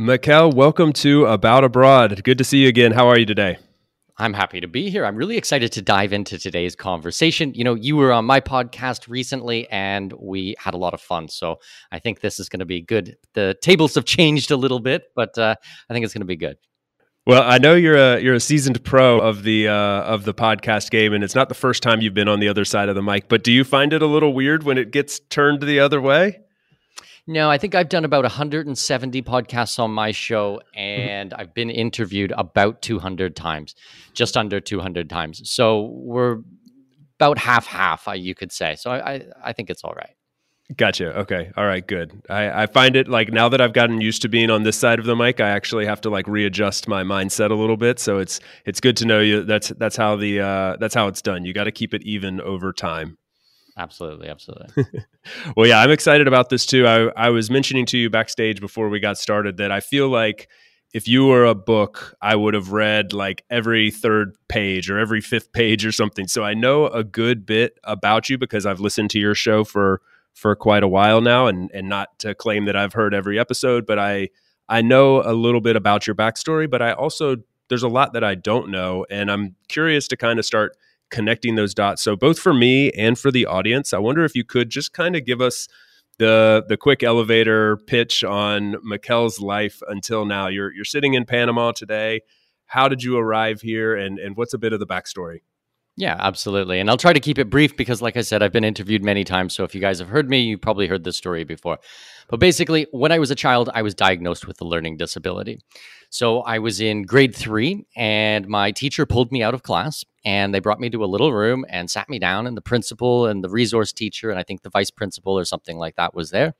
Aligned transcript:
Mikkel, 0.00 0.54
welcome 0.54 0.92
to 0.92 1.26
About 1.26 1.64
Abroad. 1.64 2.22
Good 2.22 2.38
to 2.38 2.44
see 2.44 2.58
you 2.58 2.68
again. 2.68 2.92
How 2.92 3.08
are 3.08 3.18
you 3.18 3.26
today? 3.26 3.58
I'm 4.16 4.32
happy 4.32 4.60
to 4.60 4.68
be 4.68 4.90
here. 4.90 5.04
I'm 5.04 5.16
really 5.16 5.36
excited 5.36 5.72
to 5.72 5.82
dive 5.82 6.12
into 6.12 6.38
today's 6.38 6.76
conversation. 6.76 7.52
You 7.54 7.64
know, 7.64 7.74
you 7.74 7.96
were 7.96 8.12
on 8.12 8.24
my 8.24 8.40
podcast 8.40 9.08
recently 9.08 9.68
and 9.70 10.12
we 10.12 10.54
had 10.56 10.74
a 10.74 10.76
lot 10.76 10.94
of 10.94 11.00
fun. 11.00 11.26
So 11.26 11.58
I 11.90 11.98
think 11.98 12.20
this 12.20 12.38
is 12.38 12.48
going 12.48 12.60
to 12.60 12.64
be 12.64 12.80
good. 12.80 13.16
The 13.34 13.56
tables 13.60 13.96
have 13.96 14.04
changed 14.04 14.52
a 14.52 14.56
little 14.56 14.78
bit, 14.78 15.02
but 15.16 15.36
uh, 15.36 15.56
I 15.90 15.92
think 15.92 16.04
it's 16.04 16.14
going 16.14 16.20
to 16.20 16.26
be 16.26 16.36
good. 16.36 16.58
Well, 17.26 17.42
I 17.42 17.58
know 17.58 17.74
you're 17.74 17.96
a 17.96 18.20
you're 18.20 18.36
a 18.36 18.40
seasoned 18.40 18.84
pro 18.84 19.18
of 19.18 19.42
the 19.42 19.66
uh, 19.66 19.72
of 19.74 20.24
the 20.24 20.32
podcast 20.32 20.90
game, 20.90 21.12
and 21.12 21.24
it's 21.24 21.34
not 21.34 21.48
the 21.48 21.56
first 21.56 21.82
time 21.82 22.00
you've 22.00 22.14
been 22.14 22.28
on 22.28 22.38
the 22.38 22.48
other 22.48 22.64
side 22.64 22.88
of 22.88 22.94
the 22.94 23.02
mic. 23.02 23.28
But 23.28 23.42
do 23.42 23.50
you 23.50 23.64
find 23.64 23.92
it 23.92 24.00
a 24.00 24.06
little 24.06 24.32
weird 24.32 24.62
when 24.62 24.78
it 24.78 24.92
gets 24.92 25.18
turned 25.18 25.60
the 25.60 25.80
other 25.80 26.00
way? 26.00 26.38
No, 27.28 27.50
I 27.50 27.58
think 27.58 27.74
I've 27.74 27.90
done 27.90 28.06
about 28.06 28.24
170 28.24 29.20
podcasts 29.20 29.78
on 29.78 29.90
my 29.90 30.12
show, 30.12 30.62
mm-hmm. 30.74 30.78
and 30.78 31.34
I've 31.34 31.52
been 31.52 31.68
interviewed 31.68 32.32
about 32.34 32.80
200 32.80 33.36
times, 33.36 33.74
just 34.14 34.34
under 34.34 34.60
200 34.60 35.10
times. 35.10 35.42
So 35.48 35.90
we're 35.92 36.38
about 37.20 37.36
half 37.36 37.66
half, 37.66 38.08
you 38.14 38.34
could 38.34 38.50
say. 38.50 38.76
So 38.76 38.90
I, 38.90 39.12
I, 39.12 39.22
I 39.44 39.52
think 39.52 39.68
it's 39.68 39.84
all 39.84 39.92
right. 39.92 40.14
Gotcha. 40.74 41.18
Okay. 41.20 41.50
All 41.54 41.66
right. 41.66 41.86
Good. 41.86 42.22
I, 42.30 42.62
I 42.62 42.66
find 42.66 42.96
it 42.96 43.08
like 43.08 43.30
now 43.30 43.50
that 43.50 43.60
I've 43.60 43.74
gotten 43.74 44.00
used 44.00 44.22
to 44.22 44.28
being 44.28 44.48
on 44.48 44.62
this 44.62 44.76
side 44.76 44.98
of 44.98 45.04
the 45.04 45.16
mic, 45.16 45.38
I 45.38 45.50
actually 45.50 45.84
have 45.84 46.00
to 46.02 46.10
like 46.10 46.26
readjust 46.26 46.88
my 46.88 47.02
mindset 47.02 47.50
a 47.50 47.54
little 47.54 47.76
bit. 47.78 47.98
So 47.98 48.18
it's 48.18 48.40
it's 48.64 48.80
good 48.80 48.96
to 48.98 49.06
know 49.06 49.20
you. 49.20 49.44
That's 49.44 49.68
that's 49.68 49.96
how 49.96 50.16
the 50.16 50.40
uh, 50.40 50.76
that's 50.78 50.94
how 50.94 51.08
it's 51.08 51.20
done. 51.20 51.44
You 51.44 51.52
got 51.52 51.64
to 51.64 51.72
keep 51.72 51.92
it 51.92 52.02
even 52.04 52.40
over 52.40 52.72
time. 52.72 53.17
Absolutely, 53.78 54.28
absolutely. 54.28 54.84
well, 55.56 55.66
yeah, 55.66 55.80
I'm 55.80 55.90
excited 55.92 56.26
about 56.26 56.48
this 56.48 56.66
too. 56.66 56.86
I, 56.86 57.10
I 57.16 57.30
was 57.30 57.48
mentioning 57.48 57.86
to 57.86 57.98
you 57.98 58.10
backstage 58.10 58.60
before 58.60 58.88
we 58.88 58.98
got 58.98 59.18
started 59.18 59.56
that 59.58 59.70
I 59.70 59.78
feel 59.78 60.08
like 60.08 60.48
if 60.92 61.06
you 61.06 61.26
were 61.26 61.44
a 61.44 61.54
book, 61.54 62.16
I 62.20 62.34
would 62.34 62.54
have 62.54 62.72
read 62.72 63.12
like 63.12 63.44
every 63.50 63.92
third 63.92 64.34
page 64.48 64.90
or 64.90 64.98
every 64.98 65.20
fifth 65.20 65.52
page 65.52 65.86
or 65.86 65.92
something. 65.92 66.26
So 66.26 66.42
I 66.42 66.54
know 66.54 66.86
a 66.88 67.04
good 67.04 67.46
bit 67.46 67.78
about 67.84 68.28
you 68.28 68.36
because 68.36 68.66
I've 68.66 68.80
listened 68.80 69.10
to 69.10 69.20
your 69.20 69.34
show 69.34 69.64
for 69.64 70.00
for 70.34 70.54
quite 70.56 70.82
a 70.82 70.88
while 70.88 71.20
now, 71.20 71.46
and 71.46 71.70
and 71.72 71.88
not 71.88 72.18
to 72.20 72.34
claim 72.34 72.64
that 72.64 72.76
I've 72.76 72.94
heard 72.94 73.14
every 73.14 73.38
episode, 73.38 73.86
but 73.86 73.98
I 73.98 74.30
I 74.68 74.82
know 74.82 75.22
a 75.22 75.34
little 75.34 75.60
bit 75.60 75.76
about 75.76 76.06
your 76.06 76.16
backstory. 76.16 76.68
But 76.68 76.82
I 76.82 76.92
also 76.92 77.36
there's 77.68 77.82
a 77.84 77.88
lot 77.88 78.14
that 78.14 78.24
I 78.24 78.34
don't 78.34 78.70
know, 78.70 79.06
and 79.08 79.30
I'm 79.30 79.54
curious 79.68 80.08
to 80.08 80.16
kind 80.16 80.38
of 80.38 80.44
start 80.44 80.76
connecting 81.10 81.54
those 81.54 81.74
dots. 81.74 82.02
So 82.02 82.16
both 82.16 82.38
for 82.38 82.52
me 82.54 82.90
and 82.92 83.18
for 83.18 83.30
the 83.30 83.46
audience, 83.46 83.92
I 83.92 83.98
wonder 83.98 84.24
if 84.24 84.34
you 84.34 84.44
could 84.44 84.70
just 84.70 84.92
kind 84.92 85.16
of 85.16 85.24
give 85.24 85.40
us 85.40 85.68
the 86.18 86.64
the 86.68 86.76
quick 86.76 87.02
elevator 87.02 87.76
pitch 87.86 88.24
on 88.24 88.74
Mikkel's 88.86 89.40
life 89.40 89.82
until 89.88 90.24
now. 90.24 90.48
You're 90.48 90.72
you're 90.72 90.84
sitting 90.84 91.14
in 91.14 91.24
Panama 91.24 91.72
today. 91.72 92.20
How 92.66 92.88
did 92.88 93.02
you 93.02 93.16
arrive 93.16 93.60
here, 93.60 93.96
and 93.96 94.18
and 94.18 94.36
what's 94.36 94.54
a 94.54 94.58
bit 94.58 94.72
of 94.72 94.80
the 94.80 94.86
backstory? 94.86 95.40
Yeah, 95.96 96.14
absolutely. 96.20 96.78
And 96.78 96.88
I'll 96.88 96.96
try 96.96 97.12
to 97.12 97.18
keep 97.18 97.40
it 97.40 97.50
brief 97.50 97.76
because, 97.76 98.00
like 98.00 98.16
I 98.16 98.20
said, 98.20 98.40
I've 98.40 98.52
been 98.52 98.62
interviewed 98.62 99.02
many 99.02 99.24
times. 99.24 99.52
So 99.52 99.64
if 99.64 99.74
you 99.74 99.80
guys 99.80 99.98
have 99.98 100.08
heard 100.08 100.30
me, 100.30 100.38
you 100.42 100.56
probably 100.56 100.86
heard 100.86 101.02
this 101.02 101.16
story 101.16 101.42
before. 101.42 101.80
But 102.28 102.38
basically, 102.38 102.86
when 102.92 103.10
I 103.10 103.18
was 103.18 103.32
a 103.32 103.34
child, 103.34 103.68
I 103.74 103.82
was 103.82 103.96
diagnosed 103.96 104.46
with 104.46 104.60
a 104.60 104.64
learning 104.64 104.98
disability. 104.98 105.60
So 106.08 106.42
I 106.42 106.60
was 106.60 106.80
in 106.80 107.02
grade 107.02 107.34
three, 107.34 107.84
and 107.96 108.46
my 108.46 108.70
teacher 108.70 109.06
pulled 109.06 109.32
me 109.32 109.42
out 109.42 109.54
of 109.54 109.64
class 109.64 110.04
and 110.24 110.54
they 110.54 110.60
brought 110.60 110.80
me 110.80 110.90
to 110.90 111.04
a 111.04 111.06
little 111.06 111.32
room 111.32 111.64
and 111.68 111.90
sat 111.90 112.08
me 112.08 112.18
down. 112.18 112.46
And 112.46 112.56
the 112.56 112.62
principal 112.62 113.26
and 113.26 113.42
the 113.42 113.48
resource 113.48 113.92
teacher, 113.92 114.30
and 114.30 114.38
I 114.38 114.42
think 114.42 114.62
the 114.62 114.70
vice 114.70 114.90
principal 114.90 115.38
or 115.38 115.44
something 115.44 115.78
like 115.78 115.96
that 115.96 116.14
was 116.14 116.30
there. 116.30 116.54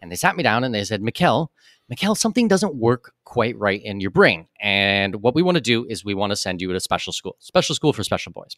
And 0.00 0.10
they 0.10 0.16
sat 0.16 0.36
me 0.36 0.42
down 0.42 0.64
and 0.64 0.74
they 0.74 0.84
said, 0.84 1.02
Mikkel, 1.02 1.48
Mikkel, 1.92 2.16
something 2.16 2.48
doesn't 2.48 2.74
work 2.74 3.12
quite 3.24 3.56
right 3.58 3.82
in 3.82 4.00
your 4.00 4.10
brain. 4.10 4.46
And 4.60 5.16
what 5.16 5.34
we 5.34 5.42
want 5.42 5.56
to 5.56 5.60
do 5.60 5.84
is 5.86 6.04
we 6.04 6.14
want 6.14 6.30
to 6.30 6.36
send 6.36 6.60
you 6.60 6.72
to 6.72 6.80
special 6.80 7.12
school, 7.12 7.36
special 7.38 7.74
school 7.74 7.92
for 7.92 8.02
special 8.02 8.32
boys. 8.32 8.56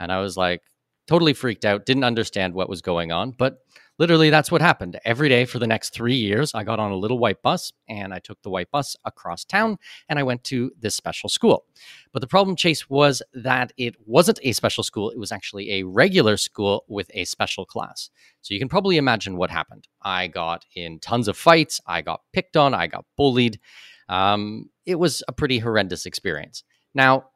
And 0.00 0.10
I 0.10 0.20
was 0.20 0.36
like, 0.36 0.62
totally 1.06 1.32
freaked 1.32 1.64
out, 1.64 1.86
didn't 1.86 2.04
understand 2.04 2.54
what 2.54 2.68
was 2.68 2.82
going 2.82 3.12
on. 3.12 3.32
But 3.32 3.58
literally, 3.98 4.30
that's 4.30 4.50
what 4.50 4.60
happened. 4.60 4.98
Every 5.04 5.28
day 5.28 5.44
for 5.44 5.58
the 5.58 5.66
next 5.66 5.90
three 5.90 6.16
years, 6.16 6.54
I 6.54 6.64
got 6.64 6.78
on 6.78 6.92
a 6.92 6.96
little 6.96 7.18
white 7.18 7.42
bus 7.42 7.72
and 7.88 8.12
I 8.12 8.18
took 8.18 8.40
the 8.42 8.50
white 8.50 8.70
bus 8.70 8.96
across 9.04 9.44
town 9.44 9.78
and 10.08 10.18
I 10.18 10.22
went 10.22 10.44
to 10.44 10.72
this 10.78 10.94
special 10.94 11.28
school. 11.28 11.64
But 12.12 12.20
the 12.20 12.26
problem, 12.26 12.56
Chase, 12.56 12.88
was 12.88 13.22
that 13.34 13.72
it 13.76 13.96
wasn't 14.06 14.40
a 14.42 14.52
special 14.52 14.84
school. 14.84 15.10
It 15.10 15.18
was 15.18 15.32
actually 15.32 15.72
a 15.72 15.82
regular 15.84 16.36
school 16.36 16.84
with 16.88 17.10
a 17.14 17.24
special 17.24 17.64
class. 17.64 18.10
So 18.42 18.54
you 18.54 18.60
can 18.60 18.68
probably 18.68 18.96
imagine 18.96 19.36
what 19.36 19.50
happened. 19.50 19.88
I 20.02 20.26
got 20.26 20.64
in 20.74 20.98
tons 20.98 21.28
of 21.28 21.36
fights, 21.36 21.80
I 21.86 22.02
got 22.02 22.22
picked 22.32 22.56
on, 22.56 22.74
I 22.74 22.86
got 22.86 23.04
bullied. 23.16 23.60
Um, 24.08 24.70
it 24.84 24.96
was 24.96 25.22
a 25.28 25.32
pretty 25.32 25.58
horrendous 25.58 26.06
experience. 26.06 26.64
Now, 26.94 27.30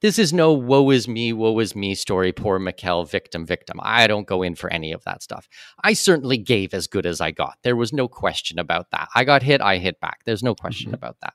this 0.00 0.18
is 0.18 0.32
no 0.32 0.52
woe 0.52 0.90
is 0.90 1.08
me, 1.08 1.32
woe 1.32 1.58
is 1.58 1.74
me 1.74 1.94
story, 1.94 2.32
poor 2.32 2.58
Mikkel, 2.58 3.08
victim, 3.08 3.46
victim. 3.46 3.80
I 3.82 4.06
don't 4.06 4.26
go 4.26 4.42
in 4.42 4.54
for 4.54 4.70
any 4.72 4.92
of 4.92 5.02
that 5.04 5.22
stuff. 5.22 5.48
I 5.82 5.94
certainly 5.94 6.36
gave 6.36 6.74
as 6.74 6.86
good 6.86 7.06
as 7.06 7.20
I 7.20 7.30
got. 7.30 7.58
There 7.62 7.76
was 7.76 7.92
no 7.92 8.08
question 8.08 8.58
about 8.58 8.90
that. 8.90 9.08
I 9.14 9.24
got 9.24 9.42
hit, 9.42 9.60
I 9.60 9.78
hit 9.78 10.00
back. 10.00 10.20
There's 10.24 10.42
no 10.42 10.54
question 10.54 10.88
mm-hmm. 10.88 10.96
about 10.96 11.16
that. 11.22 11.34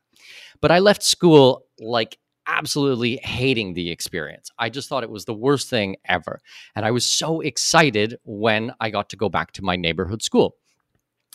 But 0.62 0.72
I 0.72 0.80
left 0.80 1.04
school 1.04 1.66
like 1.80 2.18
absolutely 2.50 3.18
hating 3.18 3.74
the 3.74 3.92
experience. 3.92 4.50
I 4.58 4.70
just 4.70 4.90
thought 4.90 5.04
it 5.04 5.10
was 5.10 5.26
the 5.26 5.34
worst 5.34 5.70
thing 5.70 5.98
ever. 6.06 6.42
And 6.76 6.86
I 6.86 6.92
was 6.92 7.06
so 7.06 7.42
excited 7.42 8.18
when 8.24 8.74
I 8.80 8.90
got 8.90 9.10
to 9.10 9.18
go 9.18 9.30
back 9.30 9.52
to 9.54 9.64
my 9.64 9.76
neighborhood 9.76 10.22
school. 10.22 10.56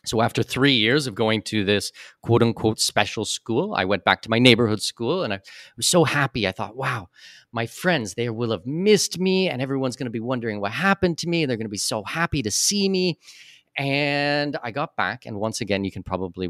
So 0.04 0.20
after 0.20 0.42
three 0.42 0.74
years 0.74 1.06
of 1.06 1.14
going 1.14 1.42
to 1.42 1.64
this 1.64 1.92
quote 2.22 2.42
unquote 2.42 2.80
special 2.80 3.24
school, 3.24 3.74
I 3.74 3.84
went 3.84 4.04
back 4.04 4.22
to 4.22 4.30
my 4.30 4.38
neighborhood 4.38 4.82
school 4.82 5.22
and 5.22 5.32
I 5.32 5.40
was 5.76 5.86
so 5.86 6.04
happy. 6.04 6.46
I 6.46 6.52
thought, 6.52 6.76
wow, 6.76 7.08
my 7.52 7.66
friends, 7.66 8.14
they 8.14 8.28
will 8.30 8.50
have 8.50 8.66
missed 8.66 9.18
me 9.18 9.48
and 9.48 9.62
everyone's 9.62 9.96
going 9.96 10.06
to 10.06 10.10
be 10.10 10.20
wondering 10.20 10.60
what 10.60 10.72
happened 10.72 11.18
to 11.18 11.28
me. 11.28 11.42
And 11.42 11.50
they're 11.50 11.56
going 11.56 11.66
to 11.66 11.70
be 11.70 11.78
so 11.78 12.02
happy 12.04 12.42
to 12.42 12.50
see 12.50 12.88
me. 12.88 13.18
And 13.76 14.56
I 14.62 14.70
got 14.70 14.96
back. 14.96 15.26
And 15.26 15.40
once 15.40 15.60
again, 15.60 15.84
you 15.84 15.90
can 15.90 16.02
probably 16.02 16.48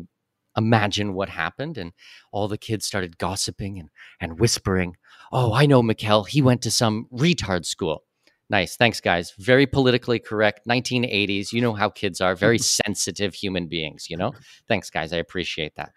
imagine 0.57 1.15
what 1.15 1.29
happened. 1.29 1.79
And 1.79 1.93
all 2.33 2.49
the 2.49 2.59
kids 2.59 2.87
started 2.87 3.19
gossiping 3.19 3.79
and, 3.79 3.91
and 4.21 4.39
whispering, 4.39 4.97
oh, 5.33 5.53
I 5.53 5.67
know 5.67 5.83
Mikkel. 5.83 6.29
He 6.29 6.43
went 6.43 6.63
to 6.63 6.71
some 6.71 7.07
retard 7.13 7.65
school. 7.65 8.05
Nice. 8.51 8.77
Thanks, 8.77 9.01
guys. 9.01 9.33
Very 9.39 9.67
politically 9.67 10.19
correct. 10.19 10.67
1980s. 10.69 11.53
You 11.53 11.63
know 11.63 11.73
how 11.73 11.89
kids 11.89 12.21
are. 12.21 12.35
Very 12.35 12.59
sensitive 12.87 13.35
human 13.35 13.69
beings, 13.69 14.11
you 14.11 14.17
know? 14.17 14.33
Thanks, 14.69 14.91
guys. 14.91 15.13
I 15.13 15.17
appreciate 15.17 15.77
that. 15.77 15.93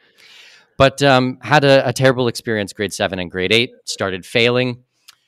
But 0.77 1.01
um, 1.01 1.39
had 1.41 1.63
a, 1.63 1.87
a 1.87 1.93
terrible 1.93 2.27
experience 2.27 2.71
grade 2.71 2.93
seven 2.93 3.19
and 3.19 3.31
grade 3.31 3.51
eight, 3.51 3.71
started 3.85 4.25
failing. 4.25 4.83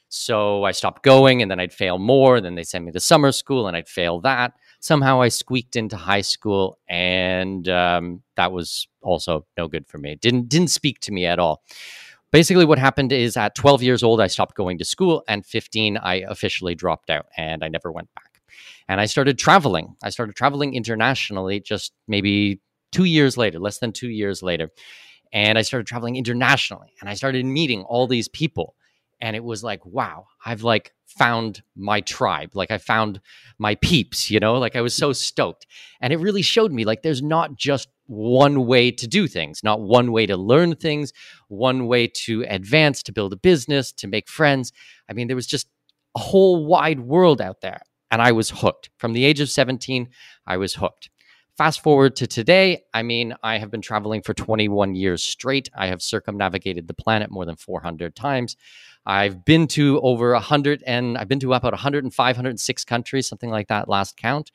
So 0.10 0.64
I 0.64 0.72
stopped 0.72 1.04
going 1.04 1.42
and 1.42 1.52
then 1.52 1.60
I'd 1.60 1.74
fail 1.74 2.00
more. 2.00 2.42
Then 2.42 2.56
they 2.56 2.64
sent 2.64 2.86
me 2.86 2.92
to 2.92 3.00
summer 3.00 3.32
school 3.32 3.68
and 3.68 3.76
I'd 3.76 3.88
fail 3.88 4.22
that. 4.22 4.54
Somehow 4.80 5.22
I 5.22 5.28
squeaked 5.28 5.76
into 5.76 5.98
high 5.98 6.22
school 6.22 6.80
and 6.88 7.68
um, 7.70 8.24
that 8.36 8.52
was 8.52 8.88
also 9.02 9.46
no 9.58 9.68
good 9.68 9.88
for 9.88 9.98
me. 9.98 10.16
Didn't 10.16 10.50
didn't 10.50 10.70
speak 10.70 11.00
to 11.02 11.12
me 11.12 11.26
at 11.26 11.38
all 11.38 11.64
basically 12.32 12.66
what 12.66 12.80
happened 12.80 13.12
is 13.12 13.38
at 13.38 13.56
12 13.56 13.84
years 13.84 14.04
old 14.04 14.22
i 14.22 14.28
stopped 14.28 14.56
going 14.56 14.78
to 14.78 14.86
school 14.86 15.24
and 15.28 15.46
15 15.46 15.98
i 15.98 16.16
officially 16.28 16.76
dropped 16.76 17.10
out 17.10 17.28
and 17.38 17.64
i 17.64 17.68
never 17.68 17.92
went 17.92 18.14
back. 18.16 18.42
And 18.88 19.00
i 19.00 19.06
started 19.06 19.38
traveling. 19.38 19.96
I 20.04 20.10
started 20.10 20.36
traveling 20.36 20.74
internationally 20.74 21.60
just 21.60 21.94
maybe 22.08 22.62
two 22.92 23.06
years 23.06 23.38
later 23.38 23.60
less 23.60 23.80
than 23.80 23.92
two 23.92 24.10
years 24.10 24.42
later. 24.44 24.70
And 25.32 25.58
i 25.58 25.62
started 25.62 25.88
traveling 25.88 26.16
internationally 26.16 26.94
and 27.02 27.10
i 27.10 27.14
started 27.14 27.46
meeting 27.46 27.84
all 27.84 28.08
these 28.08 28.28
people. 28.28 28.76
And 29.22 29.36
it 29.36 29.44
was 29.44 29.64
like 29.64 29.86
wow 29.86 30.28
i've 30.46 30.64
like 30.64 30.94
found 31.18 31.64
my 31.76 32.02
tribe 32.02 32.52
like 32.54 32.72
i 32.72 32.78
found 32.78 33.20
my 33.58 33.76
peeps 33.76 34.30
you 34.30 34.40
know 34.40 34.58
like 34.58 34.76
i 34.76 34.82
was 34.82 34.94
so 34.94 35.12
stoked 35.12 35.66
and 36.02 36.14
it 36.14 36.18
really 36.18 36.42
showed 36.42 36.72
me 36.72 36.86
like 36.86 37.02
there's 37.02 37.22
not 37.22 37.56
just 37.56 37.90
one 38.10 38.66
way 38.66 38.90
to 38.90 39.08
do 39.08 39.28
things, 39.28 39.64
not 39.64 39.82
one 39.82 40.12
way 40.12 40.26
to 40.26 40.36
learn 40.36 40.76
things, 40.76 41.14
one 41.48 41.86
way 41.86 42.08
to 42.08 42.44
advance, 42.50 43.04
to 43.04 43.12
build 43.12 43.32
a 43.34 43.38
business, 43.38 43.92
to 43.92 44.08
make 44.08 44.28
friends. 44.28 44.74
I 45.08 45.14
mean, 45.14 45.28
there 45.28 45.36
was 45.36 45.46
just 45.46 45.68
a 46.16 46.20
whole 46.20 46.66
wide 46.66 47.00
world 47.00 47.40
out 47.40 47.62
there. 47.62 47.82
And 48.12 48.22
I 48.22 48.32
was 48.32 48.50
hooked. 48.50 48.90
From 48.98 49.14
the 49.14 49.24
age 49.24 49.40
of 49.40 49.50
17, 49.50 50.10
I 50.48 50.58
was 50.58 50.74
hooked. 50.74 51.12
Fast 51.56 51.84
forward 51.84 52.16
to 52.16 52.26
today, 52.26 52.84
I 52.94 53.04
mean, 53.04 53.36
I 53.44 53.60
have 53.60 53.70
been 53.70 53.82
traveling 53.82 54.24
for 54.24 54.34
21 54.34 54.96
years 54.96 55.22
straight. 55.22 55.70
I 55.76 55.88
have 55.88 56.02
circumnavigated 56.02 56.88
the 56.88 56.96
planet 56.96 57.30
more 57.30 57.46
than 57.46 57.58
400 57.58 58.16
times. 58.16 58.56
I've 59.10 59.44
been 59.44 59.66
to 59.70 60.00
over 60.02 60.34
100 60.34 60.84
and 60.86 61.18
I've 61.18 61.28
been 61.28 61.40
to 61.40 61.52
about 61.56 61.74
105, 61.74 62.36
106 62.36 62.86
countries, 62.86 63.28
something 63.28 63.50
like 63.50 63.68
that 63.70 63.90
last 63.90 64.18
count. 64.18 64.52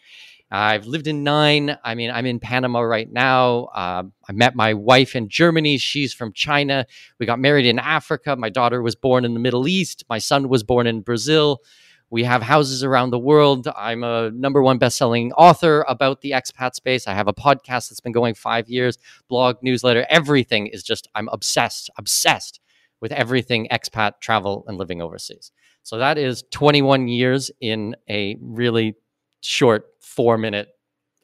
I've 0.49 0.87
lived 0.87 1.09
in 1.09 1.25
nine. 1.25 1.77
I 1.83 1.97
mean, 1.97 2.13
I'm 2.13 2.25
in 2.25 2.39
Panama 2.39 2.83
right 2.83 3.11
now. 3.11 3.65
Uh, 3.75 4.05
I 4.29 4.33
met 4.33 4.55
my 4.55 4.73
wife 4.73 5.17
in 5.17 5.29
Germany. 5.29 5.77
She's 5.79 6.15
from 6.15 6.33
China. 6.33 6.87
We 7.19 7.27
got 7.27 7.41
married 7.41 7.67
in 7.67 7.81
Africa. 7.81 8.37
My 8.37 8.49
daughter 8.49 8.81
was 8.81 8.95
born 8.95 9.25
in 9.25 9.35
the 9.35 9.41
Middle 9.41 9.67
East. 9.67 10.05
My 10.09 10.19
son 10.19 10.49
was 10.49 10.63
born 10.63 10.87
in 10.87 11.01
Brazil. 11.01 11.61
We 12.09 12.23
have 12.23 12.43
houses 12.43 12.85
around 12.85 13.11
the 13.11 13.19
world. 13.19 13.67
I'm 13.77 14.05
a 14.05 14.31
number 14.31 14.63
one 14.63 14.79
best-selling 14.79 15.33
author 15.33 15.85
about 15.89 16.21
the 16.21 16.31
expat 16.31 16.77
space. 16.77 17.09
I 17.09 17.15
have 17.15 17.27
a 17.27 17.35
podcast 17.35 17.89
that's 17.89 17.99
been 17.99 18.13
going 18.13 18.35
five 18.35 18.69
years, 18.69 18.99
blog, 19.29 19.57
newsletter, 19.63 20.07
everything 20.09 20.69
is 20.69 20.85
just 20.85 21.09
I'm 21.17 21.29
obsessed, 21.33 21.91
obsessed 21.99 22.61
with 23.01 23.13
everything 23.13 23.69
expat 23.71 24.21
travel 24.21 24.65
and 24.67 24.79
living 24.79 25.03
overseas. 25.03 25.51
So 25.83 25.99
that 25.99 26.19
is 26.19 26.45
21 26.51 27.09
years 27.09 27.51
in 27.61 27.95
a 28.09 28.37
really 28.41 28.95
short 29.43 29.87
four 30.01 30.39
minute 30.39 30.69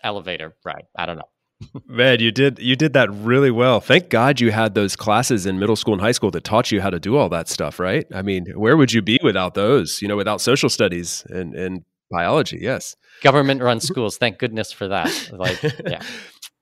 elevator 0.03 0.55
ride. 0.65 0.85
I 0.97 1.07
don't 1.07 1.17
know. 1.17 1.29
Man, 1.87 2.21
you 2.21 2.31
did 2.31 2.59
you 2.59 2.77
did 2.77 2.95
that 2.95 3.11
really 3.13 3.51
well. 3.51 3.81
Thank 3.81 4.09
God 4.09 4.41
you 4.41 4.51
had 4.51 4.75
those 4.75 4.97
classes 4.97 5.45
in 5.47 5.59
middle 5.59 5.77
school 5.77 5.93
and 5.93 6.01
high 6.01 6.13
school 6.13 6.31
that 6.31 6.45
taught 6.45 6.71
you 6.71 6.81
how 6.81 6.91
to 6.91 6.99
do 6.99 7.17
all 7.17 7.29
that 7.31 7.49
stuff, 7.49 7.79
right? 7.79 8.07
I 8.15 8.23
mean, 8.23 8.47
where 8.55 8.77
would 8.77 8.93
you 8.93 9.03
be 9.03 9.19
without 9.23 9.55
those? 9.55 10.01
You 10.01 10.09
know, 10.09 10.17
without 10.17 10.41
social 10.41 10.71
studies 10.71 11.25
and 11.29 11.55
and 11.55 11.85
biology. 12.11 12.59
Yes. 12.61 12.97
Government 13.23 13.63
run 13.63 13.81
schools. 13.81 14.19
Thank 14.19 14.39
goodness 14.39 14.73
for 14.73 14.89
that. 14.89 15.31
Like, 15.33 15.63
yeah. 15.87 16.03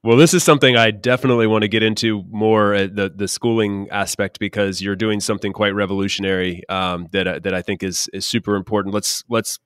Well, 0.04 0.16
this 0.16 0.32
is 0.32 0.44
something 0.44 0.76
I 0.76 0.92
definitely 0.92 1.48
want 1.48 1.62
to 1.62 1.68
get 1.68 1.82
into 1.82 2.22
more 2.30 2.72
uh, 2.72 2.86
the 2.90 3.12
the 3.14 3.26
schooling 3.26 3.88
aspect 3.90 4.38
because 4.38 4.80
you're 4.80 4.96
doing 4.96 5.18
something 5.18 5.52
quite 5.52 5.74
revolutionary 5.74 6.62
um, 6.68 7.08
that 7.10 7.26
uh, 7.26 7.38
that 7.40 7.52
I 7.52 7.62
think 7.62 7.82
is 7.82 8.08
is 8.12 8.24
super 8.24 8.54
important. 8.54 8.94
Let's 8.94 9.24
let's 9.28 9.58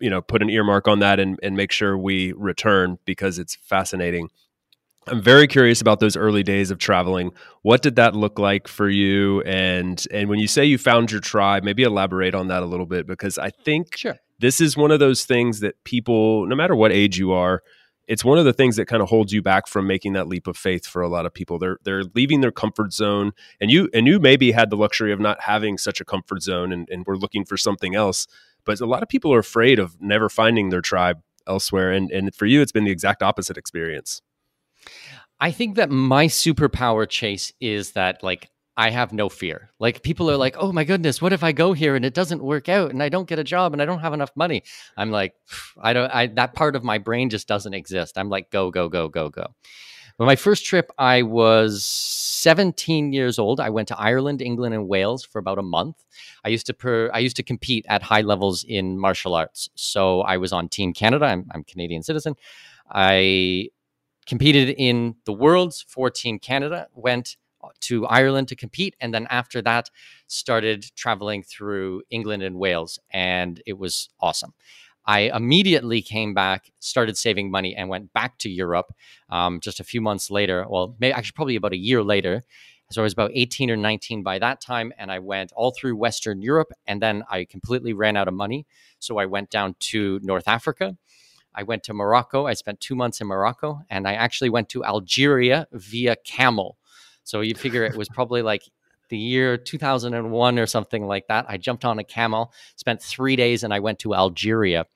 you 0.00 0.10
know 0.10 0.22
put 0.22 0.42
an 0.42 0.50
earmark 0.50 0.86
on 0.86 1.00
that 1.00 1.18
and 1.18 1.40
and 1.42 1.56
make 1.56 1.72
sure 1.72 1.98
we 1.98 2.32
return 2.32 2.98
because 3.04 3.40
it's 3.40 3.56
fascinating. 3.56 4.30
I'm 5.08 5.20
very 5.20 5.46
curious 5.46 5.80
about 5.80 6.00
those 6.00 6.16
early 6.16 6.42
days 6.42 6.70
of 6.70 6.78
traveling. 6.78 7.32
What 7.62 7.82
did 7.82 7.96
that 7.96 8.14
look 8.14 8.38
like 8.38 8.68
for 8.68 8.88
you? 8.88 9.42
And 9.42 10.02
and 10.12 10.28
when 10.28 10.38
you 10.38 10.46
say 10.46 10.64
you 10.64 10.78
found 10.78 11.10
your 11.10 11.20
tribe, 11.20 11.64
maybe 11.64 11.82
elaborate 11.82 12.34
on 12.34 12.46
that 12.46 12.62
a 12.62 12.66
little 12.66 12.86
bit 12.86 13.08
because 13.08 13.38
I 13.38 13.50
think 13.50 13.96
sure. 13.96 14.14
this 14.38 14.60
is 14.60 14.76
one 14.76 14.92
of 14.92 15.00
those 15.00 15.24
things 15.24 15.60
that 15.60 15.82
people, 15.82 16.46
no 16.46 16.54
matter 16.54 16.76
what 16.76 16.92
age 16.92 17.18
you 17.18 17.32
are, 17.32 17.62
it's 18.06 18.24
one 18.24 18.38
of 18.38 18.44
the 18.44 18.52
things 18.52 18.76
that 18.76 18.86
kind 18.86 19.02
of 19.02 19.08
holds 19.08 19.32
you 19.32 19.42
back 19.42 19.66
from 19.66 19.86
making 19.86 20.12
that 20.12 20.28
leap 20.28 20.46
of 20.46 20.56
faith 20.56 20.86
for 20.86 21.02
a 21.02 21.08
lot 21.08 21.26
of 21.26 21.34
people. 21.34 21.58
They're 21.58 21.78
they're 21.84 22.04
leaving 22.14 22.40
their 22.40 22.52
comfort 22.52 22.92
zone, 22.92 23.32
and 23.60 23.70
you 23.70 23.88
and 23.94 24.06
you 24.06 24.18
maybe 24.18 24.52
had 24.52 24.70
the 24.70 24.76
luxury 24.76 25.12
of 25.12 25.20
not 25.20 25.40
having 25.40 25.78
such 25.78 26.00
a 26.00 26.04
comfort 26.04 26.42
zone, 26.42 26.72
and, 26.72 26.88
and 26.90 27.04
we're 27.06 27.16
looking 27.16 27.44
for 27.44 27.56
something 27.56 27.94
else. 27.94 28.26
But 28.64 28.80
a 28.80 28.86
lot 28.86 29.02
of 29.02 29.08
people 29.08 29.32
are 29.32 29.38
afraid 29.38 29.78
of 29.78 30.00
never 30.00 30.28
finding 30.28 30.70
their 30.70 30.80
tribe 30.80 31.20
elsewhere, 31.46 31.92
and 31.92 32.10
and 32.10 32.34
for 32.34 32.46
you, 32.46 32.60
it's 32.60 32.72
been 32.72 32.84
the 32.84 32.90
exact 32.90 33.22
opposite 33.22 33.56
experience. 33.56 34.20
I 35.40 35.50
think 35.50 35.76
that 35.76 35.90
my 35.90 36.26
superpower 36.26 37.08
chase 37.08 37.52
is 37.60 37.92
that 37.92 38.22
like 38.22 38.48
I 38.76 38.90
have 38.90 39.12
no 39.12 39.28
fear. 39.28 39.70
Like 39.78 40.02
people 40.02 40.28
are 40.28 40.32
mm-hmm. 40.32 40.40
like, 40.40 40.56
"Oh 40.58 40.72
my 40.72 40.84
goodness, 40.84 41.22
what 41.22 41.32
if 41.32 41.44
I 41.44 41.52
go 41.52 41.72
here 41.72 41.94
and 41.94 42.04
it 42.04 42.14
doesn't 42.14 42.42
work 42.42 42.68
out 42.68 42.90
and 42.90 43.02
I 43.02 43.08
don't 43.08 43.28
get 43.28 43.38
a 43.38 43.44
job 43.44 43.72
and 43.72 43.80
I 43.80 43.84
don't 43.84 44.00
have 44.00 44.14
enough 44.14 44.32
money?" 44.34 44.64
I'm 44.96 45.10
like, 45.10 45.34
I 45.80 45.92
don't 45.92 46.10
I 46.10 46.26
that 46.28 46.54
part 46.54 46.76
of 46.76 46.84
my 46.84 46.98
brain 46.98 47.30
just 47.30 47.48
doesn't 47.48 47.74
exist. 47.74 48.18
I'm 48.18 48.28
like, 48.28 48.50
"Go, 48.50 48.70
go, 48.70 48.88
go, 48.88 49.08
go, 49.08 49.28
go." 49.28 49.54
But 50.16 50.26
my 50.26 50.36
first 50.36 50.64
trip, 50.64 50.92
I 50.96 51.22
was 51.22 51.84
17 51.84 53.12
years 53.12 53.38
old. 53.38 53.58
I 53.58 53.70
went 53.70 53.88
to 53.88 53.98
Ireland, 53.98 54.40
England, 54.40 54.74
and 54.74 54.86
Wales 54.86 55.24
for 55.24 55.40
about 55.40 55.58
a 55.58 55.62
month. 55.62 56.04
I 56.44 56.50
used 56.50 56.66
to 56.66 56.74
per, 56.74 57.10
I 57.12 57.18
used 57.18 57.36
to 57.36 57.42
compete 57.42 57.84
at 57.88 58.02
high 58.02 58.20
levels 58.20 58.64
in 58.64 58.98
martial 58.98 59.34
arts. 59.34 59.70
So 59.74 60.20
I 60.20 60.36
was 60.36 60.52
on 60.52 60.68
Team 60.68 60.92
Canada. 60.92 61.26
I'm, 61.26 61.46
I'm 61.52 61.64
Canadian 61.64 62.04
citizen. 62.04 62.36
I 62.88 63.70
competed 64.26 64.74
in 64.78 65.16
the 65.24 65.32
Worlds 65.32 65.84
for 65.88 66.10
Team 66.10 66.38
Canada, 66.38 66.86
went 66.94 67.36
to 67.80 68.06
Ireland 68.06 68.48
to 68.48 68.56
compete, 68.56 68.96
and 69.00 69.12
then 69.12 69.26
after 69.30 69.62
that, 69.62 69.90
started 70.26 70.84
traveling 70.96 71.42
through 71.42 72.02
England 72.10 72.42
and 72.42 72.58
Wales, 72.58 72.98
and 73.10 73.62
it 73.66 73.78
was 73.78 74.08
awesome. 74.20 74.54
I 75.06 75.30
immediately 75.34 76.00
came 76.00 76.32
back, 76.32 76.72
started 76.80 77.18
saving 77.18 77.50
money, 77.50 77.76
and 77.76 77.88
went 77.88 78.12
back 78.12 78.38
to 78.38 78.50
Europe 78.50 78.94
um, 79.28 79.60
just 79.60 79.80
a 79.80 79.84
few 79.84 80.00
months 80.00 80.30
later. 80.30 80.64
Well, 80.68 80.96
maybe, 80.98 81.12
actually, 81.12 81.34
probably 81.34 81.56
about 81.56 81.74
a 81.74 81.78
year 81.78 82.02
later. 82.02 82.44
So 82.90 83.02
I 83.02 83.04
was 83.04 83.12
about 83.12 83.30
18 83.34 83.70
or 83.70 83.76
19 83.76 84.22
by 84.22 84.38
that 84.38 84.60
time, 84.60 84.92
and 84.98 85.10
I 85.10 85.18
went 85.18 85.52
all 85.52 85.72
through 85.72 85.96
Western 85.96 86.42
Europe, 86.42 86.72
and 86.86 87.02
then 87.02 87.24
I 87.30 87.44
completely 87.44 87.92
ran 87.92 88.16
out 88.16 88.28
of 88.28 88.34
money. 88.34 88.66
So 88.98 89.18
I 89.18 89.26
went 89.26 89.50
down 89.50 89.74
to 89.90 90.20
North 90.22 90.48
Africa 90.48 90.96
I 91.54 91.62
went 91.62 91.84
to 91.84 91.94
Morocco. 91.94 92.46
I 92.46 92.54
spent 92.54 92.80
two 92.80 92.94
months 92.94 93.20
in 93.20 93.28
Morocco, 93.28 93.82
and 93.88 94.08
I 94.08 94.14
actually 94.14 94.50
went 94.50 94.68
to 94.70 94.84
Algeria 94.84 95.66
via 95.72 96.16
camel. 96.16 96.76
So 97.24 97.40
you 97.40 97.54
figure 97.54 97.84
it 97.84 97.96
was 97.96 98.08
probably 98.08 98.42
like 98.42 98.62
the 99.08 99.18
year 99.18 99.56
2001 99.56 100.58
or 100.58 100.66
something 100.66 101.06
like 101.06 101.26
that. 101.28 101.46
I 101.48 101.56
jumped 101.56 101.84
on 101.84 101.98
a 101.98 102.04
camel, 102.04 102.52
spent 102.76 103.02
three 103.02 103.36
days, 103.36 103.62
and 103.62 103.74
I 103.74 103.80
went 103.80 103.98
to 104.00 104.14
Algeria 104.14 104.86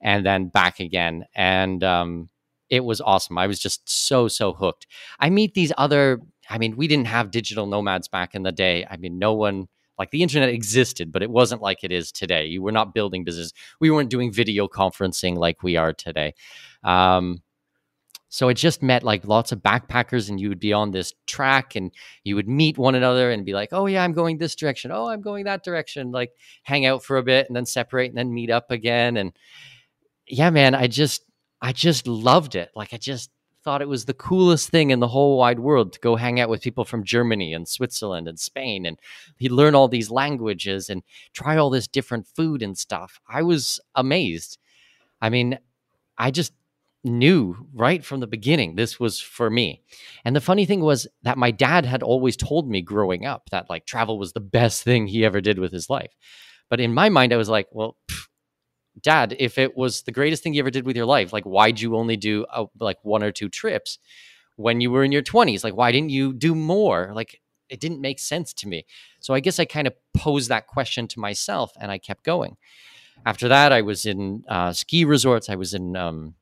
and 0.00 0.24
then 0.24 0.48
back 0.48 0.80
again. 0.80 1.24
And 1.34 1.82
um, 1.82 2.28
it 2.70 2.84
was 2.84 3.00
awesome. 3.00 3.38
I 3.38 3.46
was 3.46 3.58
just 3.58 3.88
so, 3.88 4.28
so 4.28 4.52
hooked. 4.52 4.86
I 5.18 5.30
meet 5.30 5.54
these 5.54 5.72
other, 5.78 6.20
I 6.50 6.58
mean, 6.58 6.76
we 6.76 6.86
didn't 6.86 7.06
have 7.06 7.30
digital 7.30 7.66
nomads 7.66 8.08
back 8.08 8.34
in 8.34 8.42
the 8.42 8.52
day. 8.52 8.86
I 8.88 8.96
mean, 8.96 9.18
no 9.18 9.34
one 9.34 9.68
like 9.98 10.10
the 10.10 10.22
internet 10.22 10.50
existed, 10.50 11.10
but 11.10 11.22
it 11.22 11.30
wasn't 11.30 11.62
like 11.62 11.82
it 11.82 11.90
is 11.90 12.12
today. 12.12 12.44
You 12.44 12.62
were 12.62 12.72
not 12.72 12.92
building 12.92 13.24
business. 13.24 13.52
We 13.80 13.90
weren't 13.90 14.10
doing 14.10 14.30
video 14.30 14.68
conferencing 14.68 15.36
like 15.36 15.62
we 15.62 15.76
are 15.76 15.92
today. 15.92 16.34
Um, 16.84 17.42
so 18.36 18.50
I 18.50 18.52
just 18.52 18.82
met 18.82 19.02
like 19.02 19.26
lots 19.26 19.50
of 19.50 19.60
backpackers, 19.60 20.28
and 20.28 20.38
you 20.38 20.50
would 20.50 20.60
be 20.60 20.74
on 20.74 20.90
this 20.90 21.14
track 21.26 21.74
and 21.74 21.90
you 22.22 22.34
would 22.34 22.46
meet 22.46 22.76
one 22.76 22.94
another 22.94 23.30
and 23.30 23.46
be 23.46 23.54
like, 23.54 23.70
oh, 23.72 23.86
yeah, 23.86 24.04
I'm 24.04 24.12
going 24.12 24.36
this 24.36 24.54
direction. 24.54 24.92
Oh, 24.92 25.08
I'm 25.08 25.22
going 25.22 25.46
that 25.46 25.64
direction. 25.64 26.12
Like 26.12 26.32
hang 26.62 26.84
out 26.84 27.02
for 27.02 27.16
a 27.16 27.22
bit 27.22 27.46
and 27.46 27.56
then 27.56 27.64
separate 27.64 28.08
and 28.10 28.18
then 28.18 28.34
meet 28.34 28.50
up 28.50 28.70
again. 28.70 29.16
And 29.16 29.32
yeah, 30.28 30.50
man, 30.50 30.74
I 30.74 30.86
just, 30.86 31.24
I 31.62 31.72
just 31.72 32.06
loved 32.06 32.56
it. 32.56 32.68
Like 32.76 32.92
I 32.92 32.98
just, 32.98 33.30
thought 33.62 33.82
it 33.82 33.88
was 33.88 34.04
the 34.04 34.14
coolest 34.14 34.68
thing 34.68 34.90
in 34.90 35.00
the 35.00 35.08
whole 35.08 35.38
wide 35.38 35.58
world 35.58 35.92
to 35.92 35.98
go 35.98 36.14
hang 36.14 36.38
out 36.38 36.48
with 36.48 36.62
people 36.62 36.84
from 36.84 37.02
Germany 37.02 37.52
and 37.52 37.66
Switzerland 37.66 38.28
and 38.28 38.38
Spain 38.38 38.86
and 38.86 38.96
he'd 39.38 39.50
learn 39.50 39.74
all 39.74 39.88
these 39.88 40.08
languages 40.08 40.88
and 40.88 41.02
try 41.32 41.56
all 41.56 41.68
this 41.68 41.88
different 41.88 42.28
food 42.28 42.62
and 42.62 42.78
stuff. 42.78 43.18
I 43.28 43.42
was 43.42 43.80
amazed. 43.96 44.58
I 45.20 45.30
mean, 45.30 45.58
I 46.16 46.30
just 46.30 46.52
knew 47.06 47.56
right 47.72 48.04
from 48.04 48.20
the 48.20 48.26
beginning 48.26 48.74
this 48.74 49.00
was 49.00 49.20
for 49.20 49.48
me. 49.48 49.82
And 50.24 50.36
the 50.36 50.40
funny 50.40 50.66
thing 50.66 50.80
was 50.80 51.06
that 51.22 51.38
my 51.38 51.50
dad 51.50 51.86
had 51.86 52.02
always 52.02 52.36
told 52.36 52.68
me 52.68 52.82
growing 52.82 53.24
up 53.24 53.50
that 53.50 53.70
like 53.70 53.86
travel 53.86 54.18
was 54.18 54.32
the 54.32 54.40
best 54.40 54.82
thing 54.82 55.06
he 55.06 55.24
ever 55.24 55.40
did 55.40 55.58
with 55.58 55.72
his 55.72 55.88
life. 55.88 56.12
But 56.68 56.80
in 56.80 56.92
my 56.92 57.08
mind, 57.08 57.32
I 57.32 57.36
was 57.36 57.48
like, 57.48 57.68
well, 57.70 57.96
pff, 58.08 58.26
dad 59.00 59.36
if 59.38 59.58
it 59.58 59.76
was 59.76 60.02
the 60.02 60.12
greatest 60.12 60.42
thing 60.42 60.54
you 60.54 60.60
ever 60.60 60.70
did 60.70 60.86
with 60.86 60.96
your 60.96 61.06
life 61.06 61.32
like 61.32 61.44
why'd 61.44 61.80
you 61.80 61.96
only 61.96 62.16
do 62.16 62.46
a, 62.52 62.64
like 62.80 62.98
one 63.02 63.22
or 63.22 63.30
two 63.30 63.48
trips 63.48 63.98
when 64.56 64.80
you 64.80 64.90
were 64.90 65.04
in 65.04 65.12
your 65.12 65.22
20s 65.22 65.62
like 65.62 65.76
why 65.76 65.92
didn't 65.92 66.10
you 66.10 66.32
do 66.32 66.54
more? 66.54 67.12
Like 67.14 67.40
it 67.68 67.80
didn't 67.80 68.00
make 68.00 68.18
sense 68.18 68.52
to 68.54 68.68
me. 68.68 68.86
So 69.20 69.34
i 69.34 69.40
guess 69.40 69.58
i 69.58 69.64
kind 69.64 69.86
of 69.86 69.94
posed 70.16 70.48
that 70.48 70.66
question 70.66 71.06
to 71.08 71.20
myself 71.20 71.72
and 71.80 71.90
i 71.90 71.98
kept 71.98 72.24
going. 72.24 72.56
After 73.24 73.48
that 73.48 73.72
i 73.72 73.82
was 73.82 74.06
in 74.06 74.44
uh, 74.48 74.72
ski 74.72 75.04
resorts. 75.04 75.50
I 75.50 75.56
was 75.56 75.74
in 75.74 75.96
um, 75.96 76.34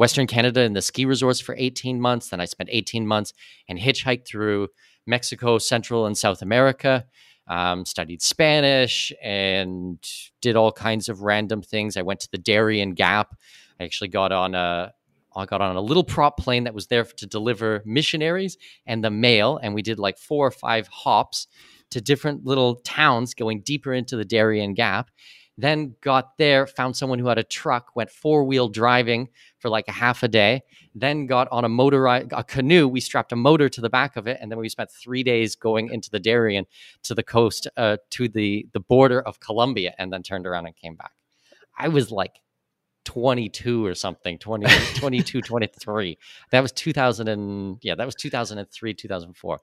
western 0.00 0.26
canada 0.26 0.62
in 0.62 0.72
the 0.72 0.82
ski 0.82 1.04
resorts 1.04 1.40
for 1.40 1.54
18 1.58 2.00
months 2.00 2.30
then 2.30 2.40
i 2.40 2.44
spent 2.44 2.68
18 2.72 3.06
months 3.06 3.32
and 3.68 3.78
hitchhiked 3.78 4.26
through 4.26 4.68
mexico 5.06 5.58
central 5.58 6.06
and 6.06 6.16
south 6.16 6.42
america 6.42 7.04
um, 7.50 7.84
studied 7.84 8.22
Spanish 8.22 9.12
and 9.20 9.98
did 10.40 10.54
all 10.54 10.70
kinds 10.70 11.08
of 11.08 11.22
random 11.22 11.62
things. 11.62 11.96
I 11.96 12.02
went 12.02 12.20
to 12.20 12.30
the 12.30 12.38
Darien 12.38 12.94
Gap. 12.94 13.34
I 13.80 13.84
actually 13.84 14.08
got 14.08 14.30
on 14.32 14.54
a 14.54 14.92
I 15.34 15.46
got 15.46 15.60
on 15.60 15.76
a 15.76 15.80
little 15.80 16.02
prop 16.02 16.38
plane 16.38 16.64
that 16.64 16.74
was 16.74 16.88
there 16.88 17.04
to 17.04 17.26
deliver 17.26 17.82
missionaries 17.84 18.56
and 18.86 19.02
the 19.02 19.10
mail, 19.10 19.58
and 19.62 19.74
we 19.74 19.82
did 19.82 19.98
like 19.98 20.18
four 20.18 20.46
or 20.46 20.50
five 20.50 20.88
hops 20.88 21.46
to 21.90 22.00
different 22.00 22.44
little 22.44 22.76
towns 22.76 23.34
going 23.34 23.62
deeper 23.62 23.92
into 23.92 24.16
the 24.16 24.24
Darien 24.24 24.74
Gap. 24.74 25.10
Then 25.60 25.94
got 26.00 26.38
there, 26.38 26.66
found 26.66 26.96
someone 26.96 27.18
who 27.18 27.28
had 27.28 27.36
a 27.36 27.44
truck, 27.44 27.94
went 27.94 28.10
four 28.10 28.44
wheel 28.44 28.68
driving 28.68 29.28
for 29.58 29.68
like 29.68 29.88
a 29.88 29.92
half 29.92 30.22
a 30.22 30.28
day. 30.28 30.62
Then 30.94 31.26
got 31.26 31.48
on 31.50 31.64
a 31.64 31.68
motor, 31.68 32.06
a 32.06 32.44
canoe. 32.44 32.88
We 32.88 33.00
strapped 33.00 33.32
a 33.32 33.36
motor 33.36 33.68
to 33.68 33.80
the 33.80 33.90
back 33.90 34.16
of 34.16 34.26
it, 34.26 34.38
and 34.40 34.50
then 34.50 34.58
we 34.58 34.68
spent 34.70 34.90
three 34.90 35.22
days 35.22 35.54
going 35.56 35.90
into 35.90 36.10
the 36.10 36.18
Darien 36.18 36.66
to 37.02 37.14
the 37.14 37.22
coast, 37.22 37.68
uh, 37.76 37.98
to 38.10 38.28
the 38.28 38.66
the 38.72 38.80
border 38.80 39.20
of 39.20 39.40
Colombia, 39.40 39.94
and 39.98 40.10
then 40.10 40.22
turned 40.22 40.46
around 40.46 40.66
and 40.66 40.74
came 40.76 40.94
back. 40.94 41.12
I 41.78 41.88
was 41.88 42.10
like 42.10 42.40
22 43.04 43.84
or 43.84 43.94
something 43.94 44.38
20 44.38 44.66
22 44.96 45.40
23 45.40 46.18
that 46.50 46.60
was 46.60 46.70
2000 46.72 47.28
and 47.28 47.78
yeah 47.80 47.94
that 47.94 48.04
was 48.04 48.14
2003 48.14 48.92
2004 48.92 49.58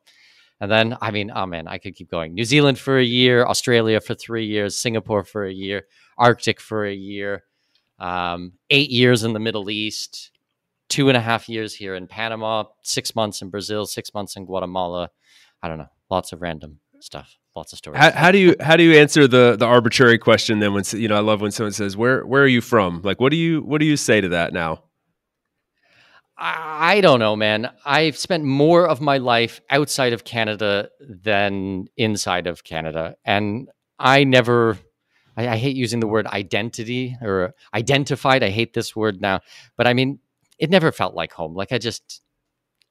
and 0.59 0.71
then, 0.71 0.97
I 1.01 1.11
mean, 1.11 1.31
oh 1.33 1.45
man, 1.45 1.67
I 1.67 1.77
could 1.77 1.95
keep 1.95 2.09
going. 2.09 2.33
New 2.33 2.43
Zealand 2.43 2.79
for 2.79 2.97
a 2.97 3.03
year, 3.03 3.45
Australia 3.45 4.01
for 4.01 4.15
three 4.15 4.45
years, 4.45 4.77
Singapore 4.77 5.23
for 5.23 5.45
a 5.45 5.53
year, 5.53 5.85
Arctic 6.17 6.59
for 6.59 6.85
a 6.85 6.93
year, 6.93 7.43
um, 7.99 8.53
eight 8.69 8.89
years 8.89 9.23
in 9.23 9.33
the 9.33 9.39
Middle 9.39 9.69
East, 9.69 10.31
two 10.89 11.09
and 11.09 11.17
a 11.17 11.21
half 11.21 11.47
years 11.47 11.75
here 11.75 11.95
in 11.95 12.07
Panama, 12.07 12.63
six 12.81 13.15
months 13.15 13.41
in 13.41 13.49
Brazil, 13.49 13.85
six 13.85 14.13
months 14.13 14.35
in 14.35 14.45
Guatemala. 14.45 15.09
I 15.61 15.67
don't 15.67 15.77
know, 15.77 15.89
lots 16.09 16.33
of 16.33 16.41
random 16.41 16.79
stuff. 16.99 17.37
Lots 17.55 17.73
of 17.73 17.79
stories. 17.79 17.99
How, 17.99 18.11
how, 18.11 18.31
do 18.31 18.37
you 18.37 18.55
how 18.59 18.77
do 18.77 18.83
you 18.83 18.99
answer 18.99 19.27
the 19.27 19.55
the 19.57 19.65
arbitrary 19.65 20.19
question 20.19 20.59
then 20.59 20.75
when 20.75 20.83
you 20.93 21.07
know 21.07 21.15
I 21.15 21.21
love 21.21 21.41
when 21.41 21.49
someone 21.49 21.73
says 21.73 21.97
where 21.97 22.23
where 22.23 22.43
are 22.43 22.47
you 22.47 22.61
from? 22.61 23.01
Like 23.01 23.19
what 23.19 23.31
do 23.31 23.35
you 23.35 23.61
what 23.61 23.79
do 23.79 23.85
you 23.87 23.97
say 23.97 24.21
to 24.21 24.29
that 24.29 24.53
now? 24.53 24.83
I 26.39 27.01
don't 27.01 27.19
know, 27.19 27.35
man. 27.35 27.71
I've 27.83 28.17
spent 28.17 28.43
more 28.43 28.87
of 28.87 29.01
my 29.01 29.17
life 29.17 29.59
outside 29.71 30.13
of 30.13 30.23
Canada 30.23 30.89
than 30.99 31.87
inside 31.97 32.45
of 32.45 32.63
Canada. 32.63 33.15
And 33.25 33.69
I 33.97 34.23
never, 34.23 34.77
I, 35.35 35.47
I, 35.47 35.57
hate 35.57 35.75
using 35.75 35.99
the 35.99 36.07
word 36.07 36.27
identity 36.27 37.17
or 37.23 37.55
identified. 37.73 38.43
I 38.43 38.49
hate 38.49 38.73
this 38.73 38.95
word 38.95 39.19
now. 39.19 39.39
But 39.77 39.87
I 39.87 39.93
mean, 39.93 40.19
it 40.59 40.69
never 40.69 40.91
felt 40.91 41.15
like 41.15 41.33
home. 41.33 41.55
Like 41.55 41.71
I 41.71 41.79
just, 41.79 42.21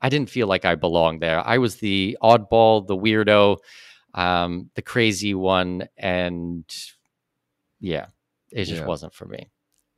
I 0.00 0.08
didn't 0.08 0.30
feel 0.30 0.48
like 0.48 0.64
I 0.64 0.74
belonged 0.74 1.22
there. 1.22 1.46
I 1.46 1.58
was 1.58 1.76
the 1.76 2.18
oddball, 2.20 2.84
the 2.84 2.96
weirdo, 2.96 3.58
um, 4.14 4.70
the 4.74 4.82
crazy 4.82 5.34
one. 5.34 5.86
And 5.96 6.64
yeah, 7.78 8.06
it 8.50 8.64
just 8.64 8.80
yeah. 8.80 8.86
wasn't 8.86 9.14
for 9.14 9.26
me. 9.26 9.50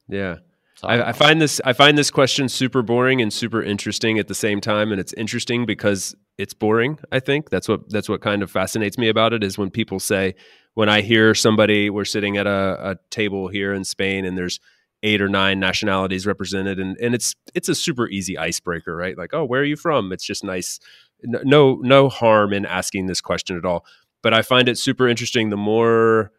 Yeah. 0.06 0.36
I, 0.82 1.08
I, 1.08 1.12
find 1.12 1.40
this 1.40 1.60
I 1.64 1.72
find 1.72 1.98
this 1.98 2.10
question 2.10 2.48
super 2.48 2.82
boring 2.82 3.20
and 3.20 3.32
super 3.32 3.62
interesting 3.62 4.18
at 4.18 4.28
the 4.28 4.34
same 4.34 4.60
time, 4.60 4.92
and 4.92 5.00
it's 5.00 5.12
interesting 5.14 5.66
because 5.66 6.14
it's 6.36 6.54
boring. 6.54 6.98
I 7.10 7.20
think. 7.20 7.50
That's 7.50 7.68
what 7.68 7.88
that's 7.90 8.08
what 8.08 8.20
kind 8.20 8.42
of 8.42 8.50
fascinates 8.50 8.98
me 8.98 9.08
about 9.08 9.32
it 9.32 9.42
is 9.42 9.58
when 9.58 9.70
people 9.70 9.98
say 9.98 10.34
when 10.74 10.88
I 10.88 11.00
hear 11.00 11.34
somebody 11.34 11.90
we're 11.90 12.04
sitting 12.04 12.36
at 12.36 12.46
a, 12.46 12.90
a 12.90 12.96
table 13.10 13.48
here 13.48 13.72
in 13.72 13.84
Spain 13.84 14.24
and 14.24 14.38
there's 14.38 14.60
eight 15.02 15.20
or 15.20 15.28
nine 15.28 15.60
nationalities 15.60 16.26
represented 16.26 16.78
and, 16.78 16.96
and 16.98 17.14
it's 17.14 17.34
it's 17.54 17.68
a 17.68 17.74
super 17.74 18.08
easy 18.08 18.38
icebreaker 18.38 18.94
right? 18.94 19.18
Like 19.18 19.34
oh 19.34 19.44
where 19.44 19.60
are 19.60 19.64
you 19.64 19.76
from? 19.76 20.12
It's 20.12 20.24
just 20.24 20.44
nice. 20.44 20.78
No 21.22 21.80
no 21.82 22.08
harm 22.08 22.52
in 22.52 22.64
asking 22.64 23.06
this 23.06 23.20
question 23.20 23.56
at 23.56 23.64
all. 23.64 23.84
But 24.22 24.34
i 24.34 24.42
find 24.42 24.68
it 24.68 24.78
super 24.78 25.08
interesting 25.08 25.50
the 25.50 25.56
more 25.56 26.32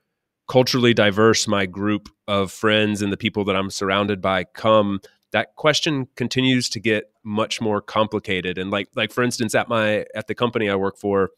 culturally 0.50 0.94
diverse 0.94 1.48
my 1.48 1.66
group 1.66 2.10
of 2.28 2.52
friends 2.52 3.02
and 3.02 3.14
the 3.14 3.18
people 3.18 3.46
that 3.46 3.56
I'm 3.56 3.70
surrounded 3.70 4.20
by 4.22 4.44
come, 4.44 5.00
that 5.32 5.56
question 5.56 6.08
continues 6.16 6.68
to 6.70 6.80
get 6.80 7.12
much 7.24 7.62
more 7.62 7.82
complicated. 7.82 8.58
And 8.58 8.72
like 8.72 8.90
like 8.96 9.12
for 9.12 9.24
instance, 9.24 9.56
at 9.56 9.70
my 9.70 10.06
at 10.16 10.28
the 10.28 10.36
company 10.36 10.70
I 10.70 10.76
work 10.76 10.98
for, 10.98 11.30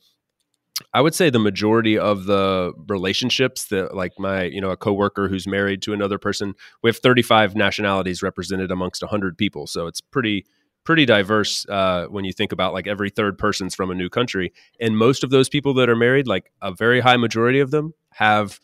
I 0.94 1.02
would 1.02 1.14
say 1.14 1.30
the 1.30 1.40
majority 1.40 1.98
of 1.98 2.26
the 2.26 2.74
relationships 2.88 3.66
that 3.66 3.94
like 3.94 4.14
my, 4.18 4.44
you 4.44 4.62
know, 4.62 4.72
a 4.72 4.78
coworker 4.78 5.28
who's 5.28 5.46
married 5.46 5.82
to 5.84 5.94
another 5.94 6.18
person, 6.18 6.54
we 6.82 6.90
have 6.90 6.98
35 6.98 7.54
nationalities 7.56 8.24
represented 8.24 8.72
amongst 8.72 9.04
100 9.04 9.38
people. 9.38 9.68
So 9.68 9.88
it's 9.88 10.02
pretty 10.02 10.46
pretty 10.84 11.06
diverse 11.06 11.66
uh, 11.70 12.06
when 12.06 12.26
you 12.26 12.34
think 12.34 12.52
about 12.52 12.74
like 12.74 12.88
every 12.88 13.10
third 13.10 13.38
person's 13.38 13.76
from 13.76 13.92
a 13.92 13.96
new 13.96 14.10
country. 14.10 14.54
And 14.80 14.98
most 14.98 15.24
of 15.24 15.30
those 15.30 15.50
people 15.50 15.74
that 15.76 15.90
are 15.90 15.96
married, 15.96 16.28
like 16.28 16.52
a 16.62 16.74
very 16.74 17.02
high 17.02 17.18
majority 17.18 17.60
of 17.60 17.72
them 17.72 17.94
have 18.14 18.60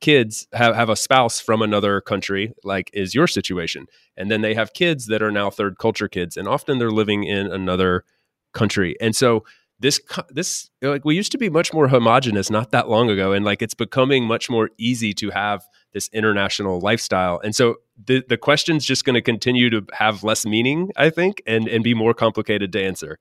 kids 0.00 0.46
have, 0.52 0.74
have 0.74 0.88
a 0.88 0.96
spouse 0.96 1.40
from 1.40 1.62
another 1.62 2.00
country 2.00 2.52
like 2.64 2.90
is 2.92 3.14
your 3.14 3.26
situation. 3.26 3.86
And 4.16 4.30
then 4.30 4.40
they 4.40 4.54
have 4.54 4.72
kids 4.72 5.06
that 5.06 5.22
are 5.22 5.30
now 5.30 5.50
third 5.50 5.78
culture 5.78 6.08
kids 6.08 6.36
and 6.36 6.48
often 6.48 6.78
they're 6.78 6.90
living 6.90 7.24
in 7.24 7.46
another 7.52 8.04
country. 8.52 8.96
And 9.00 9.14
so 9.14 9.44
this 9.78 10.00
this 10.28 10.70
like 10.82 11.04
we 11.04 11.16
used 11.16 11.32
to 11.32 11.38
be 11.38 11.48
much 11.48 11.72
more 11.72 11.88
homogenous 11.88 12.50
not 12.50 12.70
that 12.70 12.88
long 12.88 13.08
ago 13.08 13.32
and 13.32 13.44
like 13.44 13.62
it's 13.62 13.74
becoming 13.74 14.24
much 14.24 14.50
more 14.50 14.70
easy 14.78 15.14
to 15.14 15.30
have 15.30 15.62
this 15.92 16.08
international 16.12 16.80
lifestyle. 16.80 17.40
And 17.42 17.54
so 17.54 17.76
the 18.06 18.24
the 18.28 18.36
question's 18.36 18.84
just 18.84 19.04
going 19.04 19.14
to 19.14 19.22
continue 19.22 19.70
to 19.70 19.84
have 19.92 20.24
less 20.24 20.46
meaning 20.46 20.90
i 20.96 21.10
think 21.10 21.42
and 21.46 21.68
and 21.68 21.84
be 21.84 21.94
more 21.94 22.14
complicated 22.14 22.72
to 22.72 22.82
answer 22.82 23.18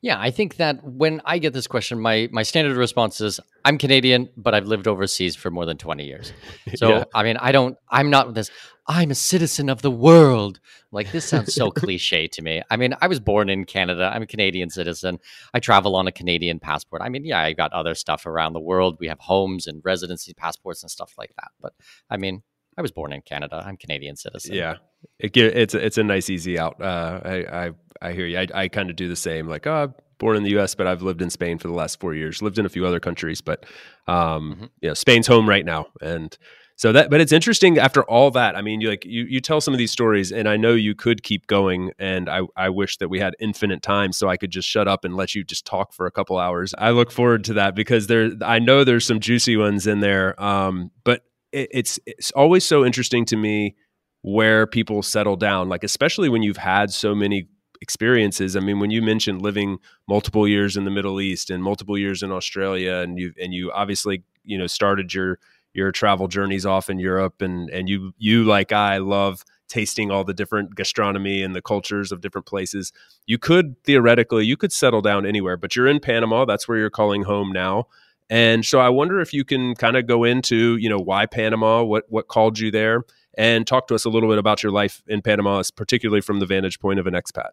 yeah, 0.00 0.18
I 0.18 0.30
think 0.30 0.56
that 0.56 0.82
when 0.84 1.20
I 1.24 1.38
get 1.38 1.52
this 1.52 1.66
question, 1.66 2.00
my 2.00 2.28
my 2.32 2.42
standard 2.42 2.76
response 2.76 3.20
is 3.20 3.40
I'm 3.64 3.78
Canadian, 3.78 4.28
but 4.36 4.54
I've 4.54 4.66
lived 4.66 4.86
overseas 4.86 5.34
for 5.36 5.50
more 5.50 5.66
than 5.66 5.76
20 5.76 6.04
years. 6.04 6.32
So, 6.76 6.88
yeah. 6.90 7.04
I 7.14 7.22
mean, 7.22 7.38
I 7.38 7.50
don't 7.50 7.76
I'm 7.88 8.10
not 8.10 8.34
this 8.34 8.50
I'm 8.86 9.10
a 9.10 9.14
citizen 9.14 9.68
of 9.68 9.82
the 9.82 9.90
world. 9.90 10.60
Like 10.92 11.12
this 11.12 11.26
sounds 11.26 11.54
so 11.54 11.70
cliche 11.82 12.26
to 12.28 12.42
me. 12.42 12.62
I 12.70 12.76
mean, 12.76 12.94
I 13.00 13.06
was 13.06 13.20
born 13.20 13.50
in 13.50 13.64
Canada. 13.64 14.10
I'm 14.12 14.22
a 14.22 14.26
Canadian 14.26 14.70
citizen. 14.70 15.18
I 15.52 15.60
travel 15.60 15.96
on 15.96 16.06
a 16.06 16.12
Canadian 16.12 16.58
passport. 16.58 17.02
I 17.02 17.10
mean, 17.10 17.24
yeah, 17.24 17.40
I 17.40 17.52
got 17.52 17.72
other 17.72 17.94
stuff 17.94 18.24
around 18.26 18.54
the 18.54 18.60
world. 18.60 18.96
We 18.98 19.08
have 19.08 19.18
homes 19.18 19.66
and 19.66 19.82
residency 19.84 20.32
passports 20.32 20.82
and 20.82 20.90
stuff 20.90 21.14
like 21.18 21.32
that. 21.36 21.50
But 21.60 21.74
I 22.08 22.16
mean, 22.16 22.42
I 22.78 22.80
was 22.80 22.92
born 22.92 23.12
in 23.12 23.22
Canada. 23.22 23.62
I'm 23.66 23.76
Canadian 23.76 24.14
citizen. 24.14 24.54
Yeah, 24.54 24.76
it, 25.18 25.36
it's 25.36 25.74
it's 25.74 25.98
a 25.98 26.04
nice 26.04 26.30
easy 26.30 26.60
out. 26.60 26.80
Uh, 26.80 27.20
I, 27.24 27.34
I 27.66 27.70
I 28.00 28.12
hear 28.12 28.24
you. 28.24 28.38
I, 28.38 28.46
I 28.54 28.68
kind 28.68 28.88
of 28.88 28.94
do 28.94 29.08
the 29.08 29.16
same. 29.16 29.48
Like, 29.48 29.66
oh, 29.66 29.74
I'm 29.74 29.94
born 30.18 30.36
in 30.36 30.44
the 30.44 30.50
U.S., 30.50 30.76
but 30.76 30.86
I've 30.86 31.02
lived 31.02 31.20
in 31.20 31.28
Spain 31.28 31.58
for 31.58 31.66
the 31.66 31.74
last 31.74 31.98
four 31.98 32.14
years. 32.14 32.40
Lived 32.40 32.56
in 32.56 32.64
a 32.64 32.68
few 32.68 32.86
other 32.86 33.00
countries, 33.00 33.40
but 33.40 33.66
um, 34.06 34.54
mm-hmm. 34.54 34.64
you 34.80 34.88
know, 34.88 34.94
Spain's 34.94 35.26
home 35.26 35.48
right 35.48 35.64
now, 35.64 35.88
and 36.00 36.38
so 36.76 36.92
that. 36.92 37.10
But 37.10 37.20
it's 37.20 37.32
interesting 37.32 37.78
after 37.78 38.04
all 38.04 38.30
that. 38.30 38.56
I 38.56 38.62
mean, 38.62 38.80
you 38.80 38.90
like 38.90 39.04
you 39.04 39.24
you 39.24 39.40
tell 39.40 39.60
some 39.60 39.74
of 39.74 39.78
these 39.78 39.90
stories, 39.90 40.30
and 40.30 40.48
I 40.48 40.56
know 40.56 40.74
you 40.74 40.94
could 40.94 41.24
keep 41.24 41.48
going, 41.48 41.90
and 41.98 42.30
I 42.30 42.42
I 42.56 42.68
wish 42.68 42.98
that 42.98 43.08
we 43.08 43.18
had 43.18 43.34
infinite 43.40 43.82
time 43.82 44.12
so 44.12 44.28
I 44.28 44.36
could 44.36 44.52
just 44.52 44.68
shut 44.68 44.86
up 44.86 45.04
and 45.04 45.16
let 45.16 45.34
you 45.34 45.42
just 45.42 45.66
talk 45.66 45.92
for 45.92 46.06
a 46.06 46.12
couple 46.12 46.38
hours. 46.38 46.76
I 46.78 46.90
look 46.90 47.10
forward 47.10 47.42
to 47.46 47.54
that 47.54 47.74
because 47.74 48.06
there 48.06 48.30
I 48.40 48.60
know 48.60 48.84
there's 48.84 49.04
some 49.04 49.18
juicy 49.18 49.56
ones 49.56 49.88
in 49.88 49.98
there. 49.98 50.40
Um, 50.40 50.92
but 51.02 51.24
it, 51.52 51.68
it's 51.70 51.98
it's 52.06 52.30
always 52.32 52.64
so 52.64 52.84
interesting 52.84 53.24
to 53.26 53.36
me 53.36 53.76
where 54.22 54.66
people 54.66 55.02
settle 55.02 55.36
down 55.36 55.68
like 55.68 55.84
especially 55.84 56.28
when 56.28 56.42
you've 56.42 56.56
had 56.56 56.90
so 56.92 57.14
many 57.14 57.48
experiences. 57.80 58.56
I 58.56 58.60
mean 58.60 58.80
when 58.80 58.90
you 58.90 59.02
mentioned 59.02 59.42
living 59.42 59.78
multiple 60.08 60.48
years 60.48 60.76
in 60.76 60.84
the 60.84 60.90
middle 60.90 61.20
east 61.20 61.50
and 61.50 61.62
multiple 61.62 61.96
years 61.96 62.22
in 62.22 62.32
australia 62.32 62.96
and 62.96 63.18
you 63.18 63.32
and 63.40 63.54
you 63.54 63.70
obviously 63.72 64.24
you 64.44 64.58
know 64.58 64.66
started 64.66 65.14
your 65.14 65.38
your 65.74 65.92
travel 65.92 66.26
journeys 66.26 66.66
off 66.66 66.90
in 66.90 66.98
europe 66.98 67.40
and 67.40 67.70
and 67.70 67.88
you 67.88 68.12
you 68.18 68.42
like 68.44 68.72
i 68.72 68.98
love 68.98 69.44
tasting 69.68 70.10
all 70.10 70.24
the 70.24 70.34
different 70.34 70.74
gastronomy 70.74 71.42
and 71.42 71.54
the 71.54 71.62
cultures 71.62 72.10
of 72.10 72.20
different 72.20 72.46
places. 72.46 72.92
You 73.26 73.38
could 73.38 73.76
theoretically 73.84 74.44
you 74.44 74.56
could 74.56 74.72
settle 74.72 75.02
down 75.02 75.26
anywhere 75.26 75.56
but 75.56 75.76
you're 75.76 75.86
in 75.86 76.00
panama 76.00 76.44
that's 76.44 76.66
where 76.66 76.78
you're 76.78 76.90
calling 76.90 77.22
home 77.22 77.52
now 77.52 77.86
and 78.30 78.64
so 78.64 78.80
I 78.80 78.88
wonder 78.88 79.20
if 79.20 79.32
you 79.32 79.44
can 79.44 79.74
kind 79.74 79.96
of 79.96 80.06
go 80.06 80.24
into, 80.24 80.76
you 80.76 80.88
know, 80.88 80.98
why 80.98 81.26
Panama, 81.26 81.82
what 81.82 82.04
what 82.08 82.28
called 82.28 82.58
you 82.58 82.70
there, 82.70 83.04
and 83.36 83.66
talk 83.66 83.88
to 83.88 83.94
us 83.94 84.04
a 84.04 84.10
little 84.10 84.28
bit 84.28 84.38
about 84.38 84.62
your 84.62 84.72
life 84.72 85.02
in 85.06 85.22
Panama, 85.22 85.62
particularly 85.76 86.20
from 86.20 86.40
the 86.40 86.46
vantage 86.46 86.80
point 86.80 86.98
of 86.98 87.06
an 87.06 87.14
expat. 87.14 87.50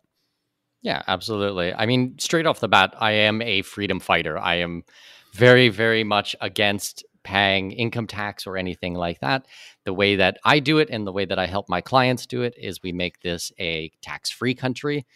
Yeah, 0.82 1.02
absolutely. 1.08 1.74
I 1.74 1.86
mean, 1.86 2.20
straight 2.20 2.46
off 2.46 2.60
the 2.60 2.68
bat, 2.68 2.94
I 3.00 3.12
am 3.12 3.42
a 3.42 3.64
freedom 3.64 4.00
fighter. 4.00 4.38
I 4.38 4.56
am 4.56 4.84
very, 5.34 5.70
very 5.70 6.04
much 6.04 6.36
against 6.42 7.04
paying 7.24 7.72
income 7.72 8.06
tax 8.06 8.46
or 8.46 8.56
anything 8.56 8.94
like 8.94 9.20
that. 9.20 9.48
The 9.84 9.94
way 9.94 10.16
that 10.16 10.38
I 10.46 10.60
do 10.60 10.78
it 10.78 10.90
and 10.92 11.06
the 11.06 11.12
way 11.12 11.26
that 11.26 11.40
I 11.40 11.48
help 11.48 11.68
my 11.68 11.82
clients 11.82 12.28
do 12.28 12.44
it 12.44 12.54
is 12.56 12.84
we 12.84 12.92
make 12.92 13.22
this 13.22 13.52
a 13.60 13.92
tax 14.02 14.30
free 14.30 14.54
country. 14.54 15.08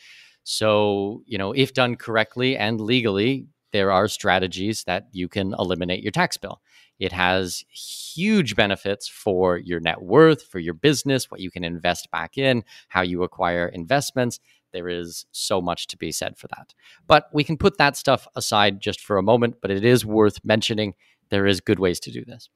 So, 0.44 1.22
you 1.28 1.38
know, 1.38 1.52
if 1.52 1.74
done 1.74 1.96
correctly 1.96 2.58
and 2.58 2.82
legally, 2.82 3.46
there 3.72 3.92
are 3.92 4.08
strategies 4.08 4.84
that 4.86 5.08
you 5.12 5.28
can 5.28 5.54
eliminate 5.58 6.04
your 6.04 6.12
tax 6.12 6.38
bill. 6.38 6.62
It 7.00 7.12
has 7.14 7.64
huge 7.72 8.56
benefits 8.56 9.08
for 9.08 9.58
your 9.58 9.80
net 9.80 10.02
worth, 10.02 10.44
for 10.44 10.60
your 10.60 10.74
business, 10.74 11.32
what 11.32 11.40
you 11.40 11.50
can 11.50 11.64
invest 11.64 12.12
back 12.12 12.38
in, 12.38 12.64
how 12.90 13.02
you 13.02 13.24
acquire 13.24 13.68
investments. 13.68 14.40
There 14.74 14.90
is 14.90 15.26
so 15.32 15.62
much 15.62 15.88
to 15.88 15.98
be 15.98 16.12
said 16.12 16.38
for 16.38 16.48
that. 16.50 16.74
But 17.08 17.30
we 17.34 17.44
can 17.44 17.58
put 17.58 17.78
that 17.78 17.96
stuff 17.96 18.28
aside 18.36 18.82
just 18.82 19.02
for 19.02 19.18
a 19.18 19.24
moment, 19.24 19.56
but 19.62 19.72
it 19.72 19.86
is 19.86 20.06
worth 20.06 20.44
mentioning 20.44 20.94
there 21.30 21.48
is 21.48 21.62
good 21.62 21.80
ways 21.80 22.00
to 22.02 22.12
do 22.12 22.26
this. 22.26 22.50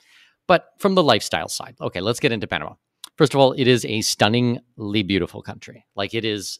But 0.47 0.67
from 0.77 0.95
the 0.95 1.03
lifestyle 1.03 1.47
side, 1.47 1.75
okay, 1.79 2.01
let's 2.01 2.19
get 2.19 2.31
into 2.31 2.47
Panama. 2.47 2.73
First 3.17 3.33
of 3.33 3.39
all, 3.39 3.53
it 3.53 3.67
is 3.67 3.85
a 3.85 4.01
stunningly 4.01 5.03
beautiful 5.03 5.41
country. 5.41 5.85
Like 5.95 6.13
it 6.13 6.25
is 6.25 6.59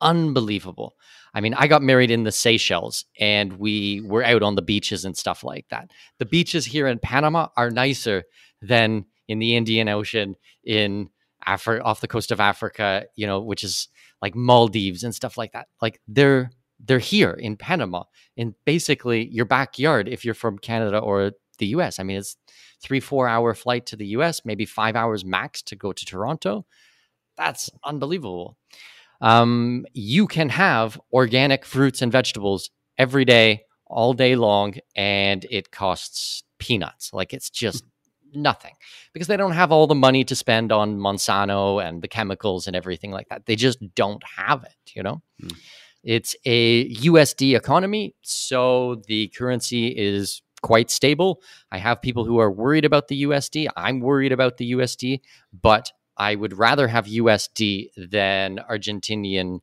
unbelievable. 0.00 0.94
I 1.34 1.40
mean, 1.40 1.54
I 1.54 1.66
got 1.66 1.82
married 1.82 2.10
in 2.10 2.22
the 2.22 2.32
Seychelles 2.32 3.04
and 3.18 3.54
we 3.54 4.00
were 4.02 4.24
out 4.24 4.42
on 4.42 4.54
the 4.54 4.62
beaches 4.62 5.04
and 5.04 5.16
stuff 5.16 5.42
like 5.42 5.66
that. 5.70 5.90
The 6.18 6.26
beaches 6.26 6.64
here 6.64 6.86
in 6.86 7.00
Panama 7.00 7.48
are 7.56 7.70
nicer 7.70 8.24
than 8.62 9.06
in 9.26 9.40
the 9.40 9.56
Indian 9.56 9.88
Ocean, 9.88 10.36
in 10.64 11.10
Africa, 11.44 11.82
off 11.82 12.00
the 12.00 12.08
coast 12.08 12.30
of 12.30 12.40
Africa, 12.40 13.06
you 13.16 13.26
know, 13.26 13.40
which 13.40 13.64
is 13.64 13.88
like 14.22 14.34
Maldives 14.36 15.02
and 15.02 15.14
stuff 15.14 15.36
like 15.36 15.52
that. 15.52 15.66
Like 15.82 16.00
they're 16.06 16.50
they're 16.80 16.98
here 16.98 17.30
in 17.30 17.56
Panama, 17.56 18.04
in 18.36 18.54
basically 18.64 19.26
your 19.28 19.44
backyard 19.44 20.08
if 20.08 20.24
you're 20.24 20.34
from 20.34 20.58
Canada 20.58 20.98
or 20.98 21.32
the 21.58 21.66
US. 21.66 21.98
I 21.98 22.02
mean, 22.02 22.18
it's 22.18 22.36
three, 22.82 23.00
four 23.00 23.26
hour 23.28 23.54
flight 23.54 23.86
to 23.86 23.96
the 23.96 24.06
US, 24.18 24.44
maybe 24.44 24.66
five 24.66 24.94
hours 24.94 25.24
max 25.24 25.62
to 25.62 25.76
go 25.76 25.92
to 25.92 26.04
Toronto. 26.04 26.66
That's 27.36 27.70
unbelievable 27.84 28.56
um, 29.24 29.86
you 29.94 30.26
can 30.26 30.50
have 30.50 31.00
organic 31.10 31.64
fruits 31.64 32.02
and 32.02 32.12
vegetables 32.12 32.70
every 32.98 33.24
day, 33.24 33.62
all 33.86 34.12
day 34.12 34.36
long, 34.36 34.74
and 34.94 35.46
it 35.50 35.70
costs 35.70 36.44
peanuts. 36.58 37.10
Like 37.10 37.32
it's 37.32 37.48
just 37.48 37.84
nothing 38.34 38.74
because 39.14 39.26
they 39.26 39.38
don't 39.38 39.52
have 39.52 39.72
all 39.72 39.86
the 39.86 39.94
money 39.94 40.24
to 40.24 40.36
spend 40.36 40.72
on 40.72 40.98
Monsanto 40.98 41.82
and 41.82 42.02
the 42.02 42.08
chemicals 42.08 42.66
and 42.66 42.76
everything 42.76 43.12
like 43.12 43.30
that. 43.30 43.46
They 43.46 43.56
just 43.56 43.78
don't 43.94 44.22
have 44.36 44.62
it, 44.62 44.92
you 44.94 45.02
know? 45.02 45.22
Mm. 45.42 45.56
It's 46.02 46.36
a 46.44 46.90
USD 46.96 47.56
economy, 47.56 48.14
so 48.20 49.00
the 49.06 49.28
currency 49.28 49.86
is 49.86 50.42
quite 50.60 50.90
stable. 50.90 51.40
I 51.72 51.78
have 51.78 52.02
people 52.02 52.26
who 52.26 52.38
are 52.40 52.50
worried 52.50 52.84
about 52.84 53.08
the 53.08 53.22
USD. 53.22 53.68
I'm 53.74 54.00
worried 54.00 54.32
about 54.32 54.58
the 54.58 54.72
USD, 54.72 55.22
but 55.62 55.92
I 56.16 56.34
would 56.34 56.58
rather 56.58 56.88
have 56.88 57.06
USD 57.06 57.88
than 57.96 58.60
Argentinian 58.70 59.60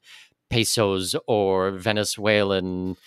pesos 0.49 1.15
or 1.27 1.71
Venezuelan 1.71 2.97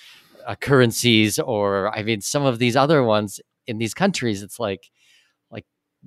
uh, 0.46 0.54
currencies 0.56 1.38
or 1.38 1.94
I 1.96 2.02
mean 2.02 2.20
some 2.20 2.44
of 2.44 2.58
these 2.58 2.76
other 2.76 3.02
ones 3.02 3.40
in 3.66 3.78
these 3.78 3.94
countries. 3.94 4.42
It's 4.42 4.58
like 4.58 4.64
like 4.74 4.90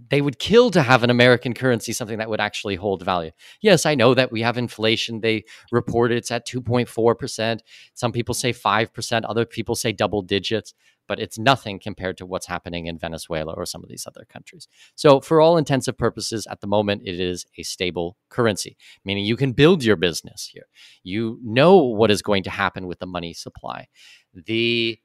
they 0.09 0.21
would 0.21 0.39
kill 0.39 0.71
to 0.71 0.81
have 0.81 1.03
an 1.03 1.09
American 1.09 1.53
currency 1.53 1.93
something 1.93 2.17
that 2.19 2.29
would 2.29 2.39
actually 2.39 2.75
hold 2.75 3.03
value. 3.03 3.31
Yes, 3.61 3.85
I 3.85 3.95
know 3.95 4.13
that 4.13 4.31
we 4.31 4.41
have 4.41 4.57
inflation. 4.57 5.21
They 5.21 5.45
report 5.71 6.11
it's 6.11 6.31
at 6.31 6.47
2.4%. 6.47 7.59
Some 7.93 8.11
people 8.11 8.35
say 8.35 8.53
5%, 8.53 9.25
other 9.27 9.45
people 9.45 9.75
say 9.75 9.91
double 9.91 10.21
digits 10.21 10.73
but 11.07 11.19
it's 11.19 11.39
nothing 11.39 11.79
compared 11.79 12.17
to 12.17 12.25
what's 12.25 12.45
happening 12.45 12.85
in 12.85 12.97
Venezuela 12.97 13.53
or 13.53 13.65
some 13.65 13.83
of 13.83 13.89
these 13.89 14.05
other 14.05 14.25
countries. 14.29 14.67
So, 14.95 15.21
for 15.21 15.41
all 15.41 15.57
intensive 15.57 15.97
purposes, 15.97 16.45
at 16.49 16.61
the 16.61 16.67
moment, 16.67 17.03
it 17.05 17.19
is 17.19 17.45
a 17.57 17.63
stable 17.63 18.17
currency, 18.29 18.77
meaning 19.05 19.25
you 19.25 19.37
can 19.37 19.53
build 19.53 19.83
your 19.83 19.95
business 19.95 20.49
here. 20.51 20.67
You 21.03 21.39
know 21.43 21.77
what 21.77 22.11
is 22.11 22.21
going 22.21 22.43
to 22.43 22.49
happen 22.49 22.87
with 22.87 22.99
the 22.99 23.07
money 23.07 23.33
supply. 23.33 23.87
The 24.33 24.99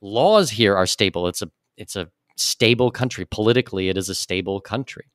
laws 0.00 0.50
here 0.50 0.76
are 0.76 0.86
stable. 0.86 1.26
It's 1.26 1.42
a 1.42 1.50
it's 1.76 1.96
a 1.96 2.08
stable 2.36 2.90
country 2.90 3.24
politically. 3.24 3.88
It 3.88 3.96
is 3.96 4.08
a 4.08 4.14
stable 4.14 4.60
country. 4.60 5.06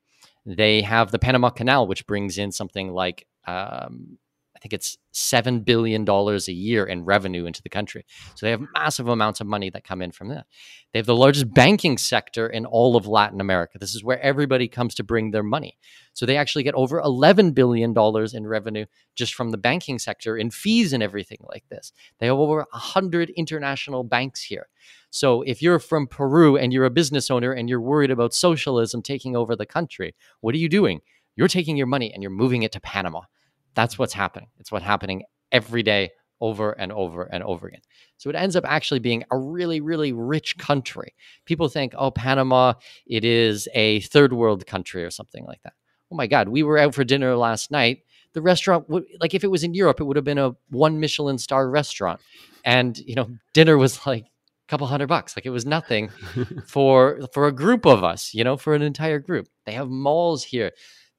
They 0.44 0.82
have 0.82 1.10
the 1.10 1.18
Panama 1.18 1.50
Canal, 1.50 1.86
which 1.86 2.06
brings 2.06 2.38
in 2.38 2.52
something 2.52 2.92
like 2.92 3.26
um, 3.46 4.18
think 4.62 4.72
it's 4.72 4.96
$7 5.12 5.64
billion 5.64 6.08
a 6.08 6.52
year 6.52 6.84
in 6.84 7.04
revenue 7.04 7.46
into 7.46 7.62
the 7.62 7.68
country. 7.68 8.06
So 8.36 8.46
they 8.46 8.50
have 8.50 8.62
massive 8.74 9.08
amounts 9.08 9.40
of 9.40 9.46
money 9.46 9.68
that 9.70 9.84
come 9.84 10.00
in 10.00 10.12
from 10.12 10.28
that. 10.28 10.46
They 10.92 10.98
have 11.00 11.06
the 11.06 11.16
largest 11.16 11.52
banking 11.52 11.98
sector 11.98 12.46
in 12.46 12.64
all 12.64 12.96
of 12.96 13.06
Latin 13.06 13.40
America. 13.40 13.78
This 13.78 13.94
is 13.94 14.04
where 14.04 14.20
everybody 14.20 14.68
comes 14.68 14.94
to 14.94 15.04
bring 15.04 15.32
their 15.32 15.42
money. 15.42 15.76
So 16.14 16.24
they 16.24 16.36
actually 16.36 16.62
get 16.62 16.74
over 16.74 17.02
$11 17.02 17.54
billion 17.54 17.94
in 18.32 18.46
revenue 18.46 18.86
just 19.14 19.34
from 19.34 19.50
the 19.50 19.58
banking 19.58 19.98
sector 19.98 20.36
in 20.36 20.50
fees 20.50 20.92
and 20.92 21.02
everything 21.02 21.38
like 21.42 21.68
this. 21.68 21.92
They 22.18 22.26
have 22.26 22.38
over 22.38 22.58
100 22.58 23.30
international 23.30 24.04
banks 24.04 24.42
here. 24.42 24.68
So 25.10 25.42
if 25.42 25.60
you're 25.60 25.78
from 25.78 26.06
Peru 26.06 26.56
and 26.56 26.72
you're 26.72 26.84
a 26.84 26.90
business 26.90 27.30
owner 27.30 27.52
and 27.52 27.68
you're 27.68 27.80
worried 27.80 28.10
about 28.10 28.32
socialism 28.32 29.02
taking 29.02 29.36
over 29.36 29.56
the 29.56 29.66
country, 29.66 30.14
what 30.40 30.54
are 30.54 30.58
you 30.58 30.68
doing? 30.68 31.00
You're 31.34 31.48
taking 31.48 31.76
your 31.76 31.86
money 31.86 32.12
and 32.12 32.22
you're 32.22 32.30
moving 32.30 32.62
it 32.62 32.72
to 32.72 32.80
Panama. 32.80 33.22
That's 33.74 33.98
what's 33.98 34.12
happening. 34.12 34.48
It's 34.58 34.72
what's 34.72 34.84
happening 34.84 35.24
every 35.50 35.82
day 35.82 36.10
over 36.42 36.72
and 36.72 36.90
over 36.90 37.22
and 37.22 37.42
over 37.44 37.68
again. 37.68 37.80
So 38.18 38.28
it 38.28 38.36
ends 38.36 38.56
up 38.56 38.64
actually 38.66 38.98
being 38.98 39.24
a 39.30 39.38
really, 39.38 39.80
really 39.80 40.12
rich 40.12 40.58
country. 40.58 41.14
People 41.46 41.68
think, 41.68 41.94
oh, 41.96 42.10
Panama, 42.10 42.74
it 43.06 43.24
is 43.24 43.68
a 43.74 44.00
third 44.00 44.32
world 44.32 44.66
country 44.66 45.04
or 45.04 45.10
something 45.10 45.44
like 45.46 45.62
that. 45.62 45.74
Oh 46.10 46.16
my 46.16 46.26
God, 46.26 46.48
we 46.48 46.64
were 46.64 46.78
out 46.78 46.94
for 46.94 47.04
dinner 47.04 47.36
last 47.36 47.70
night. 47.70 48.00
The 48.34 48.42
restaurant, 48.42 48.86
like 49.20 49.34
if 49.34 49.44
it 49.44 49.50
was 49.50 49.62
in 49.62 49.72
Europe, 49.72 50.00
it 50.00 50.04
would 50.04 50.16
have 50.16 50.24
been 50.24 50.38
a 50.38 50.56
one 50.70 50.98
Michelin 50.98 51.38
star 51.38 51.70
restaurant. 51.70 52.20
And, 52.64 52.98
you 52.98 53.14
know, 53.14 53.28
dinner 53.54 53.78
was 53.78 54.04
like 54.04 54.24
a 54.24 54.68
couple 54.68 54.88
hundred 54.88 55.06
bucks. 55.06 55.36
Like 55.36 55.46
it 55.46 55.50
was 55.50 55.64
nothing 55.64 56.10
for 56.66 57.20
for 57.32 57.46
a 57.46 57.52
group 57.52 57.86
of 57.86 58.02
us, 58.02 58.34
you 58.34 58.42
know, 58.42 58.56
for 58.56 58.74
an 58.74 58.82
entire 58.82 59.20
group. 59.20 59.46
They 59.64 59.72
have 59.72 59.88
malls 59.88 60.42
here. 60.42 60.72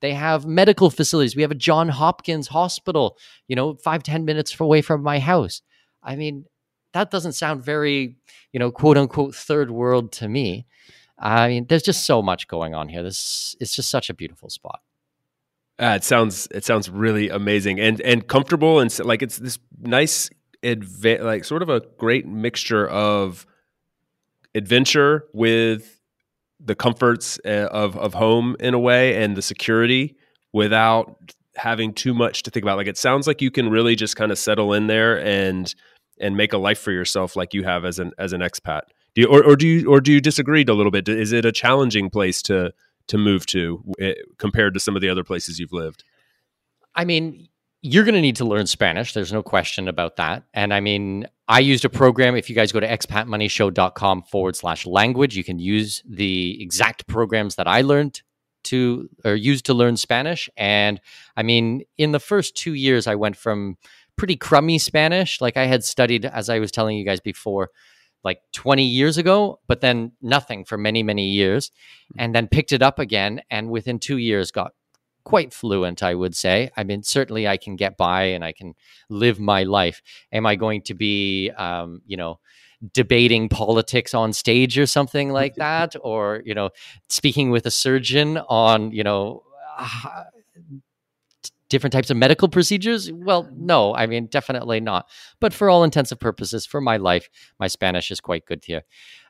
They 0.04 0.14
have 0.14 0.46
medical 0.46 0.90
facilities. 0.90 1.34
We 1.34 1.44
have 1.44 1.52
a 1.52 1.56
John 1.56 1.88
Hopkins 1.88 2.50
hospital, 2.50 3.18
you 3.48 3.56
know, 3.56 3.76
five 3.76 4.04
ten 4.04 4.26
minutes 4.26 4.60
away 4.60 4.82
from 4.82 5.02
my 5.02 5.18
house. 5.18 5.62
I 6.04 6.18
mean, 6.18 6.44
that 6.92 7.10
doesn't 7.10 7.32
sound 7.32 7.64
very, 7.64 8.18
you 8.52 8.60
know, 8.60 8.70
quote 8.70 8.98
unquote 8.98 9.34
third 9.34 9.72
world 9.72 10.12
to 10.20 10.28
me. 10.28 10.66
I 11.18 11.48
mean, 11.48 11.68
there's 11.70 11.84
just 11.84 12.06
so 12.06 12.22
much 12.22 12.50
going 12.50 12.76
on 12.76 12.90
here. 12.90 13.02
This 13.02 13.56
it's 13.62 13.78
just 13.78 13.90
such 13.90 14.10
a 14.10 14.14
beautiful 14.14 14.50
spot. 14.50 14.82
Uh, 15.80 15.94
it 15.96 16.04
sounds 16.04 16.50
it 16.52 16.66
sounds 16.66 16.90
really 16.90 17.30
amazing 17.30 17.80
and 17.80 18.02
and 18.02 18.28
comfortable 18.28 18.82
and 18.82 19.00
like 19.06 19.22
it's 19.22 19.38
this 19.38 19.58
nice 19.80 20.30
adva- 20.64 21.24
like 21.24 21.46
sort 21.46 21.62
of 21.62 21.70
a 21.70 21.80
great 21.98 22.28
mixture 22.28 22.90
of 22.90 23.48
adventure 24.54 25.28
with 25.32 26.03
the 26.63 26.75
comforts 26.75 27.39
uh, 27.45 27.67
of 27.71 27.97
of 27.97 28.13
home 28.13 28.56
in 28.60 28.73
a 28.73 28.80
way 28.80 29.21
and 29.21 29.36
the 29.36 29.41
security 29.41 30.15
without 30.54 31.34
having 31.56 31.93
too 31.93 32.13
much 32.13 32.43
to 32.43 32.52
think 32.52 32.63
about. 32.63 32.78
Like 32.78 32.88
it 32.88 32.97
sounds 32.97 33.28
like 33.28 33.41
you 33.41 33.52
can 33.52 33.69
really 33.69 33.95
just 33.95 34.15
kind 34.15 34.32
of 34.32 34.38
settle 34.38 34.73
in 34.73 34.88
there 34.88 35.23
and 35.23 35.73
and 36.19 36.38
make 36.38 36.54
a 36.54 36.58
life 36.58 36.80
for 36.80 36.91
yourself 36.91 37.36
like 37.36 37.54
you 37.54 37.63
have 37.63 37.86
as 37.86 37.99
an 37.99 38.12
as 38.17 38.34
an 38.34 38.41
expat. 38.41 38.82
Do 39.15 39.21
you, 39.21 39.28
or, 39.28 39.43
or 39.43 39.56
do 39.56 39.67
you 39.67 39.91
or 39.91 40.02
do 40.02 40.12
you 40.12 40.21
disagree 40.21 40.65
a 40.67 40.73
little 40.73 40.91
bit? 40.91 41.08
Is 41.08 41.32
it 41.32 41.45
a 41.45 41.52
challenging 41.52 42.10
place 42.10 42.41
to 42.43 42.73
to 43.08 43.17
move 43.17 43.45
to 43.47 43.84
eh, 43.99 44.13
compared 44.38 44.73
to 44.73 44.80
some 44.80 44.95
of 44.95 45.02
the 45.02 45.10
other 45.10 45.23
places 45.23 45.60
you've 45.60 45.73
lived? 45.73 46.04
I 46.95 47.06
mean, 47.06 47.47
you're 47.86 48.06
going 48.06 48.15
to 48.15 48.22
need 48.22 48.38
to 48.38 48.46
learn 48.46 48.65
Spanish. 48.65 49.13
There's 49.13 49.34
no 49.34 49.43
question 49.43 49.89
about 49.89 50.15
that. 50.15 50.43
And 50.54 50.74
I 50.74 50.80
mean, 50.80 51.28
I 51.50 51.60
used 51.60 51.84
a 51.84 51.89
program. 51.89 52.34
If 52.34 52.50
you 52.50 52.56
guys 52.56 52.72
go 52.72 52.80
to 52.80 52.88
expatmoneyshow.com 52.88 54.24
forward 54.24 54.56
slash 54.56 54.86
language, 54.86 55.36
you 55.36 55.43
can 55.43 55.60
use 55.60 56.02
the 56.08 56.62
exact 56.63 57.08
programs 57.08 57.56
that 57.56 57.67
I 57.67 57.82
learned 57.82 58.22
to 58.65 59.10
or 59.26 59.36
used 59.36 59.65
to 59.65 59.74
learn 59.74 59.98
Spanish. 59.98 60.50
And 60.56 61.02
I 61.36 61.43
mean, 61.43 61.84
in 61.98 62.13
the 62.13 62.22
first 62.22 62.56
two 62.56 62.74
years, 62.74 63.06
I 63.06 63.15
went 63.15 63.36
from 63.36 63.78
pretty 64.15 64.38
crummy 64.38 64.80
Spanish, 64.80 65.41
like 65.41 65.58
I 65.58 65.65
had 65.65 65.84
studied, 65.84 66.24
as 66.24 66.48
I 66.48 66.60
was 66.60 66.72
telling 66.72 66.98
you 66.98 67.04
guys 67.04 67.19
before, 67.19 67.69
like 68.24 68.39
20 68.54 68.86
years 68.86 69.17
ago, 69.17 69.60
but 69.67 69.82
then 69.82 70.13
nothing 70.22 70.63
for 70.63 70.78
many, 70.78 71.04
many 71.04 71.32
years, 71.32 71.72
hmm. 72.13 72.22
and 72.22 72.34
then 72.34 72.48
picked 72.48 72.72
it 72.72 72.82
up 72.82 72.98
again. 72.98 73.41
And 73.52 73.69
within 73.69 74.00
two 74.00 74.17
years, 74.17 74.52
got 74.52 74.72
quite 75.24 75.54
fluent, 75.54 76.04
I 76.04 76.16
would 76.16 76.36
say. 76.36 76.70
I 76.76 76.84
mean, 76.84 77.04
certainly 77.04 77.48
I 77.48 77.58
can 77.58 77.76
get 77.76 77.98
by 77.98 78.24
and 78.24 78.44
I 78.44 78.52
can 78.52 78.74
live 79.10 79.40
my 79.40 79.64
life. 79.64 80.02
Am 80.32 80.46
I 80.46 80.56
going 80.56 80.82
to 80.84 80.94
be, 80.94 81.50
um, 81.52 82.02
you 82.06 82.18
know, 82.18 82.40
debating 82.94 83.48
politics 83.50 84.14
on 84.14 84.34
stage 84.34 84.78
or 84.78 84.86
something 84.86 85.30
like 85.42 85.56
that? 85.56 85.96
Or, 86.02 86.42
you 86.46 86.54
know, 86.54 86.70
speaking 87.10 87.52
with 87.52 87.66
a 87.66 87.72
surgeon 87.72 88.38
on, 88.38 88.92
you 88.92 89.04
know, 89.04 89.44
uh, 89.78 90.24
different 91.74 91.92
types 91.94 92.12
of 92.12 92.18
medical 92.18 92.48
procedures? 92.48 93.12
Well, 93.12 93.50
no, 93.52 93.96
I 93.96 94.06
mean, 94.06 94.28
definitely 94.28 94.80
not. 94.80 95.10
But 95.40 95.54
for 95.54 95.72
all 95.72 95.84
intensive 95.84 96.20
purposes, 96.20 96.68
for 96.68 96.80
my 96.80 96.98
life, 96.98 97.30
my 97.60 97.68
Spanish 97.68 98.12
is 98.12 98.22
quite 98.22 98.46
good 98.46 98.64
here. 98.64 98.84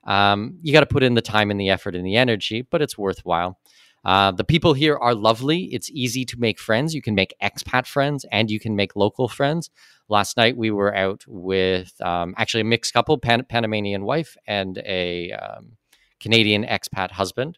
Um, 0.04 0.60
you 0.62 0.74
got 0.74 0.82
to 0.82 0.86
put 0.86 1.04
in 1.04 1.14
the 1.14 1.22
time 1.22 1.52
and 1.52 1.60
the 1.60 1.70
effort 1.70 1.96
and 1.96 2.06
the 2.06 2.18
energy, 2.18 2.62
but 2.62 2.82
it's 2.82 2.98
worthwhile. 2.98 3.58
Uh, 4.06 4.32
the 4.32 4.44
people 4.44 4.74
here 4.74 4.98
are 4.98 5.16
lovely. 5.16 5.66
It's 5.74 5.90
easy 5.92 6.26
to 6.26 6.40
make 6.40 6.60
friends. 6.60 6.94
You 6.94 7.02
can 7.02 7.16
make 7.16 7.34
expat 7.42 7.88
friends 7.88 8.26
and 8.32 8.52
you 8.52 8.60
can 8.60 8.76
make 8.76 8.96
local 8.96 9.28
friends. 9.28 9.70
Last 10.10 10.36
night 10.36 10.58
we 10.58 10.72
were 10.72 10.94
out 10.94 11.24
with 11.28 11.94
um, 12.02 12.34
actually 12.38 12.62
a 12.62 12.66
mixed 12.66 12.94
couple, 12.94 13.18
Pan- 13.18 13.46
Panamanian 13.46 14.04
wife 14.04 14.36
and 14.46 14.78
a 14.80 15.32
um, 15.32 15.78
Canadian 16.20 16.64
expat 16.66 17.12
husband. 17.12 17.58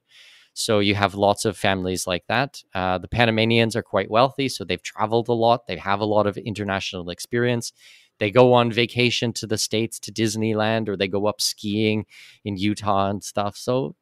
So 0.54 0.80
you 0.80 0.96
have 0.96 1.16
lots 1.16 1.44
of 1.44 1.58
families 1.58 2.08
like 2.08 2.26
that. 2.28 2.64
Uh, 2.74 2.98
the 2.98 3.10
Panamanians 3.10 3.76
are 3.76 3.84
quite 3.84 4.10
wealthy, 4.10 4.48
so 4.48 4.64
they've 4.64 4.82
traveled 4.82 5.28
a 5.28 5.34
lot. 5.34 5.68
They 5.68 5.76
have 5.78 6.00
a 6.00 6.06
lot 6.06 6.28
of 6.28 6.38
international 6.38 7.10
experience. 7.10 7.74
They 8.20 8.32
go 8.32 8.54
on 8.54 8.72
vacation 8.72 9.34
to 9.34 9.48
the 9.48 9.58
states 9.58 10.00
to 10.00 10.14
Disneyland, 10.14 10.88
or 10.88 10.96
they 10.96 11.10
go 11.10 11.26
up 11.28 11.42
skiing 11.42 12.06
in 12.46 12.56
Utah 12.56 13.10
and 13.10 13.22
stuff. 13.22 13.58
So 13.58 13.96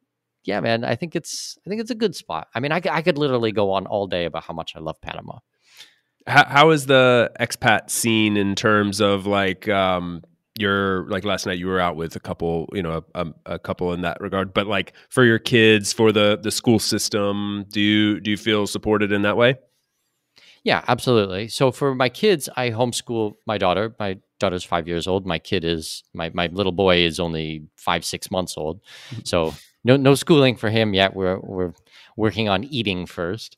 yeah, 0.44 0.60
man, 0.60 0.84
I 0.84 0.94
think 0.94 1.16
it's 1.16 1.58
I 1.66 1.70
think 1.70 1.80
it's 1.80 1.90
a 1.90 1.94
good 1.94 2.14
spot. 2.14 2.48
I 2.54 2.60
mean, 2.60 2.72
I, 2.72 2.80
I 2.90 3.02
could 3.02 3.18
literally 3.18 3.52
go 3.52 3.72
on 3.72 3.86
all 3.86 4.06
day 4.06 4.26
about 4.26 4.44
how 4.44 4.54
much 4.54 4.76
I 4.76 4.80
love 4.80 5.00
Panama. 5.00 5.38
How, 6.26 6.44
how 6.46 6.70
is 6.70 6.86
the 6.86 7.30
expat 7.40 7.90
scene 7.90 8.36
in 8.36 8.54
terms 8.54 9.00
of 9.00 9.26
like 9.26 9.68
um, 9.68 10.22
your 10.58 11.06
like 11.08 11.24
last 11.24 11.46
night 11.46 11.58
you 11.58 11.66
were 11.66 11.80
out 11.80 11.96
with 11.96 12.16
a 12.16 12.20
couple, 12.20 12.68
you 12.72 12.82
know, 12.82 13.04
a, 13.14 13.26
a, 13.46 13.58
couple 13.58 13.92
in 13.92 14.02
that 14.02 14.20
regard, 14.20 14.54
but 14.54 14.66
like 14.66 14.92
for 15.08 15.24
your 15.24 15.38
kids, 15.38 15.92
for 15.92 16.12
the 16.12 16.38
the 16.40 16.50
school 16.50 16.78
system, 16.78 17.64
do 17.70 17.80
you 17.80 18.20
do 18.20 18.30
you 18.30 18.36
feel 18.36 18.66
supported 18.66 19.12
in 19.12 19.22
that 19.22 19.36
way? 19.36 19.56
Yeah, 20.62 20.82
absolutely. 20.88 21.48
So 21.48 21.72
for 21.72 21.94
my 21.94 22.08
kids, 22.08 22.48
I 22.56 22.70
homeschool 22.70 23.34
my 23.46 23.58
daughter. 23.58 23.94
My 23.98 24.18
daughter's 24.40 24.64
five 24.64 24.88
years 24.88 25.06
old. 25.06 25.26
My 25.26 25.38
kid 25.38 25.64
is 25.64 26.04
my 26.14 26.30
my 26.32 26.46
little 26.46 26.72
boy 26.72 26.98
is 26.98 27.20
only 27.20 27.66
five 27.76 28.04
six 28.04 28.30
months 28.30 28.56
old. 28.56 28.80
Mm-hmm. 29.10 29.20
So 29.24 29.54
no 29.84 29.96
no 29.96 30.14
schooling 30.14 30.56
for 30.56 30.70
him 30.70 30.94
yet. 30.94 31.14
We're 31.14 31.38
we're 31.38 31.72
working 32.16 32.48
on 32.48 32.64
eating 32.64 33.06
first. 33.06 33.56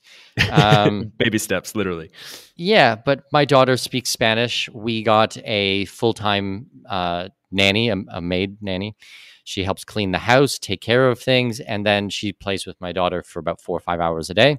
Um, 0.50 1.12
Baby 1.18 1.38
steps, 1.38 1.74
literally. 1.74 2.10
Yeah, 2.56 2.96
but 2.96 3.24
my 3.32 3.44
daughter 3.44 3.76
speaks 3.76 4.10
Spanish. 4.10 4.68
We 4.70 5.02
got 5.02 5.36
a 5.44 5.84
full 5.86 6.14
time 6.14 6.66
uh, 6.88 7.28
nanny, 7.50 7.88
a, 7.90 7.96
a 8.10 8.20
maid 8.20 8.62
nanny. 8.62 8.96
She 9.44 9.62
helps 9.62 9.84
clean 9.84 10.10
the 10.10 10.18
house, 10.18 10.58
take 10.58 10.80
care 10.80 11.08
of 11.08 11.20
things, 11.20 11.60
and 11.60 11.86
then 11.86 12.10
she 12.10 12.32
plays 12.32 12.66
with 12.66 12.80
my 12.80 12.90
daughter 12.90 13.22
for 13.22 13.38
about 13.38 13.60
four 13.60 13.76
or 13.76 13.80
five 13.80 14.00
hours 14.00 14.28
a 14.28 14.34
day. 14.34 14.58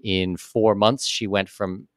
In 0.00 0.36
four 0.36 0.74
months, 0.74 1.06
she 1.06 1.26
went 1.26 1.48
from 1.48 1.88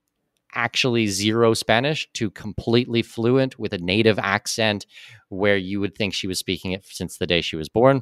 actually 0.56 1.08
zero 1.08 1.54
Spanish 1.54 2.08
to 2.14 2.32
completely 2.32 3.02
fluent 3.02 3.60
with 3.60 3.74
a 3.74 3.78
native 3.78 4.18
accent 4.18 4.86
where 5.28 5.58
you 5.58 5.80
would 5.80 5.96
think 5.96 6.14
she 6.14 6.28
was 6.28 6.40
speaking 6.40 6.72
it 6.72 6.86
since 6.86 7.18
the 7.18 7.28
day 7.28 7.42
she 7.42 7.56
was 7.56 7.70
born. 7.70 8.02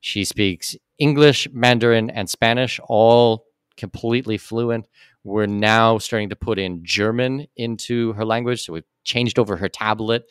She 0.00 0.24
speaks 0.24 0.76
English, 0.98 1.48
Mandarin, 1.52 2.10
and 2.10 2.28
Spanish, 2.28 2.80
all 2.88 3.44
completely 3.76 4.38
fluent. 4.38 4.86
We're 5.24 5.46
now 5.46 5.98
starting 5.98 6.30
to 6.30 6.36
put 6.36 6.58
in 6.58 6.84
German 6.84 7.46
into 7.56 8.12
her 8.14 8.24
language. 8.24 8.64
So 8.64 8.72
we've 8.72 8.84
changed 9.04 9.38
over 9.38 9.56
her 9.56 9.68
tablet 9.68 10.24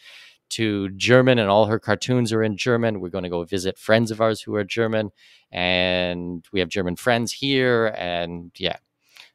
to 0.49 0.89
German, 0.89 1.39
and 1.39 1.49
all 1.49 1.65
her 1.65 1.79
cartoons 1.79 2.31
are 2.31 2.43
in 2.43 2.55
German. 2.57 2.99
We're 3.01 3.09
going 3.09 3.25
to 3.25 3.29
go 3.29 3.43
visit 3.43 3.77
friends 3.77 4.11
of 4.11 4.21
ours 4.21 4.41
who 4.41 4.55
are 4.55 4.63
German, 4.63 5.11
and 5.51 6.45
we 6.53 6.61
have 6.61 6.69
German 6.69 6.95
friends 6.95 7.33
here. 7.33 7.87
And 7.97 8.51
yeah, 8.57 8.77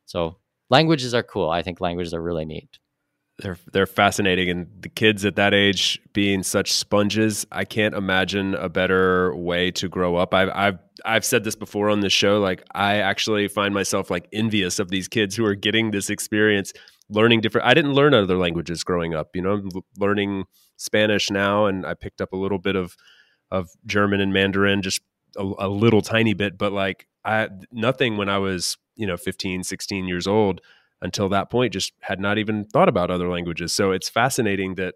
so 0.06 0.38
languages 0.70 1.12
are 1.14 1.22
cool. 1.22 1.50
I 1.50 1.62
think 1.62 1.80
languages 1.80 2.14
are 2.14 2.22
really 2.22 2.46
neat. 2.46 2.78
They're 3.38 3.56
they're 3.72 3.86
fascinating, 3.86 4.50
and 4.50 4.68
the 4.80 4.88
kids 4.88 5.24
at 5.24 5.36
that 5.36 5.54
age 5.54 6.00
being 6.12 6.42
such 6.42 6.72
sponges. 6.72 7.46
I 7.50 7.64
can't 7.64 7.94
imagine 7.94 8.54
a 8.54 8.68
better 8.68 9.34
way 9.34 9.70
to 9.72 9.88
grow 9.88 10.16
up. 10.16 10.34
I've 10.34 10.50
I've 10.54 10.78
I've 11.04 11.24
said 11.24 11.42
this 11.42 11.56
before 11.56 11.88
on 11.88 12.00
this 12.00 12.12
show. 12.12 12.40
Like 12.40 12.62
I 12.74 12.96
actually 12.96 13.48
find 13.48 13.72
myself 13.72 14.10
like 14.10 14.28
envious 14.32 14.78
of 14.78 14.90
these 14.90 15.08
kids 15.08 15.34
who 15.34 15.46
are 15.46 15.54
getting 15.54 15.90
this 15.90 16.10
experience, 16.10 16.72
learning 17.08 17.40
different. 17.40 17.66
I 17.66 17.74
didn't 17.74 17.94
learn 17.94 18.12
other 18.12 18.36
languages 18.36 18.84
growing 18.84 19.14
up. 19.14 19.34
You 19.34 19.42
know, 19.42 19.52
i'm 19.54 19.68
learning 19.98 20.44
Spanish 20.76 21.30
now, 21.30 21.66
and 21.66 21.86
I 21.86 21.94
picked 21.94 22.20
up 22.20 22.32
a 22.32 22.36
little 22.36 22.58
bit 22.58 22.76
of 22.76 22.96
of 23.50 23.70
German 23.86 24.20
and 24.20 24.32
Mandarin, 24.32 24.82
just 24.82 25.00
a, 25.36 25.42
a 25.58 25.68
little 25.68 26.02
tiny 26.02 26.34
bit. 26.34 26.58
But 26.58 26.72
like 26.72 27.08
I 27.24 27.48
nothing 27.72 28.18
when 28.18 28.28
I 28.28 28.38
was 28.38 28.76
you 28.94 29.06
know 29.06 29.16
15, 29.16 29.62
16 29.64 30.06
years 30.06 30.26
old 30.26 30.60
until 31.02 31.28
that 31.28 31.50
point 31.50 31.72
just 31.72 31.92
had 32.00 32.20
not 32.20 32.38
even 32.38 32.64
thought 32.64 32.88
about 32.88 33.10
other 33.10 33.28
languages. 33.28 33.72
So 33.72 33.90
it's 33.90 34.08
fascinating 34.08 34.76
that 34.76 34.94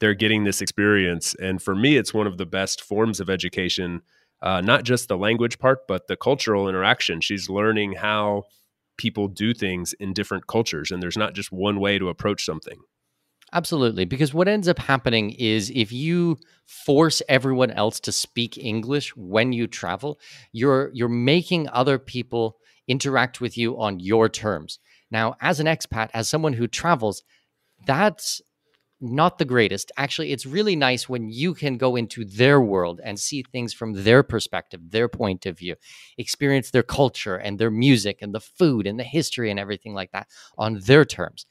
they're 0.00 0.14
getting 0.14 0.44
this 0.44 0.60
experience. 0.60 1.34
And 1.36 1.62
for 1.62 1.74
me, 1.74 1.96
it's 1.96 2.12
one 2.12 2.26
of 2.26 2.36
the 2.36 2.46
best 2.46 2.82
forms 2.82 3.20
of 3.20 3.30
education, 3.30 4.02
uh, 4.42 4.60
not 4.60 4.84
just 4.84 5.08
the 5.08 5.16
language 5.16 5.58
part, 5.58 5.86
but 5.88 6.08
the 6.08 6.16
cultural 6.16 6.68
interaction. 6.68 7.20
She's 7.20 7.48
learning 7.48 7.92
how 7.92 8.44
people 8.98 9.28
do 9.28 9.54
things 9.54 9.92
in 9.94 10.12
different 10.12 10.46
cultures, 10.46 10.90
and 10.90 11.02
there's 11.02 11.16
not 11.16 11.34
just 11.34 11.52
one 11.52 11.80
way 11.80 11.98
to 11.98 12.08
approach 12.08 12.44
something. 12.44 12.78
Absolutely, 13.52 14.04
because 14.04 14.34
what 14.34 14.48
ends 14.48 14.68
up 14.68 14.78
happening 14.78 15.30
is 15.30 15.70
if 15.70 15.92
you 15.92 16.36
force 16.66 17.22
everyone 17.28 17.70
else 17.70 18.00
to 18.00 18.12
speak 18.12 18.58
English 18.58 19.16
when 19.16 19.52
you 19.52 19.66
travel, 19.66 20.18
you're 20.52 20.90
you're 20.92 21.08
making 21.08 21.68
other 21.68 21.98
people 21.98 22.56
interact 22.88 23.40
with 23.40 23.56
you 23.56 23.80
on 23.80 24.00
your 24.00 24.28
terms. 24.28 24.78
Now, 25.10 25.36
as 25.40 25.60
an 25.60 25.66
expat, 25.66 26.10
as 26.14 26.28
someone 26.28 26.54
who 26.54 26.66
travels, 26.66 27.22
that's 27.86 28.40
not 29.00 29.38
the 29.38 29.44
greatest. 29.44 29.92
Actually, 29.96 30.32
it's 30.32 30.46
really 30.46 30.74
nice 30.74 31.08
when 31.08 31.28
you 31.28 31.54
can 31.54 31.76
go 31.76 31.96
into 31.96 32.24
their 32.24 32.60
world 32.60 33.00
and 33.04 33.20
see 33.20 33.42
things 33.42 33.72
from 33.72 34.04
their 34.04 34.22
perspective, 34.22 34.80
their 34.90 35.08
point 35.08 35.46
of 35.46 35.58
view, 35.58 35.76
experience 36.16 36.70
their 36.70 36.82
culture 36.82 37.36
and 37.36 37.58
their 37.58 37.70
music 37.70 38.18
and 38.22 38.34
the 38.34 38.40
food 38.40 38.86
and 38.86 38.98
the 38.98 39.04
history 39.04 39.50
and 39.50 39.60
everything 39.60 39.92
like 39.94 40.12
that 40.12 40.28
on 40.56 40.80
their 40.80 41.04
terms. 41.04 41.44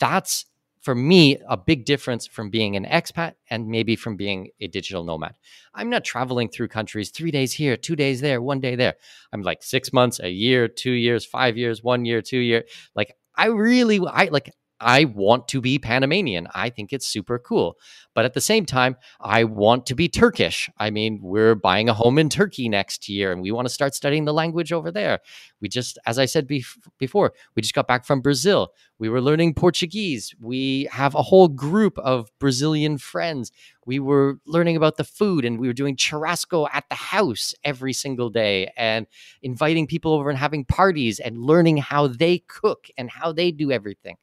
That's 0.00 0.46
for 0.84 0.94
me, 0.94 1.38
a 1.48 1.56
big 1.56 1.86
difference 1.86 2.26
from 2.26 2.50
being 2.50 2.76
an 2.76 2.84
expat 2.84 3.32
and 3.48 3.68
maybe 3.68 3.96
from 3.96 4.16
being 4.16 4.50
a 4.60 4.66
digital 4.66 5.02
nomad. 5.02 5.34
I'm 5.74 5.88
not 5.88 6.04
traveling 6.04 6.50
through 6.50 6.68
countries 6.68 7.08
three 7.08 7.30
days 7.30 7.54
here, 7.54 7.78
two 7.78 7.96
days 7.96 8.20
there, 8.20 8.42
one 8.42 8.60
day 8.60 8.76
there. 8.76 8.96
I'm 9.32 9.40
like 9.40 9.62
six 9.62 9.94
months, 9.94 10.20
a 10.20 10.28
year, 10.28 10.68
two 10.68 10.92
years, 10.92 11.24
five 11.24 11.56
years, 11.56 11.82
one 11.82 12.04
year, 12.04 12.20
two 12.20 12.38
year. 12.38 12.64
Like 12.94 13.16
I 13.34 13.46
really, 13.46 13.98
I 13.98 14.26
like 14.26 14.52
I 14.84 15.06
want 15.06 15.48
to 15.48 15.62
be 15.62 15.78
Panamanian. 15.78 16.46
I 16.54 16.68
think 16.68 16.92
it's 16.92 17.06
super 17.06 17.38
cool. 17.38 17.78
But 18.14 18.26
at 18.26 18.34
the 18.34 18.40
same 18.40 18.66
time, 18.66 18.96
I 19.20 19.44
want 19.44 19.86
to 19.86 19.94
be 19.94 20.08
Turkish. 20.08 20.68
I 20.78 20.90
mean, 20.90 21.20
we're 21.22 21.54
buying 21.54 21.88
a 21.88 21.94
home 21.94 22.18
in 22.18 22.28
Turkey 22.28 22.68
next 22.68 23.08
year 23.08 23.32
and 23.32 23.40
we 23.40 23.50
want 23.50 23.66
to 23.66 23.72
start 23.74 23.94
studying 23.94 24.26
the 24.26 24.34
language 24.34 24.72
over 24.72 24.92
there. 24.92 25.20
We 25.60 25.68
just, 25.68 25.98
as 26.06 26.18
I 26.18 26.26
said 26.26 26.46
bef- 26.46 26.76
before, 26.98 27.32
we 27.56 27.62
just 27.62 27.74
got 27.74 27.88
back 27.88 28.04
from 28.04 28.20
Brazil. 28.20 28.72
We 28.98 29.08
were 29.08 29.22
learning 29.22 29.54
Portuguese. 29.54 30.34
We 30.38 30.86
have 30.92 31.14
a 31.14 31.22
whole 31.22 31.48
group 31.48 31.98
of 31.98 32.30
Brazilian 32.38 32.98
friends. 32.98 33.50
We 33.86 33.98
were 33.98 34.38
learning 34.46 34.76
about 34.76 34.98
the 34.98 35.04
food 35.04 35.44
and 35.44 35.58
we 35.58 35.66
were 35.66 35.72
doing 35.72 35.96
churrasco 35.96 36.68
at 36.72 36.84
the 36.90 36.94
house 36.94 37.54
every 37.64 37.94
single 37.94 38.28
day 38.28 38.70
and 38.76 39.06
inviting 39.42 39.86
people 39.86 40.12
over 40.12 40.28
and 40.28 40.38
having 40.38 40.64
parties 40.66 41.20
and 41.20 41.38
learning 41.38 41.78
how 41.78 42.06
they 42.06 42.40
cook 42.46 42.86
and 42.98 43.10
how 43.10 43.32
they 43.32 43.50
do 43.50 43.72
everything 43.72 44.16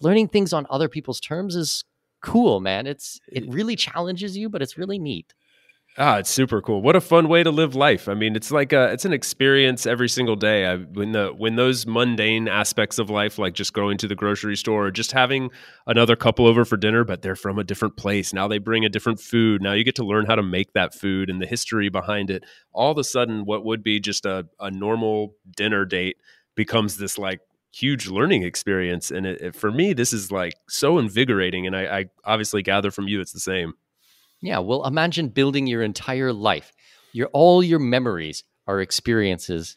learning 0.00 0.28
things 0.28 0.52
on 0.52 0.66
other 0.70 0.88
people's 0.88 1.20
terms 1.20 1.56
is 1.56 1.84
cool, 2.22 2.60
man. 2.60 2.86
It's 2.86 3.20
it 3.30 3.48
really 3.48 3.76
challenges 3.76 4.36
you, 4.36 4.48
but 4.48 4.62
it's 4.62 4.78
really 4.78 4.98
neat. 4.98 5.34
Ah, 6.00 6.18
it's 6.18 6.30
super 6.30 6.62
cool. 6.62 6.80
What 6.80 6.94
a 6.94 7.00
fun 7.00 7.28
way 7.28 7.42
to 7.42 7.50
live 7.50 7.74
life. 7.74 8.08
I 8.08 8.14
mean, 8.14 8.36
it's 8.36 8.52
like 8.52 8.72
a 8.72 8.92
it's 8.92 9.04
an 9.04 9.12
experience 9.12 9.84
every 9.84 10.08
single 10.08 10.36
day. 10.36 10.64
I, 10.64 10.76
when 10.76 11.10
the 11.10 11.30
when 11.36 11.56
those 11.56 11.86
mundane 11.86 12.46
aspects 12.46 13.00
of 13.00 13.10
life, 13.10 13.36
like 13.36 13.54
just 13.54 13.72
going 13.72 13.98
to 13.98 14.06
the 14.06 14.14
grocery 14.14 14.56
store, 14.56 14.86
or 14.86 14.90
just 14.92 15.10
having 15.10 15.50
another 15.88 16.14
couple 16.14 16.46
over 16.46 16.64
for 16.64 16.76
dinner, 16.76 17.02
but 17.02 17.22
they're 17.22 17.34
from 17.34 17.58
a 17.58 17.64
different 17.64 17.96
place. 17.96 18.32
Now 18.32 18.46
they 18.46 18.58
bring 18.58 18.84
a 18.84 18.88
different 18.88 19.18
food. 19.18 19.60
Now 19.60 19.72
you 19.72 19.82
get 19.82 19.96
to 19.96 20.04
learn 20.04 20.26
how 20.26 20.36
to 20.36 20.42
make 20.42 20.72
that 20.74 20.94
food 20.94 21.30
and 21.30 21.42
the 21.42 21.46
history 21.46 21.88
behind 21.88 22.30
it. 22.30 22.44
All 22.72 22.92
of 22.92 22.98
a 22.98 23.04
sudden, 23.04 23.44
what 23.44 23.64
would 23.64 23.82
be 23.82 23.98
just 23.98 24.24
a, 24.24 24.46
a 24.60 24.70
normal 24.70 25.34
dinner 25.56 25.84
date 25.84 26.16
becomes 26.54 26.96
this 26.96 27.18
like 27.18 27.40
huge 27.78 28.08
learning 28.08 28.42
experience 28.42 29.10
and 29.10 29.24
it, 29.24 29.40
it, 29.40 29.54
for 29.54 29.70
me 29.70 29.92
this 29.92 30.12
is 30.12 30.32
like 30.32 30.54
so 30.68 30.98
invigorating 30.98 31.66
and 31.66 31.76
I, 31.76 31.98
I 31.98 32.04
obviously 32.24 32.62
gather 32.62 32.90
from 32.90 33.06
you 33.06 33.20
it's 33.20 33.32
the 33.32 33.40
same. 33.40 33.74
Yeah 34.40 34.58
well 34.58 34.84
imagine 34.84 35.28
building 35.28 35.66
your 35.66 35.82
entire 35.82 36.32
life. 36.32 36.72
Your 37.12 37.28
all 37.28 37.62
your 37.62 37.78
memories 37.78 38.42
are 38.66 38.80
experiences 38.80 39.76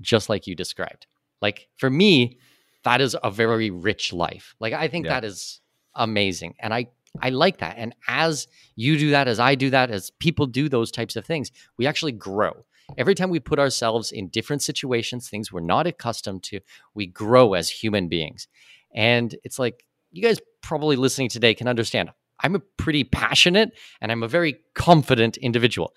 just 0.00 0.28
like 0.28 0.46
you 0.46 0.54
described. 0.54 1.06
Like 1.42 1.68
for 1.76 1.90
me 1.90 2.38
that 2.84 3.00
is 3.00 3.16
a 3.22 3.30
very 3.30 3.70
rich 3.70 4.12
life. 4.12 4.54
Like 4.58 4.72
i 4.72 4.88
think 4.88 5.06
yeah. 5.06 5.12
that 5.14 5.24
is 5.24 5.60
amazing 5.94 6.54
and 6.58 6.74
i 6.74 6.86
i 7.22 7.28
like 7.30 7.58
that 7.58 7.76
and 7.78 7.94
as 8.08 8.48
you 8.74 8.98
do 8.98 9.10
that 9.10 9.28
as 9.28 9.38
i 9.38 9.54
do 9.54 9.70
that 9.70 9.90
as 9.90 10.10
people 10.18 10.46
do 10.46 10.68
those 10.68 10.90
types 10.90 11.14
of 11.14 11.24
things 11.24 11.52
we 11.78 11.86
actually 11.86 12.10
grow 12.10 12.64
Every 12.96 13.14
time 13.14 13.30
we 13.30 13.40
put 13.40 13.58
ourselves 13.58 14.12
in 14.12 14.28
different 14.28 14.62
situations, 14.62 15.28
things 15.28 15.52
we're 15.52 15.60
not 15.60 15.86
accustomed 15.86 16.42
to, 16.44 16.60
we 16.94 17.06
grow 17.06 17.54
as 17.54 17.68
human 17.68 18.08
beings. 18.08 18.48
And 18.94 19.34
it's 19.42 19.58
like, 19.58 19.84
you 20.12 20.22
guys 20.22 20.40
probably 20.62 20.96
listening 20.96 21.28
today 21.28 21.54
can 21.54 21.68
understand 21.68 22.10
I'm 22.40 22.54
a 22.54 22.60
pretty 22.60 23.04
passionate 23.04 23.72
and 24.00 24.10
I'm 24.10 24.22
a 24.22 24.28
very 24.28 24.58
confident 24.74 25.36
individual. 25.36 25.94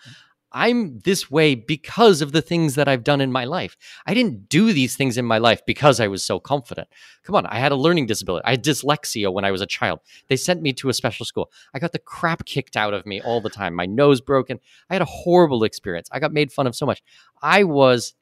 I'm 0.51 0.99
this 0.99 1.29
way 1.29 1.55
because 1.55 2.21
of 2.21 2.31
the 2.31 2.41
things 2.41 2.75
that 2.75 2.87
I've 2.87 3.03
done 3.03 3.19
in 3.19 3.31
my 3.31 3.43
life. 3.43 3.75
I 4.05 4.13
didn't 4.13 4.47
do 4.47 4.71
these 4.71 4.95
things 4.95 5.17
in 5.17 5.25
my 5.25 5.37
life 5.37 5.61
because 5.65 5.99
I 5.99 6.07
was 6.07 6.23
so 6.23 6.39
confident. 6.39 6.87
Come 7.23 7.35
on, 7.35 7.45
I 7.47 7.59
had 7.59 7.71
a 7.71 7.75
learning 7.75 8.05
disability. 8.05 8.45
I 8.45 8.51
had 8.51 8.63
dyslexia 8.63 9.31
when 9.31 9.43
I 9.43 9.51
was 9.51 9.61
a 9.61 9.65
child. 9.65 9.99
They 10.29 10.37
sent 10.37 10.61
me 10.61 10.71
to 10.73 10.89
a 10.89 10.93
special 10.93 11.25
school. 11.25 11.51
I 11.73 11.79
got 11.79 11.91
the 11.91 11.99
crap 11.99 12.45
kicked 12.45 12.77
out 12.77 12.93
of 12.93 13.05
me 13.05 13.21
all 13.21 13.41
the 13.41 13.49
time. 13.49 13.73
My 13.73 13.85
nose 13.85 14.21
broken. 14.21 14.59
I 14.89 14.95
had 14.95 15.01
a 15.01 15.05
horrible 15.05 15.63
experience. 15.63 16.07
I 16.11 16.19
got 16.19 16.33
made 16.33 16.51
fun 16.51 16.67
of 16.67 16.75
so 16.75 16.85
much. 16.85 17.03
I 17.41 17.63
was, 17.63 18.13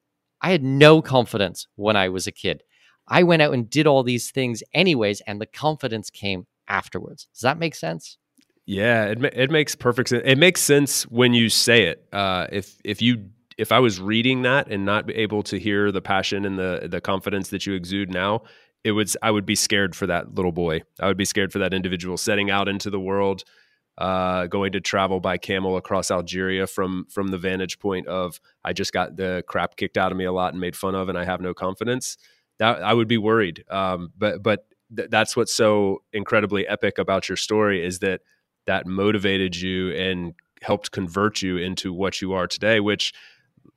I 0.41 0.51
had 0.51 0.63
no 0.63 1.01
confidence 1.01 1.67
when 1.75 1.95
I 1.95 2.09
was 2.09 2.25
a 2.25 2.31
kid. 2.31 2.63
I 3.07 3.21
went 3.21 3.43
out 3.43 3.53
and 3.53 3.69
did 3.69 3.85
all 3.85 4.01
these 4.01 4.31
things 4.31 4.63
anyways, 4.73 5.21
and 5.21 5.39
the 5.39 5.45
confidence 5.45 6.09
came 6.09 6.47
afterwards. 6.67 7.27
Does 7.33 7.41
that 7.41 7.59
make 7.59 7.75
sense? 7.75 8.17
Yeah, 8.65 9.05
it 9.05 9.23
it 9.35 9.51
makes 9.51 9.75
perfect 9.75 10.09
sense. 10.09 10.23
It 10.25 10.37
makes 10.37 10.61
sense 10.61 11.03
when 11.03 11.33
you 11.33 11.49
say 11.49 11.83
it. 11.85 12.05
Uh, 12.11 12.47
if 12.51 12.75
if 12.83 13.01
you 13.01 13.29
if 13.57 13.71
I 13.71 13.79
was 13.79 13.99
reading 14.01 14.41
that 14.41 14.67
and 14.69 14.85
not 14.85 15.09
able 15.11 15.43
to 15.43 15.59
hear 15.59 15.91
the 15.91 16.01
passion 16.01 16.45
and 16.45 16.57
the 16.57 16.87
the 16.89 16.99
confidence 16.99 17.49
that 17.49 17.65
you 17.67 17.73
exude 17.75 18.09
now, 18.09 18.41
it 18.83 18.91
would 18.93 19.11
I 19.21 19.29
would 19.29 19.45
be 19.45 19.55
scared 19.55 19.95
for 19.95 20.07
that 20.07 20.33
little 20.33 20.51
boy. 20.51 20.81
I 20.99 21.07
would 21.07 21.17
be 21.17 21.25
scared 21.25 21.53
for 21.53 21.59
that 21.59 21.73
individual 21.75 22.17
setting 22.17 22.49
out 22.49 22.67
into 22.67 22.89
the 22.89 22.99
world, 22.99 23.43
uh, 23.99 24.47
going 24.47 24.71
to 24.71 24.81
travel 24.81 25.19
by 25.19 25.37
camel 25.37 25.77
across 25.77 26.09
Algeria 26.09 26.65
from 26.65 27.05
from 27.11 27.27
the 27.27 27.37
vantage 27.37 27.77
point 27.77 28.07
of 28.07 28.39
I 28.63 28.73
just 28.73 28.93
got 28.93 29.15
the 29.15 29.43
crap 29.47 29.75
kicked 29.75 29.97
out 29.97 30.11
of 30.11 30.17
me 30.17 30.25
a 30.25 30.31
lot 30.31 30.53
and 30.53 30.59
made 30.61 30.75
fun 30.75 30.95
of, 30.95 31.07
and 31.07 31.17
I 31.19 31.23
have 31.25 31.39
no 31.39 31.53
confidence. 31.53 32.17
That 32.57 32.81
I 32.81 32.93
would 32.93 33.07
be 33.07 33.17
worried. 33.19 33.63
Um, 33.69 34.11
but 34.17 34.41
but 34.41 34.65
th- 34.95 35.09
that's 35.11 35.35
what's 35.37 35.53
so 35.53 36.01
incredibly 36.13 36.67
epic 36.67 36.97
about 36.97 37.29
your 37.29 37.35
story 37.35 37.85
is 37.85 37.99
that 37.99 38.21
that 38.65 38.85
motivated 38.85 39.55
you 39.55 39.91
and 39.91 40.33
helped 40.61 40.91
convert 40.91 41.41
you 41.41 41.57
into 41.57 41.93
what 41.93 42.21
you 42.21 42.33
are 42.33 42.47
today, 42.47 42.79
which 42.79 43.13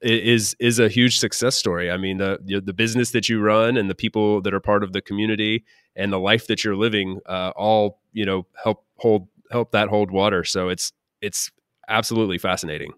is 0.00 0.54
is 0.60 0.78
a 0.78 0.88
huge 0.88 1.18
success 1.18 1.56
story. 1.56 1.90
I 1.90 1.96
mean, 1.96 2.18
the 2.18 2.38
the 2.64 2.72
business 2.72 3.10
that 3.12 3.28
you 3.28 3.40
run 3.40 3.76
and 3.76 3.90
the 3.90 3.94
people 3.94 4.40
that 4.42 4.54
are 4.54 4.60
part 4.60 4.82
of 4.82 4.92
the 4.92 5.00
community 5.00 5.64
and 5.96 6.12
the 6.12 6.18
life 6.18 6.46
that 6.46 6.64
you're 6.64 6.76
living, 6.76 7.20
uh, 7.26 7.52
all 7.56 8.00
you 8.12 8.24
know, 8.24 8.46
help 8.62 8.84
hold 8.96 9.28
help 9.50 9.72
that 9.72 9.88
hold 9.88 10.10
water. 10.10 10.44
So 10.44 10.68
it's 10.68 10.92
it's 11.20 11.50
absolutely 11.88 12.38
fascinating. 12.38 12.92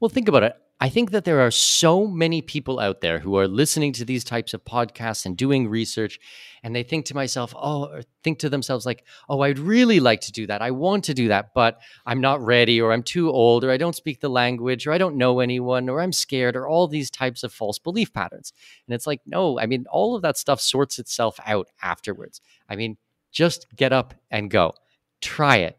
Well, 0.00 0.08
think 0.08 0.28
about 0.28 0.42
it. 0.42 0.56
I 0.82 0.88
think 0.88 1.12
that 1.12 1.24
there 1.24 1.38
are 1.38 1.52
so 1.52 2.08
many 2.08 2.42
people 2.42 2.80
out 2.80 3.02
there 3.02 3.20
who 3.20 3.36
are 3.36 3.46
listening 3.46 3.92
to 3.92 4.04
these 4.04 4.24
types 4.24 4.52
of 4.52 4.64
podcasts 4.64 5.24
and 5.24 5.36
doing 5.36 5.68
research, 5.68 6.18
and 6.64 6.74
they 6.74 6.82
think 6.82 7.06
to 7.06 7.14
myself, 7.14 7.54
oh, 7.56 7.84
or 7.84 8.02
think 8.24 8.40
to 8.40 8.48
themselves 8.48 8.84
like, 8.84 9.04
oh, 9.28 9.42
I'd 9.42 9.60
really 9.60 10.00
like 10.00 10.22
to 10.22 10.32
do 10.32 10.44
that. 10.48 10.60
I 10.60 10.72
want 10.72 11.04
to 11.04 11.14
do 11.14 11.28
that, 11.28 11.54
but 11.54 11.80
I'm 12.04 12.20
not 12.20 12.44
ready, 12.44 12.80
or 12.80 12.92
I'm 12.92 13.04
too 13.04 13.30
old, 13.30 13.62
or 13.62 13.70
I 13.70 13.76
don't 13.76 13.94
speak 13.94 14.18
the 14.18 14.28
language, 14.28 14.84
or 14.84 14.92
I 14.92 14.98
don't 14.98 15.14
know 15.14 15.38
anyone, 15.38 15.88
or 15.88 16.00
I'm 16.00 16.10
scared, 16.10 16.56
or 16.56 16.66
all 16.66 16.88
these 16.88 17.12
types 17.12 17.44
of 17.44 17.52
false 17.52 17.78
belief 17.78 18.12
patterns. 18.12 18.52
And 18.88 18.94
it's 18.96 19.06
like, 19.06 19.20
no, 19.24 19.60
I 19.60 19.66
mean, 19.66 19.86
all 19.88 20.16
of 20.16 20.22
that 20.22 20.36
stuff 20.36 20.60
sorts 20.60 20.98
itself 20.98 21.38
out 21.46 21.68
afterwards. 21.80 22.40
I 22.68 22.74
mean, 22.74 22.96
just 23.30 23.68
get 23.76 23.92
up 23.92 24.14
and 24.32 24.50
go. 24.50 24.74
Try 25.20 25.58
it. 25.58 25.78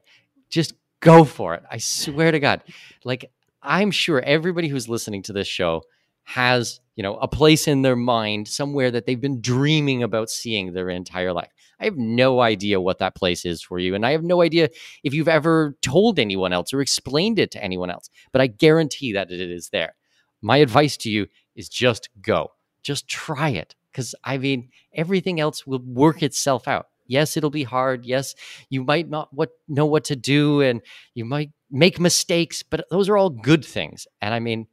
Just 0.50 0.76
go 1.02 1.26
for 1.26 1.56
it. 1.56 1.64
I 1.70 1.80
swear 1.80 2.32
to 2.32 2.40
God. 2.40 2.64
Like, 3.04 3.30
I'm 3.64 3.92
sure 3.92 4.22
everybody 4.22 4.68
who's 4.68 4.90
listening 4.90 5.24
to 5.24 5.34
this 5.34 5.48
show 5.48 5.84
has, 6.26 6.80
you 6.96 7.04
know, 7.04 7.16
a 7.16 7.28
place 7.28 7.68
in 7.68 7.82
their 7.82 7.96
mind 7.96 8.48
somewhere 8.48 8.92
that 8.92 9.06
they've 9.06 9.20
been 9.20 9.42
dreaming 9.42 10.04
about 10.04 10.30
seeing 10.30 10.74
their 10.74 10.90
entire 10.90 11.34
life. 11.34 11.52
I 11.80 11.86
have 11.86 11.98
no 11.98 12.40
idea 12.42 12.80
what 12.80 13.00
that 13.00 13.16
place 13.16 13.46
is 13.46 13.62
for 13.62 13.80
you. 13.80 13.96
And 13.96 14.06
I 14.06 14.12
have 14.12 14.24
no 14.24 14.42
idea 14.42 14.70
if 15.04 15.14
you've 15.14 15.28
ever 15.28 15.76
told 15.82 16.20
anyone 16.20 16.54
else 16.54 16.74
or 16.74 16.82
explained 16.82 17.40
it 17.40 17.52
to 17.52 17.64
anyone 17.64 17.90
else, 17.90 18.10
but 18.32 18.42
I 18.42 18.48
guarantee 18.48 19.14
that 19.14 19.32
it 19.32 19.42
is 19.42 19.70
there. 19.70 19.96
My 20.42 20.58
advice 20.58 20.98
to 20.98 21.10
you 21.10 21.28
is 21.56 21.70
just 21.70 22.10
go, 22.22 22.52
just 22.84 23.08
try 23.08 23.50
it. 23.50 23.76
Because 23.92 24.16
I 24.24 24.38
mean, 24.38 24.70
everything 24.94 25.40
else 25.40 25.68
will 25.68 25.84
work 25.86 26.24
itself 26.24 26.68
out. 26.68 26.88
Yes, 27.06 27.38
it'll 27.38 27.50
be 27.50 27.64
hard. 27.64 28.06
Yes, 28.06 28.34
you 28.70 28.84
might 28.84 29.10
not 29.10 29.30
what 29.34 29.52
know 29.68 29.86
what 29.86 30.06
to 30.06 30.16
do 30.16 30.62
and 30.62 30.82
you 31.14 31.26
might 31.26 31.52
make 31.74 32.00
mistakes, 32.00 32.64
but 32.64 32.86
those 32.90 33.10
are 33.10 33.18
all 33.18 33.30
good 33.30 33.66
things. 33.66 34.08
And 34.22 34.34
I 34.34 34.40
mean, 34.40 34.68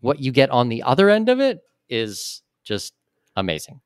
what 0.00 0.20
you 0.20 0.32
get 0.32 0.50
on 0.50 0.68
the 0.68 0.82
other 0.84 1.10
end 1.10 1.28
of 1.28 1.40
it 1.40 1.58
is 1.88 2.42
just 2.64 2.94
amazing. 3.36 3.80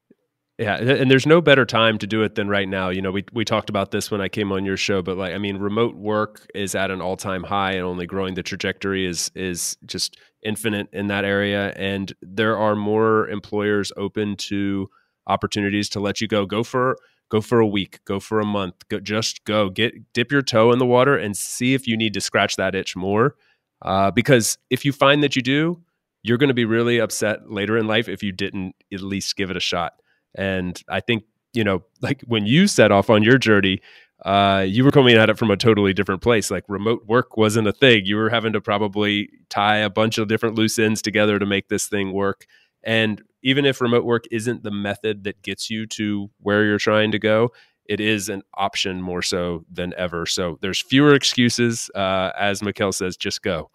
Yeah, 0.59 0.77
and 0.77 1.11
there's 1.11 1.27
no 1.27 1.41
better 1.41 1.65
time 1.65 1.97
to 1.99 2.07
do 2.07 2.23
it 2.23 2.35
than 2.35 2.47
right 2.47 2.69
now. 2.69 2.91
You 2.91 3.01
know, 3.01 3.11
we 3.11 3.25
we 3.33 3.47
talked 3.47 3.71
about 3.71 3.93
this 3.93 4.11
when 4.11 4.21
I 4.21 4.29
came 4.29 4.53
on 4.53 4.67
your 4.67 4.77
show, 4.77 5.01
but 5.01 5.17
like 5.17 5.33
I 5.35 5.39
mean, 5.39 5.57
remote 5.57 5.97
work 5.97 6.47
is 6.55 6.75
at 6.75 6.91
an 6.91 7.01
all-time 7.01 7.45
high 7.45 7.73
and 7.73 7.83
only 7.83 8.07
growing. 8.07 8.35
The 8.35 8.43
trajectory 8.43 9.07
is 9.07 9.31
is 9.35 9.79
just 9.87 10.19
infinite 10.43 10.89
in 10.93 11.07
that 11.09 11.25
area 11.25 11.73
and 11.77 12.13
there 12.23 12.57
are 12.57 12.75
more 12.75 13.29
employers 13.29 13.93
open 13.97 14.37
to 14.37 14.89
opportunities 15.27 15.89
to 15.91 16.01
let 16.01 16.21
you 16.21 16.27
go 16.27 16.47
go 16.47 16.63
for 16.63 16.97
go 17.31 17.41
for 17.41 17.61
a 17.61 17.67
week, 17.67 18.01
go 18.05 18.21
for 18.21 18.41
a 18.41 18.45
month, 18.45 18.87
go, 18.89 19.01
just 19.01 19.45
go 19.45 19.71
get 19.71 20.13
dip 20.13 20.31
your 20.31 20.43
toe 20.43 20.73
in 20.73 20.79
the 20.79 20.87
water 20.87 21.17
and 21.17 21.37
see 21.37 21.75
if 21.75 21.87
you 21.87 21.97
need 21.97 22.15
to 22.15 22.21
scratch 22.21 22.57
that 22.57 22.75
itch 22.75 22.95
more. 22.95 23.37
Uh, 23.83 24.11
because 24.11 24.59
if 24.69 24.85
you 24.85 24.93
find 24.93 25.23
that 25.23 25.35
you 25.35 25.43
do, 25.43 25.81
you're 26.23 26.37
going 26.37 26.49
to 26.49 26.55
be 26.55 26.67
really 26.67 26.99
upset 26.99 27.51
later 27.51 27.79
in 27.79 27.87
life 27.87 28.09
if 28.09 28.23
you 28.23 28.31
didn't 28.31 28.75
at 28.93 29.01
least 29.01 29.37
give 29.37 29.51
it 29.51 29.57
a 29.57 29.61
shot. 29.61 29.95
And 30.35 30.81
I 30.89 31.01
think 31.01 31.25
you 31.53 31.65
know, 31.65 31.83
like 32.01 32.23
when 32.27 32.47
you 32.47 32.67
set 32.67 32.93
off 32.93 33.11
on 33.11 33.23
your 33.23 33.39
journey, 33.39 33.81
uh, 34.25 34.65
you 34.69 34.85
were 34.85 34.91
coming 34.91 35.17
at 35.17 35.31
it 35.31 35.39
from 35.39 35.51
a 35.51 35.57
totally 35.57 35.93
different 35.93 36.23
place. 36.23 36.51
Like 36.51 36.65
remote 36.69 37.07
work 37.07 37.37
wasn't 37.37 37.69
a 37.69 37.73
thing. 37.73 38.05
You 38.05 38.17
were 38.17 38.31
having 38.31 38.53
to 38.53 38.61
probably 38.61 39.31
tie 39.49 39.79
a 39.79 39.91
bunch 39.91 40.19
of 40.19 40.29
different 40.29 40.57
loose 40.57 40.79
ends 40.79 41.01
together 41.03 41.39
to 41.39 41.47
make 41.47 41.69
this 41.69 41.87
thing 41.87 42.13
work. 42.13 42.47
And 42.83 43.23
even 43.43 43.65
if 43.65 43.81
remote 43.81 44.05
work 44.05 44.25
isn't 44.31 44.63
the 44.63 44.71
method 44.71 45.25
that 45.25 45.43
gets 45.43 45.71
you 45.71 45.87
to 45.87 46.31
where 46.41 46.65
you're 46.65 46.79
trying 46.79 47.13
to 47.13 47.19
go, 47.19 47.53
it 47.87 48.01
is 48.01 48.29
an 48.29 48.43
option 48.55 49.03
more 49.03 49.23
so 49.23 49.65
than 49.71 49.93
ever. 49.97 50.25
So 50.27 50.59
there's 50.61 50.81
fewer 50.81 51.15
excuses. 51.15 51.91
Uh, 51.95 52.31
as 52.39 52.61
Mikkel 52.61 52.95
says, 52.95 53.17
just 53.17 53.43
go. 53.43 53.71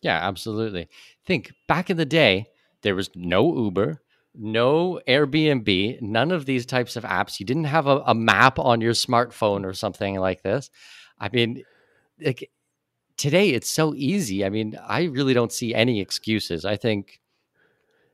Yeah, 0.00 0.26
absolutely. 0.26 0.88
Think 1.26 1.52
back 1.66 1.90
in 1.90 1.96
the 1.96 2.06
day, 2.06 2.46
there 2.82 2.94
was 2.94 3.10
no 3.14 3.54
Uber, 3.64 4.00
no 4.34 5.00
Airbnb, 5.08 6.00
none 6.00 6.30
of 6.30 6.46
these 6.46 6.64
types 6.64 6.96
of 6.96 7.04
apps. 7.04 7.40
You 7.40 7.46
didn't 7.46 7.64
have 7.64 7.86
a, 7.86 8.02
a 8.06 8.14
map 8.14 8.58
on 8.58 8.80
your 8.80 8.92
smartphone 8.92 9.64
or 9.64 9.74
something 9.74 10.18
like 10.20 10.42
this. 10.42 10.70
I 11.18 11.28
mean, 11.28 11.64
like, 12.20 12.48
today 13.16 13.50
it's 13.50 13.68
so 13.68 13.94
easy. 13.94 14.44
I 14.44 14.48
mean, 14.48 14.78
I 14.86 15.04
really 15.04 15.34
don't 15.34 15.52
see 15.52 15.74
any 15.74 16.00
excuses. 16.00 16.64
I 16.64 16.76
think 16.76 17.20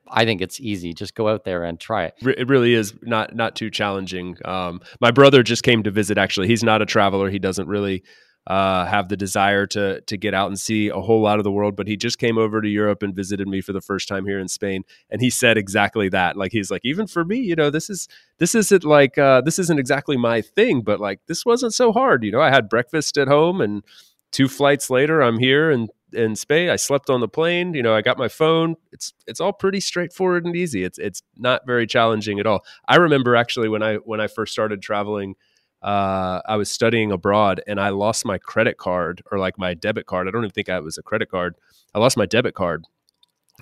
I 0.07 0.25
think 0.25 0.41
it's 0.41 0.59
easy. 0.59 0.93
Just 0.93 1.15
go 1.15 1.27
out 1.27 1.43
there 1.43 1.63
and 1.63 1.79
try 1.79 2.05
it. 2.05 2.15
It 2.21 2.47
really 2.47 2.73
is 2.73 2.93
not 3.01 3.35
not 3.35 3.55
too 3.55 3.69
challenging. 3.69 4.37
Um, 4.45 4.81
my 5.01 5.11
brother 5.11 5.43
just 5.43 5.63
came 5.63 5.83
to 5.83 5.91
visit. 5.91 6.17
Actually, 6.17 6.47
he's 6.47 6.63
not 6.63 6.81
a 6.81 6.85
traveler. 6.85 7.29
He 7.29 7.39
doesn't 7.39 7.67
really 7.67 8.03
uh, 8.47 8.85
have 8.85 9.09
the 9.09 9.17
desire 9.17 9.65
to 9.67 10.01
to 10.01 10.17
get 10.17 10.33
out 10.33 10.47
and 10.47 10.59
see 10.59 10.89
a 10.89 10.99
whole 10.99 11.21
lot 11.21 11.39
of 11.39 11.43
the 11.43 11.51
world. 11.51 11.75
But 11.75 11.87
he 11.87 11.97
just 11.97 12.19
came 12.19 12.37
over 12.37 12.61
to 12.61 12.67
Europe 12.67 13.01
and 13.01 13.15
visited 13.15 13.47
me 13.47 13.61
for 13.61 13.73
the 13.73 13.81
first 13.81 14.07
time 14.07 14.25
here 14.25 14.39
in 14.39 14.47
Spain, 14.47 14.83
and 15.09 15.21
he 15.21 15.29
said 15.29 15.57
exactly 15.57 16.09
that. 16.09 16.37
Like 16.37 16.51
he's 16.51 16.69
like, 16.69 16.81
even 16.83 17.07
for 17.07 17.25
me, 17.25 17.37
you 17.37 17.55
know, 17.55 17.69
this 17.69 17.89
is 17.89 18.07
this 18.37 18.53
isn't 18.53 18.83
like 18.83 19.17
uh, 19.17 19.41
this 19.41 19.57
isn't 19.59 19.79
exactly 19.79 20.17
my 20.17 20.41
thing, 20.41 20.81
but 20.81 20.99
like 20.99 21.21
this 21.27 21.45
wasn't 21.45 21.73
so 21.73 21.91
hard. 21.91 22.23
You 22.23 22.31
know, 22.31 22.41
I 22.41 22.51
had 22.51 22.69
breakfast 22.69 23.17
at 23.17 23.27
home 23.27 23.61
and 23.61 23.83
two 24.31 24.47
flights 24.49 24.89
later, 24.89 25.21
I'm 25.21 25.39
here 25.39 25.71
and 25.71 25.89
in 26.15 26.35
Spain. 26.35 26.69
I 26.69 26.77
slept 26.77 27.09
on 27.09 27.19
the 27.19 27.27
plane. 27.27 27.73
You 27.73 27.83
know, 27.83 27.93
I 27.93 28.01
got 28.01 28.17
my 28.17 28.27
phone. 28.27 28.75
It's 28.91 29.13
it's 29.27 29.39
all 29.39 29.53
pretty 29.53 29.79
straightforward 29.79 30.45
and 30.45 30.55
easy. 30.55 30.83
It's 30.83 30.97
it's 30.97 31.21
not 31.37 31.67
very 31.67 31.85
challenging 31.85 32.39
at 32.39 32.47
all. 32.47 32.65
I 32.87 32.95
remember 32.95 33.35
actually 33.35 33.69
when 33.69 33.83
I 33.83 33.95
when 33.95 34.19
I 34.19 34.27
first 34.27 34.53
started 34.53 34.81
traveling, 34.81 35.35
uh, 35.81 36.41
I 36.47 36.55
was 36.55 36.71
studying 36.71 37.11
abroad 37.11 37.61
and 37.67 37.79
I 37.79 37.89
lost 37.89 38.25
my 38.25 38.39
credit 38.39 38.77
card 38.77 39.21
or 39.31 39.37
like 39.37 39.59
my 39.59 39.75
debit 39.75 40.07
card. 40.07 40.27
I 40.27 40.31
don't 40.31 40.43
even 40.43 40.51
think 40.51 40.69
it 40.69 40.83
was 40.83 40.97
a 40.97 41.03
credit 41.03 41.29
card. 41.29 41.55
I 41.93 41.99
lost 41.99 42.17
my 42.17 42.25
debit 42.25 42.55
card 42.55 42.85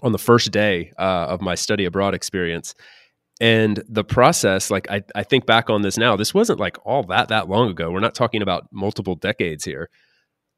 on 0.02 0.12
the 0.12 0.18
first 0.18 0.52
day 0.52 0.94
uh, 0.98 1.28
of 1.30 1.42
my 1.42 1.56
study 1.56 1.86
abroad 1.86 2.13
experience. 2.13 2.76
And 3.42 3.84
the 3.89 4.04
process, 4.04 4.72
like 4.72 4.89
I, 4.89 5.04
I 5.16 5.24
think 5.24 5.46
back 5.46 5.70
on 5.70 5.82
this 5.82 5.98
now, 5.98 6.16
this 6.16 6.34
wasn't 6.34 6.60
like 6.60 6.78
all 6.86 7.04
that 7.04 7.28
that 7.28 7.50
long 7.50 7.70
ago. 7.70 7.92
We're 7.92 8.00
not 8.00 8.16
talking 8.16 8.42
about 8.42 8.68
multiple 8.72 9.16
decades 9.16 9.66
here. 9.66 9.89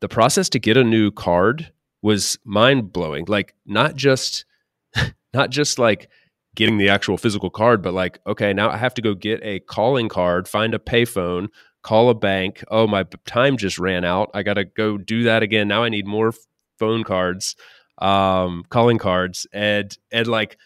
The 0.01 0.10
process 0.10 0.49
to 0.49 0.60
get 0.60 0.77
a 0.77 0.84
new 0.84 1.10
card 1.10 1.71
was 2.01 2.38
mind 2.43 2.91
blowing. 2.93 3.25
Like 3.27 3.55
not 3.65 3.95
just 3.95 4.45
not 5.34 5.49
just 5.49 5.79
like 5.79 6.10
getting 6.55 6.77
the 6.77 6.89
actual 6.89 7.17
physical 7.17 7.49
card, 7.49 7.81
but 7.81 7.93
like, 7.93 8.19
okay, 8.25 8.53
now 8.53 8.69
I 8.69 8.77
have 8.77 8.93
to 8.95 9.01
go 9.01 9.13
get 9.13 9.41
a 9.43 9.60
calling 9.60 10.10
card, 10.10 10.47
find 10.47 10.73
a 10.73 10.79
payphone, 10.79 11.49
call 11.84 12.10
a 12.10 12.15
bank. 12.15 12.63
Oh, 12.69 12.88
my 12.88 13.05
time 13.25 13.58
just 13.58 13.77
ran 13.77 14.05
out. 14.05 14.31
I 14.34 14.41
got 14.41 14.55
to 14.55 14.65
go 14.65 14.97
do 14.97 15.23
that 15.23 15.43
again. 15.43 15.67
Now 15.67 15.84
I 15.84 15.89
need 15.89 16.08
more 16.08 16.34
phone 16.79 17.03
cards, 17.03 17.55
um, 17.99 18.63
calling 18.69 18.97
cards, 18.97 19.45
and 19.53 19.95
and 20.12 20.27
like 20.27 20.58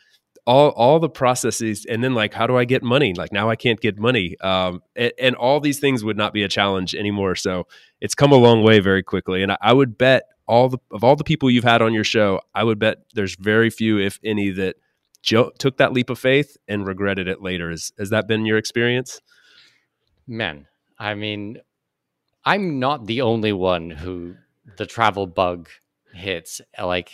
all 0.46 0.70
all 0.70 1.00
the 1.00 1.10
processes. 1.10 1.86
And 1.90 2.04
then 2.04 2.14
like, 2.14 2.34
how 2.34 2.48
do 2.48 2.56
I 2.56 2.66
get 2.66 2.84
money? 2.84 3.14
Like 3.14 3.34
now 3.34 3.50
I 3.50 3.56
can't 3.56 3.82
get 3.82 4.00
money, 4.00 4.38
um, 4.40 4.82
and, 4.96 5.12
and 5.20 5.36
all 5.36 5.60
these 5.60 5.80
things 5.80 6.04
would 6.04 6.18
not 6.18 6.34
be 6.34 6.44
a 6.44 6.48
challenge 6.48 6.96
anymore. 6.96 7.36
So 7.36 7.68
it's 8.00 8.16
come 8.16 8.32
a 8.32 8.38
long 8.38 8.64
way 8.64 8.80
very 8.80 9.04
quickly. 9.04 9.44
And 9.44 9.52
I, 9.52 9.58
I 9.62 9.74
would 9.74 9.98
bet 9.98 10.24
all 10.50 10.68
the 10.68 10.80
of 10.92 11.04
all 11.04 11.16
the 11.16 11.24
people 11.24 11.50
you've 11.50 11.64
had 11.64 11.82
on 11.82 11.94
your 11.94 12.04
show, 12.04 12.42
I 12.56 12.64
would 12.64 12.80
bet 12.80 12.98
there's 13.14 13.36
very 13.36 13.70
few, 13.70 14.00
if 14.00 14.20
any, 14.24 14.50
that 14.50 14.76
took 15.24 15.78
that 15.78 15.94
leap 15.94 16.10
of 16.10 16.18
faith 16.18 16.58
and 16.68 16.88
regretted 16.88 17.28
it 17.28 17.42
later. 17.42 17.70
Has 17.70 17.94
has 18.00 18.10
that 18.10 18.28
been 18.28 18.46
your 18.48 18.58
experience? 18.58 19.22
Men, 20.28 20.66
I 20.98 21.14
mean, 21.14 21.60
I'm 22.44 22.80
not 22.80 23.06
the 23.06 23.22
only 23.22 23.54
one 23.54 23.92
who 23.92 24.36
the 24.78 24.88
travel 24.88 25.28
bug 25.28 25.70
hits. 26.14 26.62
Like, 26.82 27.12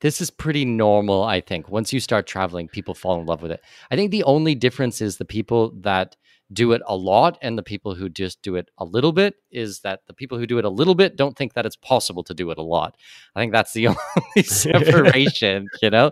this 0.00 0.20
is 0.20 0.30
pretty 0.30 0.64
normal. 0.64 1.24
I 1.24 1.40
think 1.40 1.68
once 1.68 1.92
you 1.92 1.98
start 1.98 2.28
traveling, 2.28 2.68
people 2.68 2.94
fall 2.94 3.20
in 3.20 3.26
love 3.26 3.42
with 3.42 3.50
it. 3.50 3.60
I 3.90 3.96
think 3.96 4.12
the 4.12 4.24
only 4.24 4.54
difference 4.54 5.00
is 5.00 5.16
the 5.16 5.24
people 5.24 5.72
that 5.80 6.16
do 6.52 6.72
it 6.72 6.82
a 6.86 6.96
lot 6.96 7.38
and 7.42 7.56
the 7.56 7.62
people 7.62 7.94
who 7.94 8.08
just 8.08 8.42
do 8.42 8.56
it 8.56 8.68
a 8.78 8.84
little 8.84 9.12
bit 9.12 9.36
is 9.50 9.80
that 9.80 10.00
the 10.06 10.12
people 10.12 10.36
who 10.36 10.46
do 10.46 10.58
it 10.58 10.64
a 10.64 10.68
little 10.68 10.96
bit 10.96 11.16
don't 11.16 11.36
think 11.36 11.54
that 11.54 11.64
it's 11.64 11.76
possible 11.76 12.24
to 12.24 12.34
do 12.34 12.50
it 12.50 12.58
a 12.58 12.62
lot. 12.62 12.96
I 13.36 13.40
think 13.40 13.52
that's 13.52 13.72
the 13.72 13.86
only 13.88 14.42
separation, 14.42 15.68
you 15.80 15.90
know? 15.90 16.10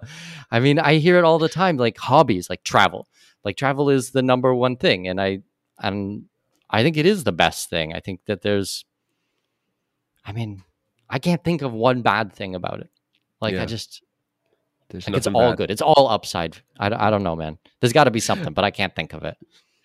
I 0.51 0.61
mean, 0.61 0.79
I 0.79 0.95
hear 0.95 1.19
it 1.19 1.25
all 1.25 1.39
the 1.39 1.49
time 1.49 1.77
like 1.77 1.99
hobbies, 1.99 2.49
like 2.49 2.63
travel. 2.63 3.09
Like 3.45 3.57
travel 3.57 3.91
is 3.91 4.11
the 4.11 4.23
number 4.23 4.55
one 4.55 4.77
thing 4.77 5.09
and 5.09 5.21
I 5.21 5.43
and 5.81 6.27
I 6.71 6.83
think 6.83 6.97
it 6.97 7.07
is 7.07 7.25
the 7.25 7.33
best 7.33 7.71
thing. 7.71 7.95
I 7.95 8.01
think 8.01 8.21
that 8.27 8.43
there's 8.43 8.85
I 10.25 10.33
mean, 10.33 10.63
I 11.09 11.19
can't 11.19 11.43
think 11.43 11.63
of 11.63 11.73
one 11.73 12.03
bad 12.03 12.33
thing 12.33 12.55
about 12.55 12.81
it. 12.81 12.91
Like 13.41 13.55
yeah. 13.55 13.63
I 13.63 13.67
just 13.67 14.03
like 14.93 15.09
it's 15.09 15.27
all 15.27 15.51
bad. 15.51 15.57
good. 15.57 15.71
It's 15.71 15.83
all 15.83 16.09
upside. 16.09 16.57
I, 16.79 16.87
I 17.09 17.11
don't 17.11 17.23
know, 17.23 17.37
man. 17.37 17.59
There's 17.81 17.93
got 17.93 18.05
to 18.05 18.11
be 18.11 18.21
something, 18.21 18.53
but 18.53 18.65
I 18.65 18.71
can't 18.71 18.95
think 18.95 19.13
of 19.13 19.25
it. 19.25 19.37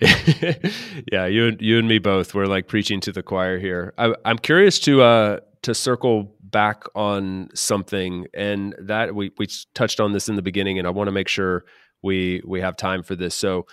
yeah, 1.12 1.26
you 1.26 1.48
and 1.48 1.62
you 1.62 1.80
and 1.80 1.88
me 1.88 2.00
both. 2.00 2.34
We're 2.34 2.46
like 2.46 2.68
preaching 2.68 3.00
to 3.02 3.12
the 3.12 3.24
choir 3.24 3.60
here. 3.60 3.94
I, 3.98 4.13
am 4.26 4.38
curious 4.38 4.80
to 4.80 5.02
uh, 5.02 5.39
to 5.63 5.74
circle 5.74 6.36
back 6.42 6.84
on 6.96 7.50
something, 7.54 8.28
and 8.34 8.76
that 8.80 9.16
we 9.16 9.32
we 9.38 9.48
touched 9.74 10.00
on 10.00 10.13
this 10.13 10.30
in 10.30 10.36
the 10.36 10.42
beginning, 10.42 10.78
and 10.78 10.88
I 10.88 10.92
want 10.92 11.08
to 11.08 11.12
make 11.12 11.28
sure 11.28 11.66
we 12.02 12.42
we 12.46 12.62
have 12.62 12.76
time 12.76 13.04
for 13.04 13.16
this. 13.16 13.36
So, 13.36 13.66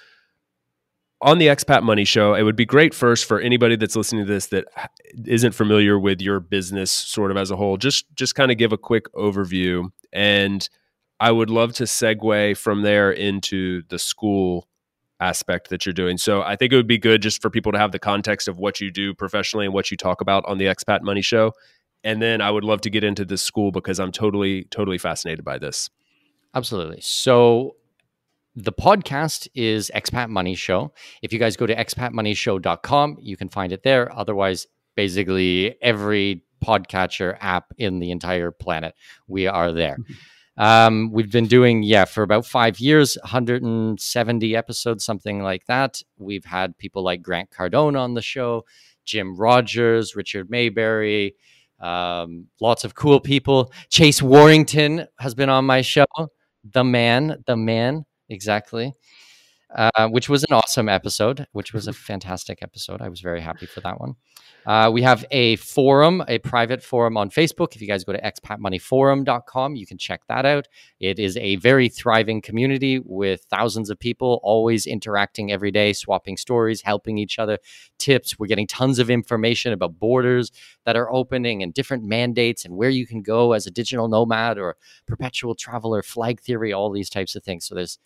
on 1.21 1.39
the 1.39 1.49
expat 1.49 1.83
money 1.83 2.05
show 2.05 2.35
it 2.35 2.43
would 2.43 2.57
be 2.57 2.65
great 2.65 2.95
first 2.95 3.27
for 3.27 3.41
anybody 3.41 3.77
that's 3.77 3.97
listening 3.97 4.25
to 4.25 4.33
this 4.33 4.47
that 4.47 4.65
isn't 5.27 5.53
familiar 5.53 5.99
with 5.99 6.21
your 6.21 6.41
business 6.41 6.91
sort 6.91 7.31
of 7.31 7.37
as 7.37 7.51
a 7.51 7.57
whole 7.57 7.77
just 7.77 8.07
just 8.15 8.35
kind 8.35 8.51
of 8.51 8.57
give 8.57 8.73
a 8.73 8.79
quick 8.79 9.13
overview 9.13 9.91
And 10.13 10.69
I 11.19 11.31
would 11.31 11.51
love 11.51 11.75
to 11.75 11.85
segue 11.85 12.57
from 12.57 12.83
there 12.83 13.13
into 13.13 13.83
the 13.89 13.99
school 13.99 14.69
aspect 15.21 15.69
that 15.71 15.87
you're 15.87 15.93
doing. 15.93 16.19
So 16.19 16.43
I 16.43 16.57
think 16.57 16.73
it 16.73 16.77
would 16.77 16.87
be 16.87 16.99
good 16.99 17.23
just 17.23 17.41
for 17.43 17.51
people 17.51 17.73
to 17.73 17.79
have 17.79 17.93
the 17.93 17.99
context 17.99 18.49
of 18.49 18.59
what 18.59 18.81
you 18.81 18.91
do 18.91 19.15
professionally 19.15 19.67
and 19.67 19.75
what 19.75 19.91
you 19.91 19.97
talk 19.97 20.21
about 20.21 20.45
on 20.47 20.59
the 20.59 20.65
Expat 20.67 21.03
Money 21.03 21.23
Show. 21.23 21.53
And 22.03 22.23
then 22.23 22.41
I 22.41 22.51
would 22.51 22.65
love 22.65 22.81
to 22.83 22.91
get 22.91 23.05
into 23.05 23.25
this 23.25 23.43
school 23.43 23.71
because 23.71 24.01
I'm 24.01 24.13
totally, 24.13 24.65
totally 24.65 24.99
fascinated 24.99 25.45
by 25.45 25.59
this. 25.59 25.91
Absolutely. 26.55 27.01
So 27.03 27.77
the 28.57 28.73
podcast 28.73 29.49
is 29.55 29.91
Expat 29.95 30.29
Money 30.29 30.55
Show. 30.55 30.93
If 31.23 31.33
you 31.33 31.39
guys 31.39 31.57
go 31.57 31.67
to 31.67 31.75
expatmoneyshow.com, 31.75 33.19
you 33.21 33.37
can 33.37 33.49
find 33.49 33.73
it 33.73 33.83
there. 33.83 34.13
Otherwise, 34.17 34.67
basically 34.97 35.77
every 35.83 36.43
podcatcher 36.65 37.37
app 37.41 37.73
in 37.79 38.01
the 38.01 38.11
entire 38.11 38.51
planet, 38.51 38.95
we 39.29 39.47
are 39.47 39.73
there. 39.73 39.99
Um, 40.61 41.11
we've 41.11 41.33
been 41.33 41.47
doing, 41.47 41.83
yeah, 41.83 42.05
for 42.05 42.23
about 42.23 42.45
five 42.45 42.81
years, 42.81 43.17
170 43.23 44.55
episodes, 44.55 45.03
something 45.03 45.43
like 45.43 45.65
that. 45.69 46.03
We've 46.19 46.45
had 46.45 46.77
people 46.77 47.03
like 47.03 47.23
Grant 47.23 47.49
Cardone 47.49 47.99
on 47.99 48.13
the 48.13 48.21
show, 48.21 48.67
Jim 49.07 49.35
Rogers, 49.37 50.15
Richard 50.15 50.51
Maybury, 50.51 51.35
um, 51.81 52.49
lots 52.61 52.85
of 52.85 52.95
cool 52.95 53.21
people. 53.21 53.73
Chase 53.89 54.21
Warrington 54.21 55.07
has 55.19 55.35
been 55.35 55.49
on 55.49 55.65
my 55.65 55.81
show. 55.81 56.05
The 56.63 56.85
man, 56.85 57.43
the 57.47 57.57
man, 57.57 58.05
exactly. 58.29 58.93
Uh, 59.73 60.09
which 60.09 60.29
was 60.29 60.43
an 60.43 60.53
awesome 60.53 60.89
episode, 60.89 61.47
which 61.53 61.73
was 61.73 61.87
a 61.87 61.93
fantastic 61.93 62.59
episode. 62.61 63.01
I 63.01 63.09
was 63.09 63.21
very 63.21 63.41
happy 63.41 63.67
for 63.67 63.81
that 63.83 64.01
one. 64.01 64.17
Uh, 64.67 64.91
we 64.93 65.01
have 65.03 65.25
a 65.31 65.57
forum, 65.57 66.25
a 66.27 66.39
private 66.39 66.83
forum 66.83 67.17
on 67.17 67.31
Facebook. 67.31 67.77
If 67.77 67.81
you 67.81 67.87
guys 67.87 68.03
go 68.03 68.13
to 68.13 68.21
expatmoneyforum.com, 68.21 69.77
you 69.77 69.87
can 69.87 69.97
check 69.97 70.23
that 70.29 70.45
out. 70.45 70.67
It 70.99 71.21
is 71.21 71.37
a 71.37 71.55
very 71.57 71.89
thriving 71.89 72.43
community 72.43 72.99
with 72.99 73.47
thousands 73.49 73.91
of 73.91 73.99
people 73.99 74.41
always 74.43 74.87
interacting 74.87 75.53
every 75.53 75.71
day, 75.71 75.93
swapping 75.93 76.37
stories, 76.37 76.83
helping 76.83 77.17
each 77.17 77.39
other, 77.39 77.59
tips. 77.99 78.41
We're 78.41 78.49
getting 78.49 78.67
tons 78.67 78.99
of 78.99 79.09
information 79.09 79.73
about 79.73 80.01
borders 80.01 80.51
that 80.85 80.97
are 80.97 81.13
opening 81.13 81.63
and 81.63 81.73
different 81.73 82.05
mandates 82.05 82.65
and 82.65 82.77
where 82.77 82.91
you 82.91 83.07
can 83.07 83.23
go 83.23 83.53
as 83.53 83.69
a 83.69 83.71
digital 83.71 84.09
nomad 84.09 84.59
or 84.59 84.77
perpetual 85.07 85.55
traveler, 85.55 86.03
flag 86.03 86.41
theory, 86.41 86.73
all 86.73 86.91
these 86.91 87.09
types 87.09 87.37
of 87.37 87.45
things. 87.45 87.67
So 87.67 87.75
there's 87.77 87.99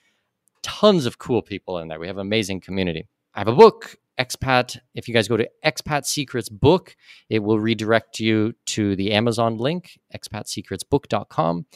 tons 0.65 1.07
of 1.07 1.19
cool 1.19 1.43
people 1.43 1.79
in 1.79 1.89
there. 1.89 2.01
We 2.01 2.09
have 2.09 2.19
amazing 2.19 2.61
community. 2.61 3.07
I 3.35 3.41
have 3.41 3.49
a 3.49 3.55
book 3.55 3.97
expat 4.19 4.79
if 4.95 5.07
you 5.09 5.15
guys 5.15 5.29
go 5.29 5.37
to 5.37 5.49
expat 5.65 6.05
secrets 6.07 6.49
book 6.49 6.97
it 7.29 7.41
will 7.41 7.59
redirect 7.59 8.21
you 8.21 8.55
to 8.65 8.95
the 8.95 9.13
amazon 9.13 9.59
link 9.59 9.99
expatsecretsbook.com 10.15 11.67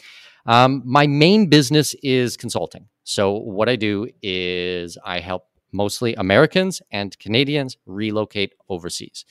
um, 0.47 0.83
my 0.85 1.07
main 1.07 1.49
business 1.49 1.95
is 2.03 2.37
consulting 2.37 2.87
so 3.03 3.33
what 3.33 3.69
i 3.69 3.75
do 3.75 4.07
is 4.23 4.97
i 5.05 5.19
help 5.19 5.49
mostly 5.73 6.15
americans 6.15 6.81
and 6.93 7.19
canadians 7.19 7.77
relocate 7.87 8.53
overseas 8.69 9.25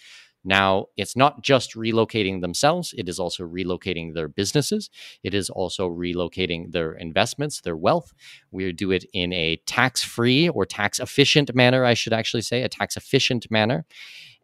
now, 0.43 0.85
it's 0.95 1.15
not 1.15 1.43
just 1.43 1.73
relocating 1.75 2.41
themselves, 2.41 2.93
it 2.97 3.09
is 3.09 3.19
also 3.19 3.43
relocating 3.43 4.13
their 4.13 4.27
businesses. 4.27 4.89
It 5.23 5.33
is 5.33 5.49
also 5.49 5.89
relocating 5.89 6.71
their 6.71 6.93
investments, 6.93 7.61
their 7.61 7.75
wealth. 7.75 8.13
We 8.51 8.71
do 8.71 8.91
it 8.91 9.05
in 9.13 9.33
a 9.33 9.57
tax 9.65 10.03
free 10.03 10.47
or 10.47 10.65
tax 10.65 10.99
efficient 10.99 11.53
manner, 11.53 11.83
I 11.83 11.95
should 11.95 12.13
actually 12.13 12.43
say, 12.43 12.63
a 12.63 12.69
tax 12.69 12.95
efficient 12.95 13.51
manner. 13.51 13.85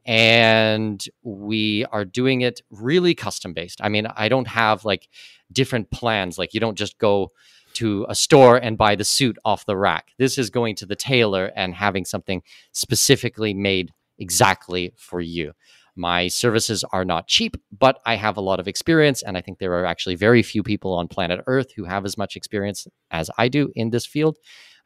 And 0.05 1.03
we 1.21 1.85
are 1.85 2.03
doing 2.03 2.41
it 2.41 2.61
really 2.69 3.15
custom 3.15 3.53
based. 3.53 3.79
I 3.81 3.87
mean, 3.87 4.05
I 4.05 4.27
don't 4.27 4.47
have 4.47 4.83
like 4.83 5.07
different 5.51 5.91
plans. 5.91 6.37
Like, 6.37 6.53
you 6.53 6.59
don't 6.59 6.77
just 6.77 6.97
go 6.97 7.31
to 7.75 8.05
a 8.09 8.15
store 8.15 8.57
and 8.57 8.77
buy 8.77 8.95
the 8.95 9.05
suit 9.05 9.37
off 9.45 9.65
the 9.65 9.77
rack. 9.77 10.09
This 10.17 10.37
is 10.37 10.49
going 10.49 10.75
to 10.75 10.85
the 10.85 10.95
tailor 10.95 11.51
and 11.55 11.73
having 11.73 12.05
something 12.05 12.43
specifically 12.71 13.53
made 13.53 13.91
exactly 14.19 14.93
for 14.97 15.21
you. 15.21 15.53
My 15.95 16.27
services 16.27 16.83
are 16.91 17.05
not 17.05 17.27
cheap, 17.27 17.55
but 17.77 17.99
I 18.05 18.15
have 18.15 18.37
a 18.37 18.41
lot 18.41 18.59
of 18.59 18.67
experience. 18.67 19.21
And 19.21 19.37
I 19.37 19.41
think 19.41 19.59
there 19.59 19.73
are 19.73 19.85
actually 19.85 20.15
very 20.15 20.41
few 20.41 20.63
people 20.63 20.93
on 20.93 21.07
planet 21.07 21.41
Earth 21.45 21.71
who 21.75 21.85
have 21.85 22.05
as 22.05 22.17
much 22.17 22.35
experience 22.35 22.87
as 23.11 23.29
I 23.37 23.47
do 23.47 23.71
in 23.75 23.91
this 23.91 24.05
field. 24.05 24.37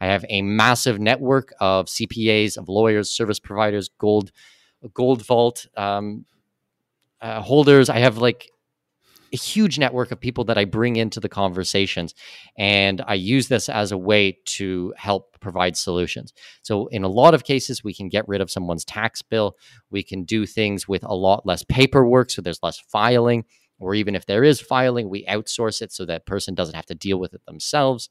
I 0.02 0.08
have 0.08 0.26
a 0.30 0.42
massive 0.42 1.00
network 1.00 1.54
of 1.60 1.88
CPAs, 1.88 2.58
of 2.58 2.70
lawyers, 2.70 3.10
service 3.10 3.40
providers, 3.40 3.90
gold, 3.98 4.32
gold 4.94 5.26
vault 5.26 5.66
um, 5.76 6.26
uh, 7.22 7.42
holders. 7.42 7.90
I 7.90 8.00
have 8.00 8.18
like 8.18 8.50
a 9.34 9.38
huge 9.38 9.80
network 9.80 10.12
of 10.12 10.20
people 10.20 10.44
that 10.46 10.58
I 10.58 10.66
bring 10.66 10.96
into 10.96 11.20
the 11.20 11.30
conversations. 11.30 12.14
And 12.58 13.02
I 13.08 13.16
use 13.16 13.48
this 13.48 13.70
as 13.70 13.92
a 13.92 13.98
way 13.98 14.38
to 14.46 14.94
help 14.98 15.40
provide 15.40 15.78
solutions. 15.78 16.34
So, 16.62 16.88
in 16.88 17.04
a 17.04 17.10
lot 17.10 17.34
of 17.34 17.44
cases, 17.44 17.84
we 17.84 17.94
can 17.94 18.10
get 18.10 18.28
rid 18.28 18.42
of 18.42 18.52
someone's 18.52 18.86
tax 18.86 19.22
bill. 19.22 19.58
We 19.90 20.04
can 20.04 20.24
do 20.24 20.46
things 20.46 20.88
with 20.88 21.04
a 21.04 21.16
lot 21.16 21.46
less 21.46 21.64
paperwork. 21.64 22.32
So, 22.32 22.42
there's 22.42 22.64
less 22.64 22.80
filing. 22.80 23.46
Or 23.80 23.94
even 23.94 24.16
if 24.16 24.26
there 24.26 24.44
is 24.44 24.60
filing, 24.60 25.08
we 25.10 25.26
outsource 25.26 25.82
it 25.82 25.92
so 25.92 26.06
that 26.06 26.26
person 26.26 26.56
doesn't 26.56 26.76
have 26.76 26.88
to 26.88 26.96
deal 26.96 27.20
with 27.20 27.34
it 27.34 27.46
themselves. 27.46 28.10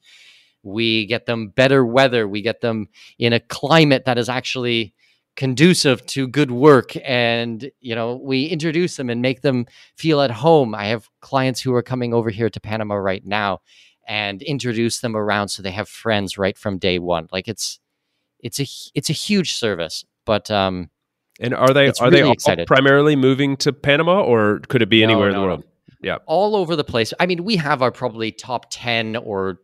We 0.63 1.05
get 1.05 1.25
them 1.25 1.49
better 1.49 1.85
weather. 1.85 2.27
We 2.27 2.41
get 2.41 2.61
them 2.61 2.87
in 3.19 3.33
a 3.33 3.39
climate 3.39 4.05
that 4.05 4.17
is 4.17 4.29
actually 4.29 4.93
conducive 5.37 6.03
to 6.07 6.27
good 6.27 6.49
work 6.49 6.97
and 7.05 7.69
you 7.79 7.93
know 7.93 8.15
we 8.15 8.47
introduce 8.47 8.97
them 8.97 9.09
and 9.09 9.21
make 9.21 9.41
them 9.41 9.65
feel 9.95 10.19
at 10.19 10.31
home. 10.31 10.75
I 10.75 10.87
have 10.87 11.07
clients 11.21 11.61
who 11.61 11.73
are 11.75 11.83
coming 11.83 12.13
over 12.13 12.29
here 12.29 12.49
to 12.49 12.59
panama 12.59 12.95
right 12.95 13.25
now 13.25 13.61
and 14.07 14.41
introduce 14.41 14.99
them 14.99 15.15
around 15.15 15.49
so 15.49 15.61
they 15.61 15.71
have 15.71 15.87
friends 15.87 16.37
right 16.37 16.57
from 16.57 16.79
day 16.79 16.99
one. 16.99 17.27
Like 17.31 17.47
it's 17.47 17.79
it's 18.39 18.59
a 18.59 18.65
it's 18.95 19.09
a 19.09 19.13
huge 19.13 19.53
service 19.53 20.03
but 20.25 20.51
um 20.51 20.89
and 21.39 21.53
are 21.53 21.73
they 21.73 21.87
are 21.87 22.09
really 22.09 22.35
they 22.45 22.65
primarily 22.65 23.15
moving 23.15 23.55
to 23.57 23.71
panama 23.71 24.21
or 24.21 24.59
could 24.67 24.81
it 24.81 24.89
be 24.89 25.03
anywhere 25.03 25.31
no, 25.31 25.35
no, 25.35 25.37
in 25.37 25.41
the 25.41 25.47
world 25.47 25.63
no. 26.01 26.09
yeah. 26.09 26.17
All 26.25 26.55
over 26.55 26.75
the 26.75 26.83
place. 26.83 27.13
I 27.19 27.27
mean 27.27 27.43
we 27.43 27.57
have 27.57 27.83
our 27.83 27.91
probably 27.91 28.31
top 28.31 28.67
10 28.71 29.15
or 29.17 29.59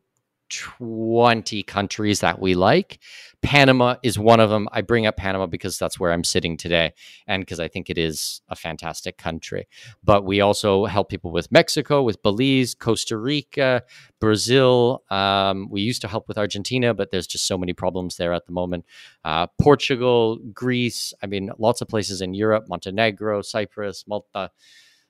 20 0.54 1.64
countries 1.64 2.20
that 2.20 2.40
we 2.40 2.56
like. 2.56 3.00
Panama 3.42 3.96
is 4.04 4.18
one 4.18 4.40
of 4.40 4.50
them. 4.50 4.70
I 4.72 4.82
bring 4.82 5.06
up 5.06 5.18
Panama 5.18 5.48
because 5.48 5.78
that's 5.78 6.00
where 6.00 6.14
I'm 6.14 6.24
sitting 6.24 6.56
today 6.56 6.94
and 7.28 7.42
because 7.42 7.60
I 7.60 7.68
think 7.68 7.90
it 7.90 7.98
is 7.98 8.42
a 8.48 8.56
fantastic 8.56 9.18
country. 9.18 9.68
But 10.04 10.24
we 10.24 10.40
also 10.40 10.86
help 10.86 11.10
people 11.10 11.32
with 11.32 11.52
Mexico, 11.52 12.04
with 12.04 12.24
Belize, 12.24 12.74
Costa 12.74 13.18
Rica, 13.18 13.84
Brazil. 14.20 15.04
Um, 15.10 15.68
we 15.70 15.82
used 15.82 16.02
to 16.02 16.08
help 16.08 16.28
with 16.30 16.38
Argentina, 16.38 16.94
but 16.94 17.12
there's 17.12 17.28
just 17.28 17.46
so 17.46 17.58
many 17.58 17.74
problems 17.74 18.16
there 18.16 18.34
at 18.34 18.46
the 18.46 18.54
moment. 18.54 18.86
Uh, 19.26 19.48
Portugal, 19.62 20.38
Greece, 20.54 21.14
I 21.22 21.28
mean, 21.28 21.52
lots 21.58 21.82
of 21.82 21.90
places 21.90 22.22
in 22.22 22.34
Europe, 22.34 22.66
Montenegro, 22.70 23.42
Cyprus, 23.42 24.06
Malta, 24.08 24.52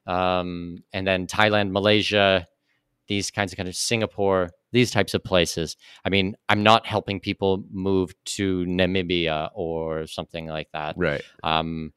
um, 0.07 0.83
and 0.91 1.05
then 1.05 1.27
Thailand, 1.27 1.71
Malaysia, 1.71 2.47
these 3.07 3.31
kinds 3.31 3.53
of 3.53 3.57
countries, 3.57 3.79
Singapore, 3.79 4.51
these 4.73 4.91
types 4.91 5.13
of 5.13 5.23
places. 5.23 5.77
I 6.03 6.09
mean, 6.09 6.35
I'm 6.49 6.63
not 6.63 6.85
helping 6.85 7.19
people 7.19 7.63
move 7.71 8.13
to 8.25 8.65
Namibia 8.65 9.49
or 9.53 10.07
something 10.07 10.47
like 10.47 10.69
that. 10.73 10.95
Right. 10.97 11.21
Um, 11.43 11.93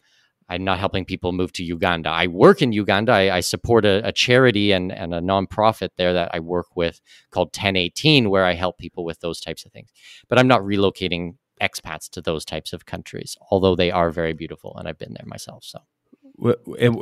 I'm 0.49 0.63
not 0.63 0.79
helping 0.79 1.05
people 1.05 1.33
move 1.33 1.53
to 1.55 1.65
Uganda. 1.65 2.09
I 2.09 2.29
work 2.29 2.63
in 2.63 2.73
Uganda. 2.73 3.13
I, 3.13 3.37
I 3.39 3.41
support 3.41 3.85
a, 3.85 4.07
a, 4.07 4.13
charity 4.13 4.71
and, 4.71 4.93
and 4.93 5.13
a 5.13 5.21
nonprofit 5.21 5.89
there 5.97 6.13
that 6.13 6.31
I 6.33 6.39
work 6.39 6.67
with 6.77 7.01
called 7.33 7.49
1018, 7.49 8.31
where 8.31 8.45
I 8.45 8.53
help 8.53 8.79
people 8.79 9.05
with 9.05 9.19
those 9.19 9.41
types 9.41 9.65
of 9.65 9.73
things. 9.73 9.91
But 10.29 10.39
I'm 10.39 10.47
not 10.47 10.61
relocating 10.61 11.35
expats 11.61 12.09
to 12.11 12.23
those 12.23 12.45
types 12.45 12.73
of 12.73 12.87
countries, 12.87 13.37
although 13.51 13.75
they 13.75 13.91
are 13.91 14.11
very 14.11 14.35
beautiful 14.35 14.77
and 14.77 14.87
I've 14.87 14.99
been 14.99 15.15
there 15.15 15.27
myself. 15.27 15.65
So 15.65 15.81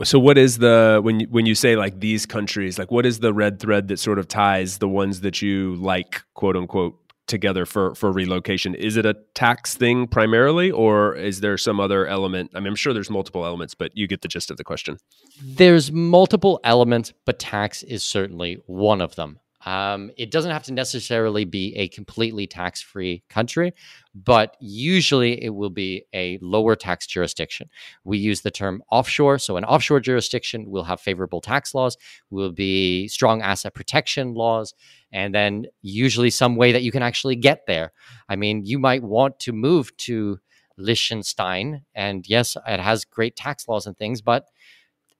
so 0.04 0.18
what 0.18 0.38
is 0.38 0.58
the 0.58 1.00
when 1.02 1.20
you, 1.20 1.26
when 1.28 1.46
you 1.46 1.54
say 1.54 1.76
like 1.76 2.00
these 2.00 2.24
countries 2.24 2.78
like 2.78 2.90
what 2.90 3.04
is 3.04 3.20
the 3.20 3.32
red 3.32 3.58
thread 3.58 3.88
that 3.88 3.98
sort 3.98 4.18
of 4.18 4.28
ties 4.28 4.78
the 4.78 4.88
ones 4.88 5.22
that 5.22 5.42
you 5.42 5.74
like 5.76 6.22
quote 6.34 6.56
unquote 6.56 6.96
together 7.26 7.64
for 7.66 7.94
for 7.94 8.12
relocation? 8.12 8.74
Is 8.74 8.96
it 8.96 9.06
a 9.06 9.14
tax 9.34 9.74
thing 9.74 10.06
primarily 10.06 10.70
or 10.70 11.14
is 11.14 11.40
there 11.40 11.56
some 11.58 11.80
other 11.80 12.06
element? 12.06 12.50
I 12.54 12.60
mean 12.60 12.68
i'm 12.68 12.76
sure 12.76 12.92
there's 12.92 13.10
multiple 13.10 13.44
elements 13.44 13.74
but 13.74 13.96
you 13.96 14.06
get 14.06 14.22
the 14.22 14.28
gist 14.28 14.50
of 14.50 14.56
the 14.56 14.64
question. 14.64 14.98
There's 15.42 15.90
multiple 15.90 16.60
elements 16.64 17.12
but 17.24 17.38
tax 17.38 17.82
is 17.82 18.04
certainly 18.04 18.62
one 18.66 19.00
of 19.00 19.16
them 19.16 19.40
um, 19.64 20.10
it 20.16 20.30
doesn't 20.30 20.50
have 20.50 20.62
to 20.64 20.72
necessarily 20.72 21.44
be 21.44 21.74
a 21.76 21.88
completely 21.88 22.46
tax 22.46 22.82
free 22.82 23.22
country, 23.28 23.72
but 24.14 24.56
usually 24.60 25.42
it 25.42 25.50
will 25.50 25.70
be 25.70 26.04
a 26.12 26.38
lower 26.42 26.76
tax 26.76 27.06
jurisdiction. 27.06 27.70
We 28.04 28.18
use 28.18 28.42
the 28.42 28.50
term 28.50 28.82
offshore. 28.90 29.38
So, 29.38 29.56
an 29.56 29.64
offshore 29.64 30.00
jurisdiction 30.00 30.70
will 30.70 30.84
have 30.84 31.00
favorable 31.00 31.40
tax 31.40 31.74
laws, 31.74 31.96
will 32.30 32.52
be 32.52 33.08
strong 33.08 33.40
asset 33.40 33.74
protection 33.74 34.34
laws, 34.34 34.74
and 35.12 35.34
then 35.34 35.66
usually 35.80 36.30
some 36.30 36.56
way 36.56 36.72
that 36.72 36.82
you 36.82 36.92
can 36.92 37.02
actually 37.02 37.36
get 37.36 37.66
there. 37.66 37.92
I 38.28 38.36
mean, 38.36 38.66
you 38.66 38.78
might 38.78 39.02
want 39.02 39.40
to 39.40 39.52
move 39.52 39.96
to 39.98 40.38
Liechtenstein, 40.76 41.84
and 41.94 42.28
yes, 42.28 42.56
it 42.66 42.80
has 42.80 43.04
great 43.04 43.34
tax 43.34 43.66
laws 43.66 43.86
and 43.86 43.96
things, 43.96 44.20
but 44.20 44.46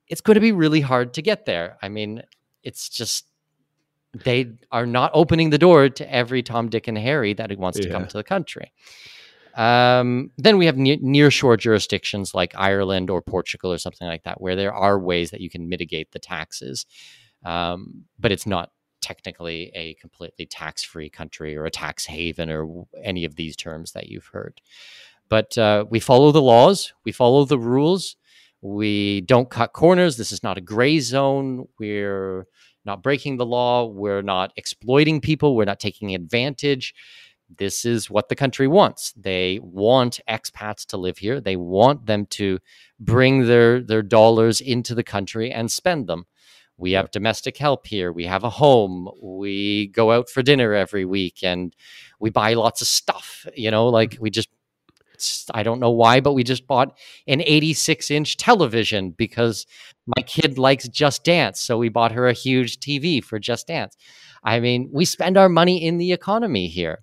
it's 0.08 0.20
going 0.20 0.34
to 0.34 0.40
be 0.40 0.52
really 0.52 0.82
hard 0.82 1.14
to 1.14 1.22
get 1.22 1.46
there. 1.46 1.78
I 1.80 1.88
mean, 1.88 2.22
it's 2.62 2.88
just 2.88 3.26
they 4.14 4.52
are 4.70 4.86
not 4.86 5.10
opening 5.14 5.50
the 5.50 5.58
door 5.58 5.88
to 5.88 6.12
every 6.12 6.42
Tom, 6.42 6.68
Dick, 6.68 6.88
and 6.88 6.96
Harry 6.98 7.32
that 7.34 7.56
wants 7.58 7.78
to 7.80 7.86
Yeah. 7.88 7.92
come 7.92 8.06
to 8.06 8.16
the 8.16 8.24
country. 8.24 8.72
Um, 9.54 10.30
then 10.36 10.58
we 10.58 10.66
have 10.66 10.76
ne- 10.76 10.98
near 11.00 11.30
shore 11.30 11.56
jurisdictions 11.56 12.34
like 12.34 12.54
Ireland 12.56 13.08
or 13.10 13.22
Portugal 13.22 13.72
or 13.72 13.78
something 13.78 14.06
like 14.06 14.24
that, 14.24 14.40
where 14.40 14.56
there 14.56 14.74
are 14.74 14.98
ways 14.98 15.30
that 15.30 15.40
you 15.40 15.48
can 15.50 15.68
mitigate 15.68 16.10
the 16.12 16.18
taxes, 16.18 16.86
um, 17.44 18.04
but 18.18 18.32
it's 18.32 18.46
not 18.46 18.70
technically 19.00 19.70
a 19.74 19.94
completely 19.94 20.46
tax 20.46 20.82
free 20.82 21.08
country 21.10 21.56
or 21.56 21.66
a 21.66 21.70
tax 21.70 22.06
haven 22.06 22.50
or 22.50 22.86
any 23.02 23.24
of 23.24 23.36
these 23.36 23.54
terms 23.54 23.92
that 23.92 24.08
you've 24.08 24.26
heard. 24.26 24.60
But 25.28 25.56
uh, 25.56 25.84
we 25.88 26.00
follow 26.00 26.32
the 26.32 26.42
laws, 26.42 26.92
we 27.04 27.12
follow 27.12 27.44
the 27.44 27.58
rules, 27.58 28.16
we 28.60 29.20
don't 29.20 29.50
cut 29.50 29.72
corners. 29.72 30.16
This 30.16 30.32
is 30.32 30.42
not 30.42 30.56
a 30.58 30.62
gray 30.62 30.98
zone. 30.98 31.68
We're 31.78 32.46
not 32.84 33.02
breaking 33.02 33.36
the 33.36 33.46
law. 33.46 33.86
We're 33.86 34.22
not 34.22 34.52
exploiting 34.56 35.20
people. 35.20 35.56
We're 35.56 35.64
not 35.64 35.80
taking 35.80 36.14
advantage. 36.14 36.94
This 37.56 37.84
is 37.84 38.10
what 38.10 38.28
the 38.28 38.36
country 38.36 38.66
wants. 38.66 39.12
They 39.12 39.60
want 39.62 40.20
expats 40.28 40.86
to 40.86 40.96
live 40.96 41.18
here. 41.18 41.40
They 41.40 41.56
want 41.56 42.06
them 42.06 42.26
to 42.26 42.58
bring 42.98 43.46
their 43.46 43.80
their 43.80 44.02
dollars 44.02 44.60
into 44.60 44.94
the 44.94 45.04
country 45.04 45.50
and 45.50 45.70
spend 45.70 46.06
them. 46.06 46.26
We 46.76 46.92
have 46.92 47.10
domestic 47.10 47.56
help 47.56 47.86
here. 47.86 48.12
We 48.12 48.24
have 48.24 48.42
a 48.42 48.50
home. 48.50 49.08
We 49.22 49.88
go 49.88 50.10
out 50.10 50.28
for 50.28 50.42
dinner 50.42 50.74
every 50.74 51.04
week 51.04 51.44
and 51.44 51.74
we 52.18 52.30
buy 52.30 52.54
lots 52.54 52.80
of 52.80 52.88
stuff. 52.88 53.46
You 53.54 53.70
know, 53.70 53.88
like 53.88 54.12
mm-hmm. 54.12 54.22
we 54.22 54.30
just 54.30 54.48
I 55.52 55.62
don't 55.62 55.80
know 55.80 55.90
why, 55.90 56.20
but 56.20 56.32
we 56.34 56.42
just 56.44 56.66
bought 56.66 56.96
an 57.26 57.40
86 57.40 58.10
inch 58.10 58.36
television 58.36 59.10
because 59.10 59.66
my 60.06 60.22
kid 60.22 60.58
likes 60.58 60.88
Just 60.88 61.24
Dance. 61.24 61.60
So 61.60 61.78
we 61.78 61.88
bought 61.88 62.12
her 62.12 62.28
a 62.28 62.32
huge 62.32 62.78
TV 62.78 63.22
for 63.22 63.38
Just 63.38 63.66
Dance. 63.68 63.96
I 64.42 64.60
mean, 64.60 64.90
we 64.92 65.04
spend 65.04 65.36
our 65.36 65.48
money 65.48 65.84
in 65.84 65.98
the 65.98 66.12
economy 66.12 66.68
here. 66.68 66.98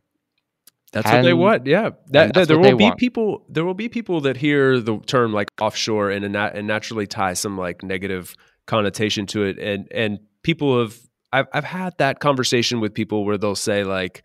That's 0.94 1.10
what 1.10 1.22
they 1.22 1.32
And- 1.32 1.40
want. 1.40 1.66
Yeah, 1.68 1.92
that, 2.10 2.34
that 2.34 2.48
there 2.48 2.60
will 2.60 2.76
be 2.78 2.84
want. 2.84 2.98
people- 3.00 3.38
people. 3.38 3.46
There 3.50 3.66
will 3.66 3.74
be 3.74 3.88
people 3.90 4.22
that 4.22 4.38
hear 4.38 4.80
the 4.80 5.00
term 5.00 5.32
like 5.34 5.48
offshore 5.60 6.10
and 6.12 6.24
and 6.36 6.68
naturally 6.68 7.08
tie 7.08 7.34
some 7.34 7.58
like 7.58 7.82
negative 7.84 8.36
connotation 8.68 9.26
to 9.28 9.44
it. 9.44 9.58
And 9.58 9.88
and 9.92 10.20
people 10.44 10.80
have 10.82 10.98
I've 11.32 11.48
I've 11.54 11.64
had 11.64 11.94
that 11.98 12.20
conversation 12.20 12.82
with 12.82 12.94
people 12.94 13.24
where 13.26 13.38
they'll 13.38 13.56
say 13.56 13.84
like 13.86 14.24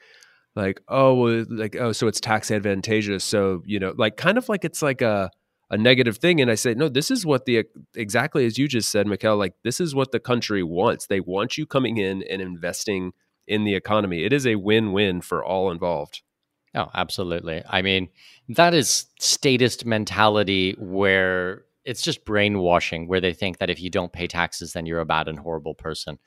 like 0.56 0.80
oh 0.88 1.14
well, 1.14 1.44
like 1.48 1.76
oh 1.76 1.92
so 1.92 2.06
it's 2.06 2.20
tax 2.20 2.50
advantageous. 2.50 3.24
So 3.24 3.62
you 3.64 3.78
know 3.78 3.94
like 3.96 4.16
kind 4.16 4.38
of 4.38 4.48
like 4.48 4.64
it's 4.64 4.82
like 4.82 5.02
a 5.02 5.30
a 5.70 5.76
negative 5.76 6.18
thing. 6.18 6.40
And 6.40 6.50
I 6.50 6.54
say 6.54 6.74
no, 6.74 6.88
this 6.88 7.10
is 7.10 7.26
what 7.26 7.44
the 7.44 7.64
exactly 7.94 8.46
as 8.46 8.58
you 8.58 8.68
just 8.68 8.90
said, 8.90 9.06
Mikkel. 9.06 9.38
Like 9.38 9.54
this 9.64 9.80
is 9.80 9.94
what 9.94 10.12
the 10.12 10.20
country 10.20 10.62
wants. 10.62 11.06
They 11.06 11.20
want 11.20 11.58
you 11.58 11.66
coming 11.66 11.98
in 11.98 12.22
and 12.22 12.40
investing 12.40 13.12
in 13.46 13.64
the 13.64 13.74
economy. 13.74 14.24
It 14.24 14.32
is 14.32 14.46
a 14.46 14.56
win 14.56 14.92
win 14.92 15.20
for 15.20 15.44
all 15.44 15.70
involved. 15.70 16.22
Oh, 16.74 16.90
absolutely. 16.94 17.62
I 17.68 17.80
mean, 17.80 18.08
that 18.50 18.74
is 18.74 19.06
statist 19.18 19.86
mentality 19.86 20.76
where 20.78 21.64
it's 21.84 22.02
just 22.02 22.24
brainwashing, 22.24 23.08
where 23.08 23.20
they 23.20 23.32
think 23.32 23.58
that 23.58 23.70
if 23.70 23.80
you 23.80 23.88
don't 23.88 24.12
pay 24.12 24.26
taxes, 24.26 24.72
then 24.72 24.84
you're 24.84 25.00
a 25.00 25.06
bad 25.06 25.28
and 25.28 25.38
horrible 25.38 25.74
person. 25.74 26.18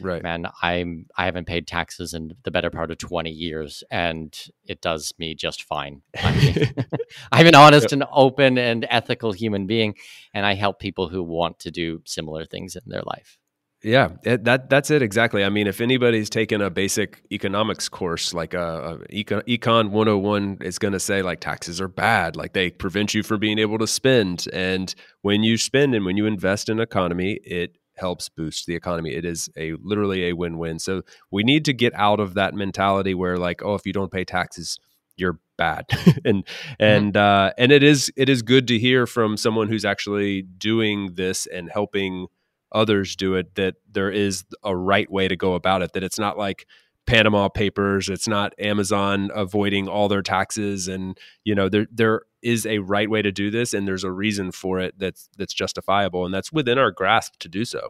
Right. 0.00 0.22
Man, 0.22 0.46
I'm 0.62 1.06
I 1.16 1.26
haven't 1.26 1.46
paid 1.46 1.66
taxes 1.66 2.14
in 2.14 2.34
the 2.42 2.50
better 2.50 2.70
part 2.70 2.90
of 2.90 2.98
20 2.98 3.30
years, 3.30 3.84
and 3.90 4.36
it 4.66 4.80
does 4.80 5.12
me 5.18 5.34
just 5.34 5.62
fine. 5.62 6.02
I 6.16 6.36
mean, 6.36 6.74
I'm 7.32 7.46
an 7.46 7.54
honest 7.54 7.92
and 7.92 8.04
open 8.12 8.58
and 8.58 8.86
ethical 8.90 9.32
human 9.32 9.66
being, 9.66 9.94
and 10.32 10.44
I 10.44 10.54
help 10.54 10.78
people 10.78 11.08
who 11.08 11.22
want 11.22 11.60
to 11.60 11.70
do 11.70 12.02
similar 12.04 12.44
things 12.44 12.76
in 12.76 12.82
their 12.86 13.02
life. 13.02 13.38
Yeah, 13.84 14.12
it, 14.24 14.44
that 14.44 14.70
that's 14.70 14.90
it 14.90 15.02
exactly. 15.02 15.44
I 15.44 15.50
mean, 15.50 15.66
if 15.66 15.82
anybody's 15.82 16.30
taken 16.30 16.62
a 16.62 16.70
basic 16.70 17.22
economics 17.30 17.86
course, 17.90 18.32
like 18.32 18.54
uh, 18.54 18.58
uh, 18.58 18.98
a, 19.10 19.18
a 19.18 19.24
econ, 19.24 19.42
econ 19.42 19.90
101 19.90 20.58
is 20.62 20.78
going 20.78 20.92
to 20.92 21.00
say 21.00 21.20
like 21.20 21.40
taxes 21.40 21.82
are 21.82 21.88
bad, 21.88 22.34
like 22.34 22.54
they 22.54 22.70
prevent 22.70 23.12
you 23.12 23.22
from 23.22 23.40
being 23.40 23.58
able 23.58 23.76
to 23.76 23.86
spend, 23.86 24.46
and 24.54 24.94
when 25.20 25.42
you 25.42 25.58
spend 25.58 25.94
and 25.94 26.06
when 26.06 26.16
you 26.16 26.24
invest 26.24 26.70
in 26.70 26.80
economy, 26.80 27.38
it 27.44 27.76
helps 27.96 28.28
boost 28.28 28.66
the 28.66 28.74
economy. 28.74 29.14
It 29.14 29.24
is 29.24 29.48
a 29.56 29.74
literally 29.82 30.28
a 30.28 30.32
win-win. 30.32 30.78
So 30.78 31.02
we 31.30 31.42
need 31.42 31.64
to 31.66 31.72
get 31.72 31.94
out 31.94 32.20
of 32.20 32.34
that 32.34 32.54
mentality 32.54 33.14
where 33.14 33.36
like, 33.36 33.62
oh, 33.62 33.74
if 33.74 33.86
you 33.86 33.92
don't 33.92 34.12
pay 34.12 34.24
taxes, 34.24 34.78
you're 35.16 35.38
bad, 35.56 35.86
and 36.24 36.44
and 36.78 37.16
uh, 37.16 37.52
and 37.56 37.72
it 37.72 37.82
is 37.82 38.12
it 38.16 38.28
is 38.28 38.42
good 38.42 38.68
to 38.68 38.78
hear 38.78 39.06
from 39.06 39.36
someone 39.36 39.68
who's 39.68 39.84
actually 39.84 40.42
doing 40.42 41.14
this 41.14 41.46
and 41.46 41.70
helping 41.70 42.26
others 42.72 43.14
do 43.14 43.34
it 43.34 43.54
that 43.54 43.76
there 43.90 44.10
is 44.10 44.44
a 44.64 44.76
right 44.76 45.10
way 45.10 45.28
to 45.28 45.36
go 45.36 45.54
about 45.54 45.80
it 45.80 45.92
that 45.92 46.02
it's 46.02 46.18
not 46.18 46.36
like 46.36 46.66
panama 47.06 47.48
papers 47.48 48.08
it's 48.08 48.26
not 48.26 48.52
amazon 48.58 49.30
avoiding 49.34 49.88
all 49.88 50.08
their 50.08 50.22
taxes 50.22 50.88
and 50.88 51.18
you 51.44 51.54
know 51.54 51.68
there 51.68 51.86
there 51.92 52.22
is 52.42 52.64
a 52.66 52.78
right 52.78 53.10
way 53.10 53.20
to 53.20 53.30
do 53.30 53.50
this 53.50 53.74
and 53.74 53.86
there's 53.86 54.04
a 54.04 54.10
reason 54.10 54.50
for 54.50 54.80
it 54.80 54.94
that's 54.98 55.28
that's 55.36 55.52
justifiable 55.52 56.24
and 56.24 56.32
that's 56.32 56.52
within 56.52 56.78
our 56.78 56.90
grasp 56.90 57.34
to 57.38 57.48
do 57.48 57.64
so 57.64 57.88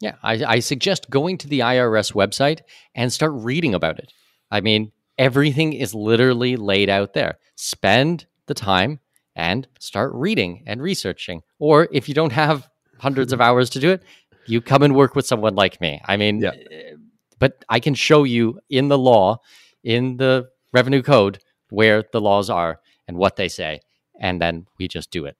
Yeah, 0.00 0.14
I, 0.22 0.44
I 0.44 0.58
suggest 0.60 1.10
going 1.10 1.38
to 1.38 1.48
the 1.48 1.60
IRS 1.60 2.12
website 2.14 2.60
and 2.94 3.12
start 3.12 3.32
reading 3.34 3.74
about 3.74 3.98
it. 3.98 4.12
I 4.48 4.60
mean, 4.60 4.92
everything 5.18 5.72
is 5.72 5.92
literally 5.92 6.54
laid 6.56 6.88
out 6.88 7.14
there. 7.14 7.38
Spend 7.56 8.26
the 8.46 8.54
time 8.54 9.00
and 9.34 9.66
start 9.80 10.12
reading 10.14 10.62
and 10.66 10.80
researching. 10.80 11.42
Or 11.58 11.88
if 11.90 12.08
you 12.08 12.14
don't 12.14 12.32
have 12.32 12.68
hundreds 12.98 13.32
of 13.32 13.40
hours 13.46 13.70
to 13.70 13.80
do 13.80 13.90
it, 13.90 14.04
you 14.46 14.60
come 14.60 14.84
and 14.84 14.94
work 14.94 15.16
with 15.16 15.26
someone 15.26 15.56
like 15.56 15.80
me. 15.80 16.00
I 16.04 16.16
mean, 16.16 16.40
Yeah. 16.40 16.52
Eh, 16.70 16.94
but 17.38 17.64
I 17.68 17.80
can 17.80 17.94
show 17.94 18.24
you 18.24 18.60
in 18.68 18.88
the 18.88 18.98
law, 18.98 19.38
in 19.82 20.16
the 20.16 20.48
revenue 20.72 21.02
code, 21.02 21.38
where 21.70 22.04
the 22.12 22.20
laws 22.20 22.50
are 22.50 22.80
and 23.06 23.16
what 23.16 23.36
they 23.36 23.48
say. 23.48 23.80
And 24.20 24.40
then 24.40 24.66
we 24.78 24.88
just 24.88 25.10
do 25.10 25.24
it. 25.24 25.36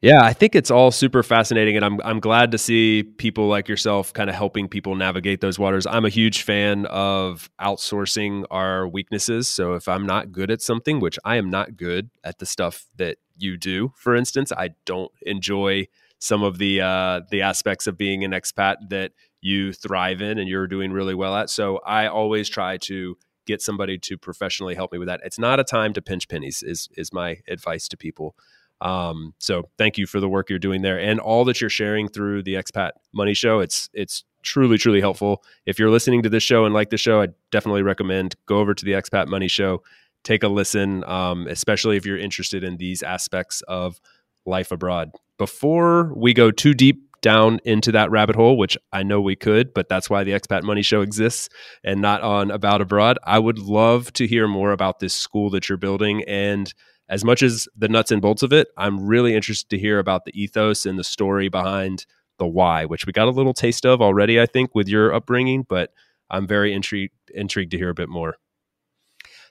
Yeah, 0.00 0.22
I 0.22 0.32
think 0.32 0.54
it's 0.54 0.70
all 0.70 0.92
super 0.92 1.24
fascinating, 1.24 1.74
and 1.74 1.84
I'm 1.84 2.00
I'm 2.04 2.20
glad 2.20 2.52
to 2.52 2.58
see 2.58 3.02
people 3.02 3.48
like 3.48 3.68
yourself 3.68 4.12
kind 4.12 4.30
of 4.30 4.36
helping 4.36 4.68
people 4.68 4.94
navigate 4.94 5.40
those 5.40 5.58
waters. 5.58 5.88
I'm 5.88 6.04
a 6.04 6.08
huge 6.08 6.42
fan 6.42 6.86
of 6.86 7.50
outsourcing 7.60 8.44
our 8.48 8.86
weaknesses. 8.86 9.48
So 9.48 9.74
if 9.74 9.88
I'm 9.88 10.06
not 10.06 10.30
good 10.30 10.52
at 10.52 10.62
something, 10.62 11.00
which 11.00 11.18
I 11.24 11.34
am 11.34 11.50
not 11.50 11.76
good 11.76 12.10
at 12.22 12.38
the 12.38 12.46
stuff 12.46 12.86
that 12.94 13.18
you 13.36 13.56
do, 13.56 13.92
for 13.96 14.14
instance, 14.14 14.52
I 14.52 14.70
don't 14.84 15.10
enjoy 15.22 15.88
some 16.20 16.44
of 16.44 16.58
the 16.58 16.80
uh, 16.80 17.22
the 17.32 17.42
aspects 17.42 17.88
of 17.88 17.98
being 17.98 18.22
an 18.22 18.30
expat 18.30 18.76
that 18.90 19.10
you 19.40 19.72
thrive 19.72 20.20
in 20.20 20.38
and 20.38 20.48
you're 20.48 20.66
doing 20.66 20.92
really 20.92 21.14
well 21.14 21.34
at. 21.34 21.50
So 21.50 21.78
I 21.78 22.06
always 22.06 22.48
try 22.48 22.76
to 22.78 23.16
get 23.46 23.62
somebody 23.62 23.98
to 23.98 24.18
professionally 24.18 24.74
help 24.74 24.92
me 24.92 24.98
with 24.98 25.08
that. 25.08 25.20
It's 25.24 25.38
not 25.38 25.58
a 25.58 25.64
time 25.64 25.92
to 25.94 26.02
pinch 26.02 26.28
pennies. 26.28 26.62
Is 26.62 26.88
is 26.96 27.12
my 27.12 27.38
advice 27.48 27.88
to 27.88 27.96
people. 27.96 28.36
Um, 28.80 29.34
so 29.38 29.68
thank 29.76 29.98
you 29.98 30.06
for 30.06 30.20
the 30.20 30.28
work 30.28 30.48
you're 30.48 30.58
doing 30.58 30.82
there 30.82 31.00
and 31.00 31.18
all 31.18 31.44
that 31.46 31.60
you're 31.60 31.70
sharing 31.70 32.08
through 32.08 32.44
the 32.44 32.54
Expat 32.54 32.92
Money 33.12 33.34
Show. 33.34 33.60
It's 33.60 33.90
it's 33.92 34.24
truly 34.42 34.78
truly 34.78 35.00
helpful. 35.00 35.42
If 35.66 35.78
you're 35.78 35.90
listening 35.90 36.22
to 36.22 36.28
this 36.28 36.42
show 36.42 36.64
and 36.64 36.74
like 36.74 36.90
the 36.90 36.96
show, 36.96 37.22
I 37.22 37.28
definitely 37.50 37.82
recommend 37.82 38.36
go 38.46 38.58
over 38.58 38.74
to 38.74 38.84
the 38.84 38.92
Expat 38.92 39.26
Money 39.26 39.48
Show, 39.48 39.82
take 40.22 40.42
a 40.42 40.48
listen, 40.48 41.02
um, 41.04 41.46
especially 41.48 41.96
if 41.96 42.06
you're 42.06 42.18
interested 42.18 42.62
in 42.62 42.76
these 42.76 43.02
aspects 43.02 43.62
of 43.62 44.00
life 44.46 44.70
abroad. 44.70 45.10
Before 45.38 46.12
we 46.14 46.34
go 46.34 46.50
too 46.50 46.74
deep 46.74 47.07
down 47.20 47.60
into 47.64 47.92
that 47.92 48.10
rabbit 48.10 48.36
hole, 48.36 48.56
which 48.56 48.76
I 48.92 49.02
know 49.02 49.20
we 49.20 49.36
could, 49.36 49.74
but 49.74 49.88
that's 49.88 50.08
why 50.08 50.24
the 50.24 50.32
Expat 50.32 50.62
Money 50.62 50.82
Show 50.82 51.00
exists 51.00 51.48
and 51.84 52.00
not 52.00 52.22
on 52.22 52.50
About 52.50 52.80
Abroad. 52.80 53.18
I 53.24 53.38
would 53.38 53.58
love 53.58 54.12
to 54.14 54.26
hear 54.26 54.46
more 54.46 54.72
about 54.72 55.00
this 55.00 55.14
school 55.14 55.50
that 55.50 55.68
you're 55.68 55.78
building 55.78 56.22
and 56.24 56.72
as 57.08 57.24
much 57.24 57.42
as 57.42 57.68
the 57.76 57.88
nuts 57.88 58.10
and 58.10 58.20
bolts 58.20 58.42
of 58.42 58.52
it, 58.52 58.68
I'm 58.76 59.06
really 59.06 59.34
interested 59.34 59.70
to 59.70 59.78
hear 59.78 59.98
about 59.98 60.24
the 60.24 60.40
ethos 60.40 60.84
and 60.84 60.98
the 60.98 61.04
story 61.04 61.48
behind 61.48 62.04
the 62.38 62.46
why, 62.46 62.84
which 62.84 63.06
we 63.06 63.12
got 63.12 63.28
a 63.28 63.32
little 63.32 63.54
taste 63.54 63.86
of 63.86 64.02
already, 64.02 64.40
I 64.40 64.46
think, 64.46 64.74
with 64.74 64.88
your 64.88 65.14
upbringing, 65.14 65.64
but 65.68 65.92
I'm 66.30 66.46
very 66.46 66.72
intrigued 66.72 67.14
intrigued 67.34 67.70
to 67.72 67.78
hear 67.78 67.88
a 67.88 67.94
bit 67.94 68.08
more. 68.08 68.36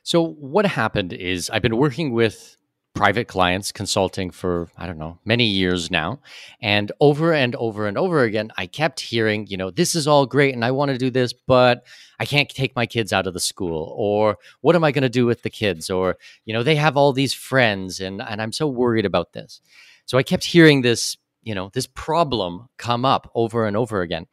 So 0.04 0.24
what 0.24 0.66
happened 0.66 1.14
is 1.14 1.50
I've 1.50 1.62
been 1.62 1.78
working 1.78 2.12
with 2.14 2.56
private 2.98 3.28
clients 3.28 3.72
consulting 3.72 4.32
for 4.32 4.70
I 4.76 4.88
don't 4.88 4.98
know 4.98 5.20
many 5.24 5.44
years 5.44 5.92
now 5.92 6.20
and 6.60 6.92
over 7.00 7.32
and 7.32 7.56
over 7.56 7.86
and 7.86 7.96
over 7.96 8.24
again 8.24 8.52
I 8.58 8.66
kept 8.66 9.00
hearing 9.00 9.46
you 9.46 9.56
know 9.56 9.70
this 9.70 9.94
is 9.94 10.08
all 10.08 10.26
great 10.26 10.56
and 10.56 10.66
I 10.66 10.72
want 10.72 10.90
to 10.90 10.98
do 10.98 11.12
this 11.12 11.32
but 11.32 11.86
I 12.20 12.26
can't 12.26 12.50
take 12.50 12.76
my 12.76 12.88
kids 12.88 13.14
out 13.14 13.28
of 13.28 13.36
the 13.36 13.40
school 13.40 13.94
or 13.96 14.40
what 14.62 14.76
am 14.76 14.84
I 14.84 14.92
going 14.92 15.04
to 15.04 15.10
do 15.10 15.28
with 15.28 15.44
the 15.44 15.52
kids 15.52 15.92
or 15.92 16.18
you 16.46 16.54
know 16.54 16.64
they 16.64 16.76
have 16.76 16.98
all 16.98 17.14
these 17.14 17.36
friends 17.36 18.00
and 18.00 18.20
and 18.20 18.42
I'm 18.42 18.52
so 18.52 18.68
worried 18.68 19.06
about 19.06 19.32
this. 19.32 19.62
So 20.06 20.18
I 20.18 20.24
kept 20.24 20.44
hearing 20.44 20.82
this 20.82 21.18
you 21.44 21.54
know 21.54 21.70
this 21.74 21.86
problem 21.86 22.68
come 22.78 23.06
up 23.06 23.30
over 23.36 23.68
and 23.68 23.78
over 23.78 24.02
again. 24.02 24.26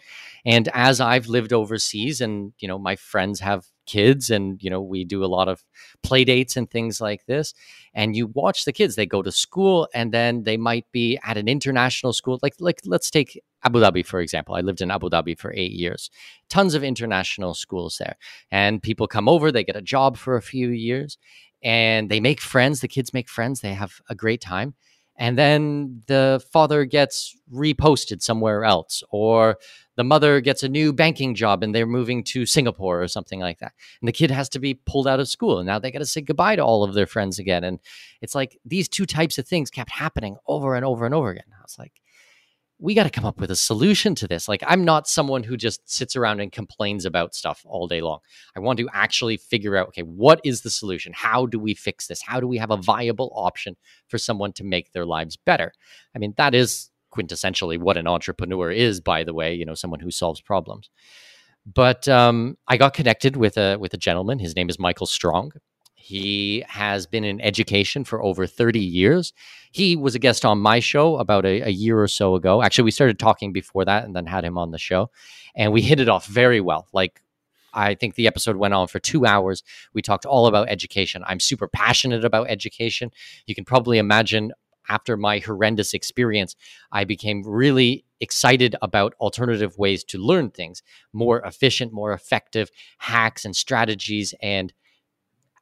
And 0.47 0.69
as 0.73 1.03
I've 1.03 1.27
lived 1.27 1.53
overseas 1.53 2.23
and 2.23 2.55
you 2.59 2.69
know 2.69 2.79
my 2.79 2.97
friends 2.97 3.41
have 3.41 3.67
kids 3.87 4.31
and 4.31 4.63
you 4.63 4.71
know 4.71 4.81
we 4.81 5.05
do 5.05 5.25
a 5.25 5.27
lot 5.27 5.49
of 5.49 5.65
play 6.03 6.25
dates 6.25 6.57
and 6.57 6.71
things 6.71 7.01
like 7.01 7.27
this 7.27 7.55
and 7.95 8.17
you 8.17 8.27
watch 8.29 8.65
the 8.65 8.73
kids 8.73 8.95
they 8.95 9.07
go 9.07 9.23
to 9.23 9.33
school 9.33 9.89
and 9.95 10.13
then 10.13 10.45
they 10.45 10.57
might 10.57 10.91
be 10.93 11.19
at 11.25 11.37
an 11.37 11.49
international 11.49 12.13
school 12.13 12.39
like 12.43 12.55
like 12.59 12.81
let's 12.85 13.11
take 13.11 13.41
Abu 13.65 13.81
Dhabi, 13.81 14.05
for 14.05 14.21
example. 14.21 14.55
I 14.55 14.61
lived 14.61 14.83
in 14.83 14.91
Abu 14.91 15.09
Dhabi 15.09 15.39
for 15.39 15.51
eight 15.55 15.73
years. 15.73 16.11
Tons 16.51 16.75
of 16.75 16.85
international 16.85 17.55
schools 17.55 17.97
there. 17.99 18.17
And 18.51 18.83
people 18.83 19.07
come 19.07 19.27
over, 19.27 19.51
they 19.51 19.65
get 19.65 19.75
a 19.75 19.81
job 19.81 20.19
for 20.19 20.37
a 20.37 20.43
few 20.43 20.69
years, 20.69 21.17
and 21.63 22.11
they 22.11 22.21
make 22.21 22.43
friends. 22.43 22.81
The 22.81 22.89
kids 22.89 23.15
make 23.15 23.29
friends, 23.29 23.61
they 23.61 23.73
have 23.73 24.03
a 24.11 24.15
great 24.15 24.43
time. 24.43 24.75
And 25.17 25.39
then 25.39 26.03
the 26.07 26.45
father 26.53 26.85
gets 26.85 27.37
reposted 27.53 28.21
somewhere 28.21 28.65
else, 28.65 29.03
or 29.11 29.59
the 29.97 30.05
mother 30.05 30.41
gets 30.41 30.63
a 30.63 30.69
new 30.69 30.93
banking 30.93 31.35
job 31.35 31.63
and 31.63 31.73
they're 31.73 31.87
moving 31.87 32.25
to 32.25 32.47
Singapore 32.47 33.01
or 33.01 33.09
something 33.09 33.39
like 33.39 33.61
that. 33.61 33.73
And 34.01 34.09
the 34.09 34.13
kid 34.13 34.31
has 34.31 34.49
to 34.51 34.59
be 34.59 34.75
pulled 34.75 35.07
out 35.07 35.21
of 35.21 35.29
school. 35.29 35.59
And 35.59 35.67
now 35.67 35.79
they 35.79 35.93
got 35.93 36.01
to 36.01 36.07
say 36.07 36.21
goodbye 36.21 36.57
to 36.57 36.65
all 36.65 36.83
of 36.83 36.95
their 36.95 37.07
friends 37.07 37.39
again. 37.39 37.63
And 37.63 37.79
it's 38.21 38.35
like 38.35 38.59
these 38.65 38.89
two 38.89 39.07
types 39.07 39.39
of 39.39 39.47
things 39.47 39.71
kept 39.71 39.91
happening 39.91 40.37
over 40.49 40.75
and 40.75 40.85
over 40.85 41.05
and 41.05 41.15
over 41.15 41.31
again. 41.31 41.45
I 41.53 41.63
was 41.63 41.79
like, 41.79 41.93
we 42.79 42.95
got 42.95 43.05
to 43.05 43.11
come 43.11 43.25
up 43.25 43.41
with 43.41 43.51
a 43.51 43.57
solution 43.57 44.15
to 44.17 44.27
this. 44.27 44.49
Like, 44.49 44.63
I'm 44.67 44.85
not 44.85 45.09
someone 45.09 45.43
who 45.45 45.57
just 45.57 45.89
sits 45.91 46.17
around 46.17 46.41
and 46.41 46.51
complains 46.51 47.05
about 47.05 47.35
stuff 47.35 47.63
all 47.65 47.87
day 47.87 48.01
long. 48.01 48.19
I 48.57 48.61
want 48.61 48.79
to 48.79 48.89
actually 48.93 49.37
figure 49.37 49.77
out, 49.77 49.89
okay, 49.89 50.03
what 50.03 50.41
is 50.45 50.63
the 50.63 50.71
solution? 50.71 51.13
How 51.15 51.47
do 51.47 51.59
we 51.59 51.75
fix 51.75 52.07
this? 52.07 52.21
How 52.23 52.41
do 52.41 52.49
we 52.49 52.59
have 52.59 52.71
a 52.71 52.77
viable 52.77 53.33
option 53.35 53.77
for 54.09 54.19
someone 54.19 54.53
to 54.55 54.65
make 54.65 54.93
their 54.93 55.07
lives 55.07 55.37
better? 55.37 55.73
I 56.15 56.19
mean, 56.19 56.35
that 56.37 56.55
is 56.55 56.91
quintessentially 57.13 57.79
what 57.79 57.97
an 57.97 58.09
entrepreneur 58.09 58.71
is, 58.71 59.01
by 59.01 59.23
the 59.23 59.35
way, 59.35 59.55
you 59.55 59.65
know, 59.65 59.75
someone 59.75 60.01
who 60.01 60.11
solves 60.11 60.41
problems. 60.41 60.91
But 61.65 62.09
um, 62.09 62.59
I 62.69 62.77
got 62.77 62.93
connected 62.93 63.37
with 63.37 63.57
a 63.57 63.77
with 63.79 63.95
a 63.95 63.99
gentleman. 63.99 64.39
His 64.39 64.55
name 64.55 64.69
is 64.69 64.79
Michael 64.79 65.07
Strong. 65.07 65.53
He 66.05 66.63
has 66.69 67.07
been 67.07 67.25
in 67.25 67.41
education 67.41 68.05
for 68.05 68.23
over 68.23 68.47
30 68.47 68.79
years. 68.79 69.33
He 69.73 69.97
was 69.97 70.15
a 70.15 70.19
guest 70.19 70.45
on 70.45 70.59
my 70.59 70.79
show 70.79 71.17
about 71.17 71.47
a, 71.47 71.63
a, 71.63 71.71
year 71.71 71.99
or 71.99 72.09
so 72.09 72.35
ago. 72.35 72.61
Actually, 72.61 72.85
we 72.85 72.91
started 72.91 73.19
talking 73.19 73.55
before 73.55 73.87
that 73.87 74.05
and 74.05 74.15
then 74.15 74.27
had 74.27 74.45
him 74.45 74.59
on 74.59 74.71
the 74.71 74.77
show. 74.77 75.11
And 75.57 75.73
we 75.73 75.81
hit 75.81 76.01
it 76.01 76.11
off 76.11 76.27
very 76.27 76.61
well. 76.61 76.89
Like, 76.93 77.23
I 77.73 77.95
think 77.95 78.17
the 78.17 78.27
episode 78.27 78.57
went 78.57 78.75
on 78.75 78.87
for 78.87 78.99
two 78.99 79.25
hours. 79.25 79.63
We 79.95 80.03
talked 80.03 80.27
all 80.27 80.47
about 80.47 80.69
education. 80.69 81.25
I'm 81.27 81.41
super 81.41 81.69
passionate 81.69 82.23
about 82.23 82.51
education. 82.51 83.11
You 83.47 83.55
can 83.55 83.65
probably 83.65 83.97
imagine 83.97 84.53
after 84.91 85.17
my 85.17 85.39
horrendous 85.39 85.95
experience, 85.95 86.55
I 86.93 87.05
became 87.05 87.43
really 87.47 88.05
excited 88.21 88.77
about 88.83 89.15
alternative 89.21 89.79
ways 89.79 90.05
to 90.05 90.19
learn 90.19 90.51
things, 90.51 90.83
more 91.15 91.41
efficient, 91.41 91.95
more 91.95 92.13
effective 92.13 92.71
hacks 92.99 93.47
and 93.47 93.57
strategies, 93.57 94.35
and 94.43 94.75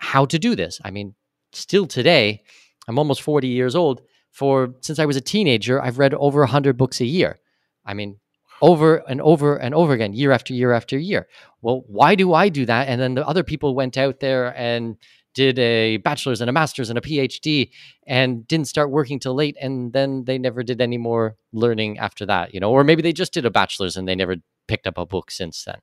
how 0.03 0.25
to 0.27 0.39
do 0.39 0.57
this. 0.57 0.81
I 0.85 0.91
mean, 0.91 1.15
still 1.53 1.87
today, 1.87 2.43
I'm 2.89 2.99
almost 2.99 3.23
40 3.23 3.47
years 3.47 3.77
old. 3.77 4.03
For 4.33 4.75
since 4.81 4.99
I 4.99 5.05
was 5.05 5.17
a 5.17 5.21
teenager, 5.21 5.81
I've 5.81 5.99
read 5.99 6.13
over 6.15 6.41
100 6.41 6.77
books 6.77 7.01
a 7.01 7.05
year. 7.05 7.39
I 7.87 7.95
mean, 7.95 8.19
over 8.61 8.97
and 9.09 9.21
over 9.21 9.57
and 9.57 9.75
over 9.75 9.93
again, 9.93 10.13
year 10.13 10.33
after 10.33 10.55
year 10.55 10.73
after 10.73 10.99
year. 10.99 11.29
Well, 11.61 11.85
why 11.87 12.17
do 12.17 12.33
I 12.35 12.49
do 12.49 12.67
that? 12.67 12.89
And 12.89 13.01
then 13.01 13.15
the 13.15 13.27
other 13.27 13.45
people 13.45 13.75
went 13.75 13.97
out 13.97 14.19
there 14.21 14.57
and 14.57 14.97
did 15.35 15.59
a 15.59 15.99
bachelor's 15.99 16.41
and 16.41 16.51
a 16.51 16.53
master's 16.53 16.91
and 16.91 16.99
a 16.99 17.03
PhD 17.03 17.71
and 18.07 18.47
didn't 18.49 18.69
start 18.69 18.91
working 18.91 19.21
till 19.21 19.35
late 19.35 19.57
and 19.61 19.93
then 19.93 20.25
they 20.25 20.37
never 20.37 20.63
did 20.63 20.81
any 20.81 20.99
more 20.99 21.37
learning 21.53 21.99
after 21.99 22.27
that, 22.27 22.53
you 22.53 22.61
know, 22.61 22.71
or 22.71 22.83
maybe 22.85 23.03
they 23.03 23.13
just 23.13 23.33
did 23.33 23.47
a 23.47 23.51
bachelor's 23.51 23.97
and 23.97 24.09
they 24.09 24.17
never 24.17 24.37
picked 24.67 24.87
up 24.87 24.99
a 24.99 25.07
book 25.07 25.31
since 25.31 25.65
then. 25.65 25.79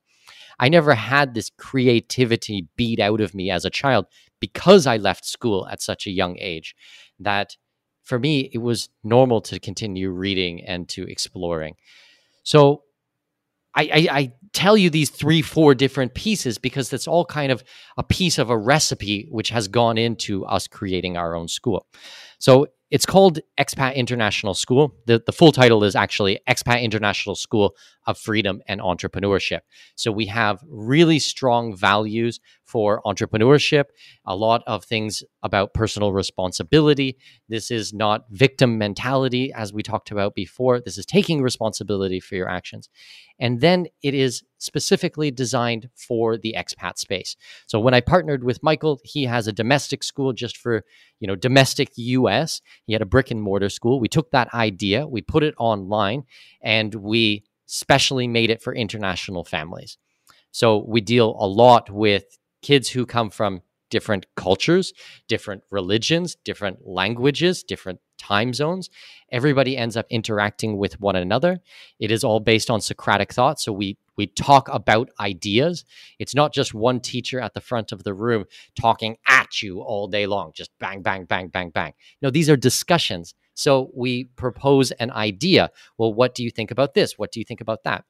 I 0.60 0.70
never 0.70 0.94
had 0.94 1.34
this 1.34 1.50
creativity 1.58 2.68
beat 2.76 3.00
out 3.00 3.22
of 3.22 3.34
me 3.34 3.50
as 3.50 3.66
a 3.66 3.70
child 3.70 4.06
because 4.40 4.86
I 4.88 4.98
left 4.98 5.26
school 5.26 5.68
at 5.68 5.82
such 5.82 6.06
a 6.06 6.12
young 6.12 6.38
age 6.40 6.76
that 7.20 7.56
for 8.04 8.20
me 8.20 8.50
it 8.54 8.60
was 8.60 8.90
normal 9.04 9.42
to 9.42 9.60
continue 9.60 10.10
reading 10.10 10.64
and 10.64 10.88
to 10.90 11.04
exploring. 11.04 11.76
So 12.44 12.84
I, 13.76 13.84
I, 13.84 14.08
I, 14.12 14.34
tell 14.52 14.76
you 14.76 14.90
these 14.90 15.12
three, 15.12 15.44
four 15.44 15.76
different 15.76 16.16
pieces 16.16 16.58
because 16.58 16.90
that's 16.90 17.08
all 17.08 17.24
kind 17.24 17.52
of 17.52 17.64
a 17.98 18.04
piece 18.04 18.40
of 18.40 18.50
a 18.50 18.58
recipe 18.58 19.28
which 19.30 19.50
has 19.52 19.68
gone 19.68 19.96
into 19.96 20.44
us 20.46 20.68
creating 20.68 21.18
our 21.18 21.36
own 21.36 21.48
school. 21.48 21.86
So 22.40 22.68
it's 22.92 23.06
called 23.06 23.40
Expat 23.60 23.96
International 23.96 24.54
School. 24.54 24.96
The, 25.06 25.22
the 25.26 25.32
full 25.32 25.52
title 25.52 25.84
is 25.84 25.96
actually 25.96 26.40
Expat 26.48 26.82
International 26.82 27.36
School 27.36 27.76
of 28.08 28.18
Freedom 28.18 28.62
and 28.68 28.82
Entrepreneurship. 28.82 29.60
So 29.96 30.12
we 30.12 30.26
have 30.28 30.64
really 30.68 31.20
strong 31.20 31.76
values 31.76 32.40
for 32.70 33.02
entrepreneurship, 33.06 33.86
a 34.26 34.36
lot 34.36 34.62
of 34.68 34.86
things 34.86 35.24
about 35.42 35.74
personal 35.74 36.14
responsibility. 36.14 37.18
This 37.48 37.72
is 37.72 37.94
not 37.94 38.26
victim 38.30 38.78
mentality, 38.78 39.52
as 39.52 39.74
we 39.74 39.82
talked 39.82 40.12
about 40.12 40.36
before. 40.36 40.80
This 40.80 40.98
is 40.98 41.06
taking 41.06 41.42
responsibility 41.42 42.20
for 42.20 42.36
your 42.36 42.48
actions. 42.48 42.90
And 43.40 43.62
then 43.62 43.88
it 44.04 44.14
is 44.14 44.44
specifically 44.60 45.32
designed 45.32 45.90
for 45.96 46.38
the 46.38 46.56
expat 46.58 46.98
space. 46.98 47.36
So 47.66 47.80
when 47.80 47.94
I 47.94 48.02
partnered 48.02 48.44
with 48.44 48.62
Michael, 48.62 49.00
he 49.04 49.24
has 49.24 49.48
a 49.48 49.54
domestic 49.54 50.04
school 50.04 50.34
just 50.34 50.58
for, 50.58 50.84
you 51.20 51.28
know, 51.28 51.36
domestic 51.36 51.90
US. 51.96 52.62
He 52.86 52.94
had 52.94 53.02
a 53.02 53.08
brick 53.08 53.32
and 53.32 53.42
mortar 53.42 53.70
school. 53.70 54.00
We 54.00 54.10
took 54.10 54.32
that 54.32 54.54
idea, 54.54 55.08
we 55.08 55.22
put 55.22 55.44
it 55.44 55.56
online, 55.58 56.24
and 56.62 56.94
we 56.94 57.46
specially 57.66 58.28
made 58.28 58.50
it 58.50 58.62
for 58.62 58.76
international 58.76 59.44
families. 59.46 59.98
So 60.52 60.84
we 60.88 61.02
deal 61.02 61.38
a 61.40 61.48
lot 61.48 61.90
with 61.90 62.26
kids 62.62 62.90
who 62.90 63.06
come 63.06 63.30
from 63.30 63.62
different 63.90 64.26
cultures, 64.36 64.94
different 65.28 65.64
religions, 65.72 66.38
different 66.44 66.88
languages, 66.88 67.64
different 67.64 68.00
time 68.18 68.54
zones. 68.54 68.90
Everybody 69.32 69.78
ends 69.78 69.98
up 69.98 70.06
interacting 70.10 70.78
with 70.78 71.00
one 71.00 71.16
another. 71.16 71.60
It 72.00 72.12
is 72.12 72.24
all 72.24 72.40
based 72.40 72.70
on 72.70 72.82
Socratic 72.82 73.34
thought. 73.34 73.60
So 73.60 73.72
we 73.72 73.98
we 74.16 74.28
talk 74.28 74.68
about 74.70 75.10
ideas. 75.20 75.86
It's 76.20 76.36
not 76.36 76.54
just 76.54 76.74
one 76.74 77.00
teacher 77.00 77.40
at 77.40 77.54
the 77.54 77.62
front 77.62 77.94
of 77.94 78.04
the 78.04 78.14
room 78.14 78.46
talking 78.80 79.16
at 79.26 79.62
you 79.62 79.80
all 79.80 80.08
day 80.08 80.28
long, 80.28 80.52
just 80.54 80.72
bang, 80.78 81.02
bang, 81.02 81.24
bang, 81.24 81.48
bang, 81.48 81.70
bang. 81.70 81.94
No, 82.22 82.30
these 82.30 82.50
are 82.50 82.58
discussions. 82.58 83.34
So 83.54 83.92
we 83.96 84.26
propose 84.26 84.92
an 84.92 85.10
idea. 85.12 85.70
Well, 85.98 86.14
what 86.14 86.36
do 86.36 86.44
you 86.44 86.52
think 86.52 86.70
about 86.70 86.96
this? 86.96 87.18
What 87.18 87.32
do 87.32 87.40
you 87.40 87.46
think 87.46 87.62
about 87.62 87.86
that? 87.86 88.04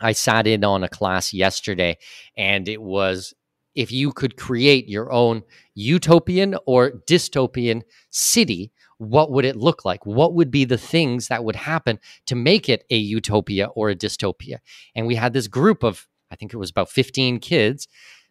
I 0.00 0.12
sat 0.12 0.46
in 0.46 0.64
on 0.64 0.82
a 0.82 0.88
class 0.88 1.34
yesterday 1.34 1.98
and 2.36 2.66
it 2.68 2.80
was 2.80 3.34
if 3.78 3.92
you 3.92 4.10
could 4.10 4.36
create 4.36 4.88
your 4.88 5.12
own 5.12 5.44
utopian 5.76 6.56
or 6.66 6.90
dystopian 7.06 7.82
city, 8.10 8.72
what 8.96 9.30
would 9.30 9.44
it 9.44 9.54
look 9.54 9.84
like? 9.84 10.04
What 10.04 10.34
would 10.34 10.50
be 10.50 10.64
the 10.64 10.76
things 10.76 11.28
that 11.28 11.44
would 11.44 11.54
happen 11.54 12.00
to 12.26 12.34
make 12.34 12.68
it 12.68 12.84
a 12.90 12.96
utopia 12.96 13.66
or 13.66 13.88
a 13.88 13.94
dystopia? 13.94 14.58
And 14.96 15.06
we 15.06 15.14
had 15.14 15.32
this 15.32 15.46
group 15.46 15.84
of, 15.84 16.08
I 16.28 16.34
think 16.34 16.52
it 16.52 16.56
was 16.56 16.70
about 16.70 16.90
15 16.90 17.38
kids, 17.38 17.86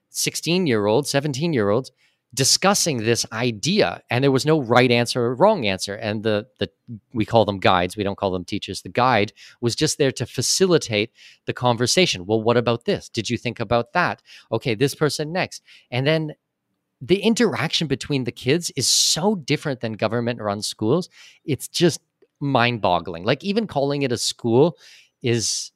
16 0.10 0.68
year 0.68 0.86
olds, 0.86 1.10
17 1.10 1.54
year 1.54 1.70
olds, 1.70 1.93
discussing 2.34 2.97
this 2.97 3.25
idea 3.32 4.01
and 4.09 4.23
there 4.23 4.32
was 4.32 4.45
no 4.45 4.61
right 4.61 4.91
answer 4.91 5.23
or 5.23 5.36
wrong 5.36 5.65
answer. 5.65 5.95
And 5.95 6.23
the 6.23 6.47
the 6.59 6.69
we 7.13 7.25
call 7.25 7.45
them 7.45 7.59
guides 7.59 7.95
we 7.95 8.03
don't 8.03 8.17
call 8.17 8.32
them 8.32 8.45
teachers. 8.45 8.82
The 8.82 8.89
guide 8.89 9.34
was 9.61 9.75
just 9.75 9.97
there 9.97 10.11
to 10.13 10.25
facilitate 10.25 11.11
the 11.45 11.53
conversation. 11.53 12.25
Well 12.25 12.41
what 12.41 12.57
about 12.57 12.86
this? 12.86 13.09
Did 13.09 13.30
you 13.30 13.38
think 13.38 13.59
about 13.59 13.93
that? 13.93 14.21
Okay 14.51 14.75
this 14.75 14.93
person 14.93 15.32
next. 15.32 15.63
And 15.89 16.05
then 16.05 16.34
the 17.01 17.19
interaction 17.19 17.88
between 17.88 18.23
the 18.23 18.32
kids 18.32 18.71
is 18.75 18.89
so 18.89 19.36
different 19.36 19.82
than 19.82 19.93
government 19.93 20.41
run 20.41 20.61
schools. 20.61 21.09
It's 21.45 21.67
just 21.67 22.01
mind 22.39 22.82
boggling 22.82 23.23
like 23.23 23.43
even 23.43 23.65
calling 23.65 24.03
it 24.03 24.11
a 24.11 24.17
school 24.17 24.78
is 25.23 25.71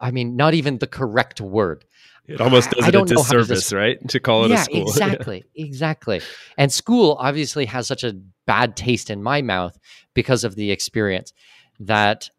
i 0.00 0.10
mean 0.10 0.34
not 0.34 0.54
even 0.54 0.78
the 0.78 0.86
correct 0.86 1.40
word 1.40 1.84
it 2.26 2.40
almost 2.40 2.70
does 2.70 2.88
it 2.88 2.94
a 2.94 3.04
disservice, 3.04 3.72
right? 3.72 4.06
To 4.08 4.20
call 4.20 4.44
it 4.44 4.50
yeah, 4.50 4.62
a 4.62 4.64
school. 4.64 4.82
Exactly. 4.88 5.44
yeah. 5.54 5.64
Exactly. 5.66 6.20
And 6.56 6.72
school 6.72 7.16
obviously 7.18 7.66
has 7.66 7.86
such 7.86 8.04
a 8.04 8.14
bad 8.46 8.76
taste 8.76 9.10
in 9.10 9.22
my 9.22 9.42
mouth 9.42 9.78
because 10.14 10.44
of 10.44 10.54
the 10.54 10.70
experience 10.70 11.32
that 11.80 12.30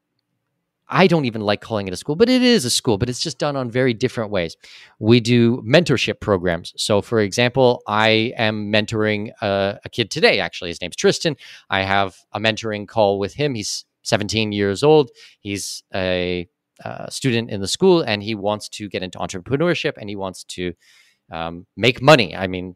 I 0.93 1.07
don't 1.07 1.23
even 1.23 1.41
like 1.41 1.61
calling 1.61 1.87
it 1.87 1.93
a 1.93 1.97
school, 1.97 2.17
but 2.17 2.29
it 2.29 2.41
is 2.41 2.65
a 2.65 2.69
school, 2.69 2.97
but 2.97 3.09
it's 3.09 3.21
just 3.21 3.39
done 3.39 3.55
on 3.55 3.71
very 3.71 3.93
different 3.93 4.29
ways. 4.29 4.57
We 4.99 5.21
do 5.21 5.61
mentorship 5.61 6.19
programs. 6.19 6.73
So, 6.75 7.01
for 7.01 7.21
example, 7.21 7.81
I 7.87 8.33
am 8.37 8.71
mentoring 8.71 9.31
a, 9.41 9.79
a 9.85 9.89
kid 9.89 10.11
today, 10.11 10.41
actually. 10.41 10.69
His 10.69 10.81
name's 10.81 10.97
Tristan. 10.97 11.37
I 11.69 11.83
have 11.83 12.17
a 12.33 12.39
mentoring 12.39 12.89
call 12.89 13.19
with 13.19 13.33
him. 13.33 13.55
He's 13.55 13.85
17 14.03 14.51
years 14.51 14.83
old. 14.83 15.11
He's 15.39 15.81
a 15.95 16.49
student 17.09 17.49
in 17.49 17.61
the 17.61 17.67
school 17.67 18.01
and 18.01 18.23
he 18.23 18.35
wants 18.35 18.69
to 18.69 18.89
get 18.89 19.03
into 19.03 19.17
entrepreneurship 19.19 19.93
and 19.97 20.09
he 20.09 20.15
wants 20.15 20.43
to 20.43 20.73
um, 21.31 21.65
make 21.75 22.01
money. 22.01 22.35
I 22.35 22.47
mean, 22.47 22.75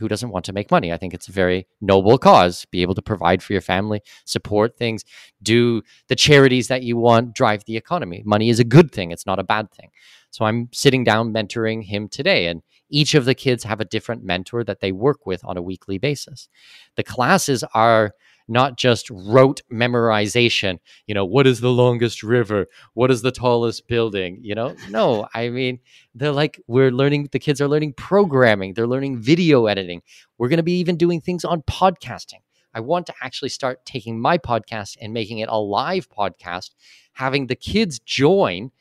who 0.00 0.08
doesn't 0.08 0.30
want 0.30 0.46
to 0.46 0.54
make 0.54 0.70
money? 0.70 0.92
I 0.92 0.96
think 0.96 1.12
it's 1.12 1.28
a 1.28 1.32
very 1.32 1.66
noble 1.80 2.16
cause. 2.16 2.64
Be 2.70 2.80
able 2.80 2.94
to 2.94 3.02
provide 3.02 3.42
for 3.42 3.52
your 3.52 3.60
family, 3.60 4.00
support 4.24 4.76
things, 4.76 5.04
do 5.42 5.82
the 6.08 6.16
charities 6.16 6.68
that 6.68 6.82
you 6.82 6.96
want, 6.96 7.34
drive 7.34 7.64
the 7.66 7.76
economy. 7.76 8.22
Money 8.24 8.48
is 8.48 8.58
a 8.58 8.64
good 8.64 8.90
thing, 8.92 9.10
it's 9.10 9.26
not 9.26 9.38
a 9.38 9.44
bad 9.44 9.70
thing. 9.70 9.90
So 10.30 10.46
I'm 10.46 10.70
sitting 10.72 11.04
down 11.04 11.34
mentoring 11.34 11.84
him 11.84 12.08
today, 12.08 12.46
and 12.46 12.62
each 12.88 13.14
of 13.14 13.26
the 13.26 13.34
kids 13.34 13.64
have 13.64 13.80
a 13.80 13.84
different 13.84 14.24
mentor 14.24 14.64
that 14.64 14.80
they 14.80 14.90
work 14.90 15.26
with 15.26 15.44
on 15.44 15.58
a 15.58 15.62
weekly 15.62 15.98
basis. 15.98 16.48
The 16.96 17.02
classes 17.02 17.62
are 17.74 18.14
not 18.50 18.76
just 18.76 19.08
rote 19.10 19.62
memorization. 19.72 20.78
You 21.06 21.14
know, 21.14 21.24
what 21.24 21.46
is 21.46 21.60
the 21.60 21.70
longest 21.70 22.22
river? 22.22 22.66
What 22.94 23.10
is 23.10 23.22
the 23.22 23.30
tallest 23.30 23.86
building? 23.86 24.40
You 24.42 24.54
know, 24.54 24.74
no, 24.90 25.28
I 25.32 25.48
mean, 25.48 25.78
they're 26.14 26.32
like, 26.32 26.60
we're 26.66 26.90
learning, 26.90 27.28
the 27.32 27.38
kids 27.38 27.60
are 27.60 27.68
learning 27.68 27.94
programming, 27.94 28.74
they're 28.74 28.86
learning 28.86 29.18
video 29.18 29.66
editing. 29.66 30.02
We're 30.36 30.48
going 30.48 30.58
to 30.58 30.64
be 30.64 30.78
even 30.78 30.96
doing 30.96 31.20
things 31.20 31.44
on 31.44 31.62
podcasting. 31.62 32.40
I 32.74 32.80
want 32.80 33.06
to 33.06 33.14
actually 33.22 33.48
start 33.48 33.84
taking 33.84 34.20
my 34.20 34.36
podcast 34.36 34.96
and 35.00 35.12
making 35.12 35.38
it 35.38 35.48
a 35.48 35.58
live 35.58 36.08
podcast, 36.08 36.70
having 37.14 37.46
the 37.46 37.56
kids 37.56 37.98
join 38.00 38.72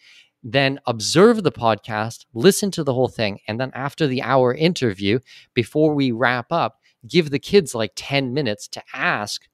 then 0.43 0.79
observe 0.85 1.43
the 1.43 1.51
podcast, 1.51 2.25
listen 2.33 2.71
to 2.71 2.83
the 2.83 2.93
whole 2.93 3.09
thing, 3.09 3.39
and 3.47 3.59
then 3.59 3.71
after 3.73 4.07
the 4.07 4.21
hour 4.21 4.53
interview, 4.53 5.19
before 5.53 5.93
we 5.93 6.11
wrap 6.11 6.49
up, 6.49 6.79
give 7.07 7.29
the 7.29 7.39
kids 7.39 7.75
like 7.75 7.91
10 7.95 8.33
minutes 8.33 8.67
to 8.69 8.83
ask 8.93 9.48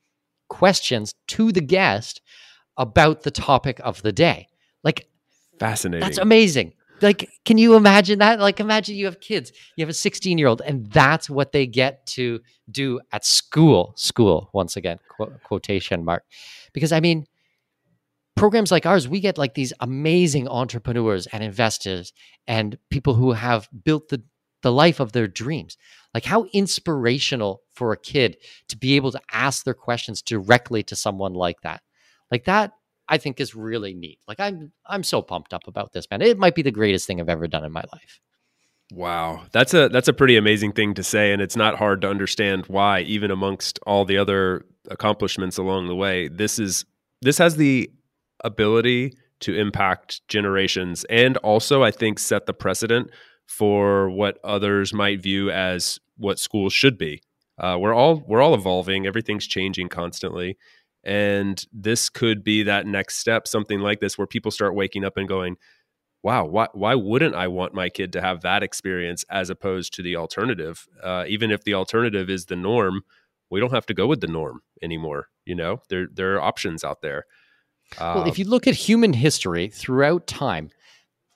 questions 0.49 1.13
to 1.27 1.51
the 1.51 1.61
guest 1.61 2.21
about 2.77 3.23
the 3.23 3.31
topic 3.31 3.79
of 3.83 4.01
the 4.01 4.11
day. 4.11 4.47
Like, 4.83 5.07
fascinating. 5.59 6.05
That's 6.05 6.17
amazing. 6.17 6.73
Like, 7.01 7.29
can 7.43 7.57
you 7.57 7.75
imagine 7.75 8.19
that? 8.19 8.39
Like, 8.39 8.59
imagine 8.59 8.95
you 8.95 9.05
have 9.05 9.19
kids, 9.19 9.51
you 9.75 9.83
have 9.83 9.89
a 9.89 9.93
16 9.93 10.37
year 10.37 10.47
old, 10.47 10.61
and 10.61 10.89
that's 10.91 11.29
what 11.29 11.51
they 11.51 11.67
get 11.67 12.05
to 12.07 12.39
do 12.71 12.99
at 13.11 13.25
school. 13.25 13.93
School, 13.97 14.49
once 14.53 14.77
again, 14.77 14.99
qu- 15.09 15.33
quotation 15.43 16.05
mark. 16.05 16.23
Because 16.73 16.91
I 16.91 16.99
mean, 17.01 17.25
programs 18.35 18.71
like 18.71 18.85
ours, 18.85 19.07
we 19.07 19.19
get 19.19 19.37
like 19.37 19.53
these 19.53 19.73
amazing 19.79 20.47
entrepreneurs 20.47 21.27
and 21.27 21.43
investors 21.43 22.13
and 22.47 22.77
people 22.89 23.13
who 23.13 23.31
have 23.33 23.67
built 23.83 24.09
the, 24.09 24.23
the 24.61 24.71
life 24.71 24.99
of 24.99 25.11
their 25.11 25.27
dreams. 25.27 25.77
Like, 26.13 26.25
how 26.25 26.45
inspirational 26.53 27.61
for 27.73 27.91
a 27.91 27.97
kid 27.97 28.37
to 28.69 28.77
be 28.77 28.95
able 28.95 29.11
to 29.11 29.21
ask 29.31 29.63
their 29.63 29.73
questions 29.73 30.21
directly 30.21 30.83
to 30.83 30.95
someone 30.95 31.33
like 31.33 31.61
that. 31.61 31.81
Like, 32.31 32.45
that 32.45 32.71
I 33.07 33.17
think 33.17 33.39
is 33.39 33.53
really 33.53 33.93
neat. 33.93 34.19
Like, 34.27 34.39
I'm, 34.39 34.71
I'm 34.85 35.03
so 35.03 35.21
pumped 35.21 35.53
up 35.53 35.67
about 35.67 35.93
this, 35.93 36.07
man. 36.09 36.21
It 36.21 36.37
might 36.37 36.55
be 36.55 36.61
the 36.61 36.71
greatest 36.71 37.05
thing 37.05 37.19
I've 37.19 37.29
ever 37.29 37.47
done 37.47 37.65
in 37.65 37.71
my 37.71 37.83
life. 37.93 38.19
Wow, 38.93 39.45
that's 39.51 39.73
a 39.73 39.89
that's 39.89 40.07
a 40.07 40.13
pretty 40.13 40.37
amazing 40.37 40.73
thing 40.73 40.93
to 40.93 41.01
say, 41.01 41.33
and 41.33 41.41
it's 41.41 41.55
not 41.55 41.75
hard 41.75 42.01
to 42.01 42.09
understand 42.09 42.67
why, 42.67 42.99
even 43.01 43.31
amongst 43.31 43.79
all 43.87 44.05
the 44.05 44.19
other 44.19 44.63
accomplishments 44.91 45.57
along 45.57 45.87
the 45.87 45.95
way. 45.95 46.27
This 46.27 46.59
is 46.59 46.85
this 47.21 47.39
has 47.39 47.55
the 47.55 47.89
ability 48.43 49.13
to 49.39 49.55
impact 49.55 50.25
generations 50.27 51.03
and 51.05 51.37
also 51.37 51.83
I 51.83 51.91
think 51.91 52.19
set 52.19 52.45
the 52.45 52.53
precedent 52.53 53.09
for 53.47 54.09
what 54.09 54.37
others 54.43 54.93
might 54.93 55.21
view 55.21 55.49
as 55.51 55.99
what 56.17 56.39
schools 56.39 56.73
should 56.73 56.97
be. 56.97 57.21
Uh, 57.57 57.77
we're 57.79 57.93
all 57.93 58.23
we're 58.27 58.41
all 58.41 58.53
evolving. 58.53 59.05
Everything's 59.05 59.47
changing 59.47 59.87
constantly, 59.87 60.57
and 61.03 61.65
this 61.71 62.09
could 62.09 62.43
be 62.43 62.63
that 62.63 62.85
next 62.85 63.17
step. 63.17 63.47
Something 63.47 63.79
like 63.79 64.01
this, 64.01 64.17
where 64.17 64.27
people 64.27 64.51
start 64.51 64.75
waking 64.75 65.05
up 65.05 65.15
and 65.15 65.27
going, 65.27 65.55
"Wow, 66.21 66.45
why 66.45 66.67
why 66.73 66.95
wouldn't 66.95 67.35
I 67.35 67.47
want 67.47 67.73
my 67.73 67.89
kid 67.89 68.11
to 68.13 68.21
have 68.21 68.41
that 68.41 68.61
experience 68.61 69.23
as 69.29 69.49
opposed 69.49 69.93
to 69.93 70.01
the 70.01 70.17
alternative? 70.17 70.85
Uh, 71.01 71.23
even 71.27 71.49
if 71.49 71.63
the 71.63 71.75
alternative 71.75 72.29
is 72.29 72.47
the 72.47 72.57
norm, 72.57 73.03
we 73.49 73.61
don't 73.61 73.73
have 73.73 73.85
to 73.85 73.93
go 73.93 74.05
with 74.05 74.19
the 74.19 74.27
norm 74.27 74.61
anymore. 74.81 75.29
You 75.45 75.55
know, 75.55 75.81
there 75.89 76.07
there 76.13 76.35
are 76.35 76.41
options 76.41 76.83
out 76.83 77.01
there." 77.01 77.25
well, 77.99 78.23
if 78.23 78.29
um, 78.29 78.33
you 78.37 78.45
look 78.45 78.67
at 78.67 78.73
human 78.73 79.13
history 79.13 79.69
throughout 79.69 80.27
time, 80.27 80.69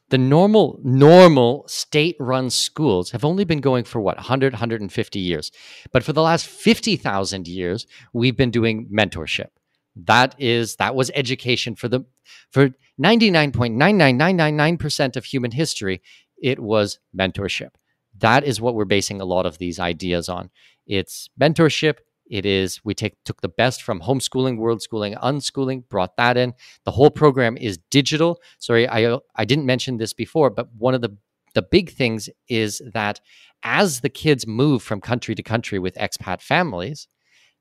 the 0.10 0.18
normal 0.18 0.80
normal 0.84 1.66
state-run 1.68 2.50
schools 2.50 3.12
have 3.12 3.24
only 3.24 3.44
been 3.44 3.62
going 3.62 3.84
for 3.84 4.02
what 4.02 4.18
100 4.18 4.54
150 4.54 5.20
years. 5.20 5.52
But 5.92 6.04
for 6.04 6.14
the 6.14 6.22
last 6.22 6.48
50,000 6.48 7.48
years, 7.48 7.88
we've 8.14 8.38
been 8.38 8.52
doing 8.52 8.88
mentorship. 8.92 9.50
That 9.96 10.36
is 10.38 10.76
that 10.78 10.96
was 10.96 11.12
education 11.14 11.76
for 11.76 11.88
the 11.88 12.06
for 12.52 12.70
99.99999% 13.02 15.16
of 15.16 15.26
human 15.26 15.52
history, 15.52 16.02
it 16.42 16.60
was 16.60 17.00
mentorship. 17.18 17.70
That 18.18 18.44
is 18.44 18.60
what 18.60 18.76
we're 18.76 18.86
basing 18.86 19.22
a 19.22 19.26
lot 19.26 19.46
of 19.46 19.58
these 19.58 19.80
ideas 19.80 20.30
on. 20.30 20.50
It's 20.86 21.30
mentorship, 21.40 22.00
it 22.30 22.46
is 22.46 22.84
we 22.84 22.94
take 22.94 23.16
took 23.26 23.42
the 23.42 23.50
best 23.50 23.82
from 23.82 24.02
homeschooling, 24.02 24.58
world 24.58 24.82
schooling, 24.82 25.16
unschooling, 25.16 25.88
brought 25.90 26.16
that 26.18 26.38
in. 26.38 26.54
The 26.86 26.92
whole 26.92 27.10
program 27.10 27.58
is 27.58 27.80
digital. 27.90 28.40
Sorry, 28.60 28.88
I 28.88 29.18
I 29.36 29.46
didn't 29.46 29.66
mention 29.66 29.98
this 29.98 30.14
before, 30.14 30.50
but 30.50 30.70
one 30.78 30.94
of 30.94 31.02
the 31.02 31.18
the 31.56 31.62
big 31.64 31.92
things 31.92 32.30
is 32.48 32.82
that 32.94 33.20
as 33.64 34.02
the 34.02 34.10
kids 34.10 34.46
move 34.46 34.84
from 34.84 35.02
country 35.02 35.36
to 35.36 35.44
country 35.44 35.80
with 35.80 35.96
expat 35.96 36.42
families, 36.42 37.08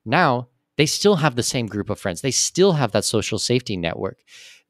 now 0.05 0.47
they 0.77 0.85
still 0.85 1.17
have 1.17 1.35
the 1.35 1.43
same 1.43 1.67
group 1.67 1.89
of 1.89 1.99
friends. 1.99 2.21
They 2.21 2.31
still 2.31 2.73
have 2.73 2.91
that 2.93 3.03
social 3.03 3.39
safety 3.39 3.75
network 3.75 4.19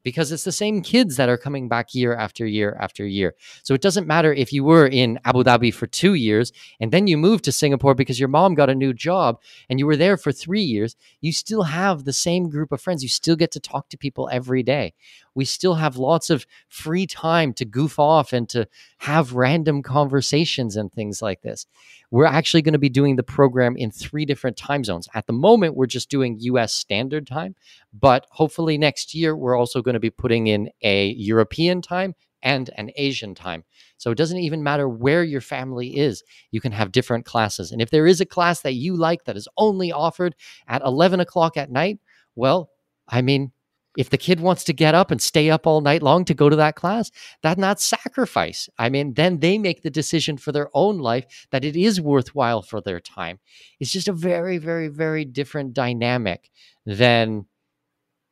because 0.02 0.32
it's 0.32 0.44
the 0.44 0.52
same 0.52 0.82
kids 0.82 1.16
that 1.16 1.28
are 1.28 1.36
coming 1.36 1.68
back 1.68 1.94
year 1.94 2.14
after 2.14 2.46
year 2.46 2.76
after 2.80 3.06
year. 3.06 3.34
So 3.62 3.74
it 3.74 3.82
doesn't 3.82 4.06
matter 4.06 4.32
if 4.32 4.52
you 4.52 4.64
were 4.64 4.86
in 4.86 5.18
Abu 5.24 5.42
Dhabi 5.42 5.72
for 5.72 5.86
two 5.86 6.14
years 6.14 6.52
and 6.80 6.92
then 6.92 7.06
you 7.06 7.16
moved 7.16 7.44
to 7.44 7.52
Singapore 7.52 7.94
because 7.94 8.18
your 8.18 8.28
mom 8.28 8.54
got 8.54 8.70
a 8.70 8.74
new 8.74 8.92
job 8.92 9.40
and 9.68 9.78
you 9.78 9.86
were 9.86 9.96
there 9.96 10.16
for 10.16 10.32
three 10.32 10.62
years, 10.62 10.96
you 11.20 11.32
still 11.32 11.64
have 11.64 12.04
the 12.04 12.12
same 12.12 12.48
group 12.48 12.72
of 12.72 12.80
friends. 12.80 13.02
You 13.02 13.08
still 13.08 13.36
get 13.36 13.50
to 13.52 13.60
talk 13.60 13.88
to 13.90 13.98
people 13.98 14.28
every 14.32 14.62
day. 14.62 14.94
We 15.40 15.46
still 15.46 15.76
have 15.76 15.96
lots 15.96 16.28
of 16.28 16.46
free 16.68 17.06
time 17.06 17.54
to 17.54 17.64
goof 17.64 17.98
off 17.98 18.34
and 18.34 18.46
to 18.50 18.68
have 18.98 19.32
random 19.32 19.82
conversations 19.82 20.76
and 20.76 20.92
things 20.92 21.22
like 21.22 21.40
this. 21.40 21.64
We're 22.10 22.26
actually 22.26 22.60
going 22.60 22.74
to 22.74 22.78
be 22.78 22.90
doing 22.90 23.16
the 23.16 23.22
program 23.22 23.74
in 23.74 23.90
three 23.90 24.26
different 24.26 24.58
time 24.58 24.84
zones. 24.84 25.08
At 25.14 25.26
the 25.26 25.32
moment, 25.32 25.76
we're 25.76 25.86
just 25.86 26.10
doing 26.10 26.36
US 26.40 26.74
standard 26.74 27.26
time, 27.26 27.54
but 27.98 28.26
hopefully 28.28 28.76
next 28.76 29.14
year, 29.14 29.34
we're 29.34 29.56
also 29.56 29.80
going 29.80 29.94
to 29.94 29.98
be 29.98 30.10
putting 30.10 30.46
in 30.46 30.68
a 30.82 31.12
European 31.12 31.80
time 31.80 32.14
and 32.42 32.68
an 32.76 32.90
Asian 32.96 33.34
time. 33.34 33.64
So 33.96 34.10
it 34.10 34.18
doesn't 34.18 34.40
even 34.40 34.62
matter 34.62 34.90
where 34.90 35.24
your 35.24 35.40
family 35.40 35.96
is. 35.96 36.22
You 36.50 36.60
can 36.60 36.72
have 36.72 36.92
different 36.92 37.24
classes. 37.24 37.72
And 37.72 37.80
if 37.80 37.88
there 37.88 38.06
is 38.06 38.20
a 38.20 38.26
class 38.26 38.60
that 38.60 38.74
you 38.74 38.94
like 38.94 39.24
that 39.24 39.38
is 39.38 39.48
only 39.56 39.90
offered 39.90 40.34
at 40.68 40.82
11 40.82 41.18
o'clock 41.18 41.56
at 41.56 41.70
night, 41.70 41.98
well, 42.36 42.68
I 43.08 43.22
mean, 43.22 43.52
if 44.00 44.08
the 44.08 44.16
kid 44.16 44.40
wants 44.40 44.64
to 44.64 44.72
get 44.72 44.94
up 44.94 45.10
and 45.10 45.20
stay 45.20 45.50
up 45.50 45.66
all 45.66 45.82
night 45.82 46.02
long 46.02 46.24
to 46.24 46.32
go 46.32 46.48
to 46.48 46.56
that 46.56 46.74
class, 46.74 47.10
that's 47.42 47.60
not 47.60 47.78
sacrifice. 47.78 48.66
I 48.78 48.88
mean, 48.88 49.12
then 49.12 49.40
they 49.40 49.58
make 49.58 49.82
the 49.82 49.90
decision 49.90 50.38
for 50.38 50.52
their 50.52 50.70
own 50.72 50.96
life 50.98 51.46
that 51.50 51.66
it 51.66 51.76
is 51.76 52.00
worthwhile 52.00 52.62
for 52.62 52.80
their 52.80 52.98
time. 52.98 53.40
It's 53.78 53.92
just 53.92 54.08
a 54.08 54.14
very, 54.14 54.56
very, 54.56 54.88
very 54.88 55.26
different 55.26 55.74
dynamic 55.74 56.50
than 56.86 57.44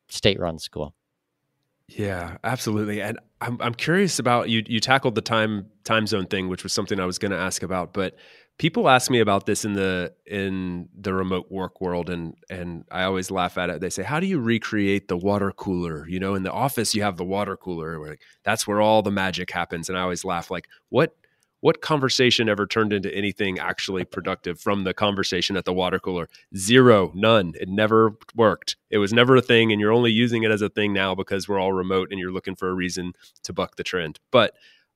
state 0.07 0.39
run 0.39 0.57
school. 0.57 0.95
Yeah, 1.87 2.37
absolutely. 2.43 3.03
And 3.03 3.19
I'm 3.39 3.61
I'm 3.61 3.75
curious 3.75 4.17
about 4.17 4.49
you 4.49 4.63
you 4.65 4.79
tackled 4.79 5.13
the 5.13 5.21
time 5.21 5.67
time 5.83 6.07
zone 6.07 6.25
thing, 6.25 6.49
which 6.49 6.63
was 6.63 6.73
something 6.73 6.99
I 6.99 7.05
was 7.05 7.19
going 7.19 7.31
to 7.31 7.37
ask 7.37 7.61
about, 7.61 7.93
but 7.93 8.15
people 8.59 8.89
ask 8.89 9.09
me 9.09 9.21
about 9.21 9.47
this 9.47 9.65
in 9.65 9.73
the 9.73 10.13
in 10.27 10.87
the 10.95 11.13
remote 11.13 11.47
work 11.49 11.81
world 11.81 12.09
and 12.09 12.35
and 12.51 12.83
I 12.91 13.03
always 13.03 13.31
laugh 13.31 13.57
at 13.57 13.71
it. 13.71 13.81
They 13.81 13.89
say, 13.89 14.03
"How 14.03 14.19
do 14.19 14.27
you 14.27 14.39
recreate 14.39 15.07
the 15.07 15.17
water 15.17 15.51
cooler?" 15.51 16.07
You 16.07 16.19
know, 16.19 16.35
in 16.35 16.43
the 16.43 16.51
office 16.51 16.93
you 16.93 17.01
have 17.01 17.17
the 17.17 17.25
water 17.25 17.57
cooler. 17.57 17.99
Like, 18.05 18.21
that's 18.43 18.67
where 18.67 18.81
all 18.81 19.01
the 19.01 19.11
magic 19.11 19.49
happens. 19.49 19.89
And 19.89 19.97
I 19.97 20.01
always 20.01 20.23
laugh 20.25 20.51
like, 20.51 20.67
"What 20.89 21.15
what 21.61 21.81
conversation 21.81 22.47
ever 22.47 22.65
turned 22.65 22.93
into 22.93 23.13
anything 23.13 23.59
actually 23.59 24.05
productive 24.05 24.59
from 24.61 24.83
the 24.85 24.93
conversation 24.93 25.57
at 25.57 25.65
the 25.65 25.73
water 25.73 25.99
cooler? 25.99 26.29
Zero, 26.55 27.11
none. 27.13 27.53
It 27.59 27.67
never 27.67 28.15
worked. 28.35 28.77
It 28.89 28.97
was 28.99 29.11
never 29.11 29.35
a 29.35 29.41
thing, 29.41 29.71
and 29.71 29.81
you're 29.81 29.91
only 29.91 30.11
using 30.11 30.43
it 30.43 30.51
as 30.51 30.61
a 30.61 30.69
thing 30.69 30.93
now 30.93 31.15
because 31.15 31.49
we're 31.49 31.59
all 31.59 31.73
remote 31.73 32.09
and 32.11 32.19
you're 32.19 32.31
looking 32.31 32.55
for 32.55 32.69
a 32.69 32.73
reason 32.73 33.13
to 33.43 33.53
buck 33.53 33.75
the 33.75 33.83
trend. 33.83 34.19
But 34.31 34.53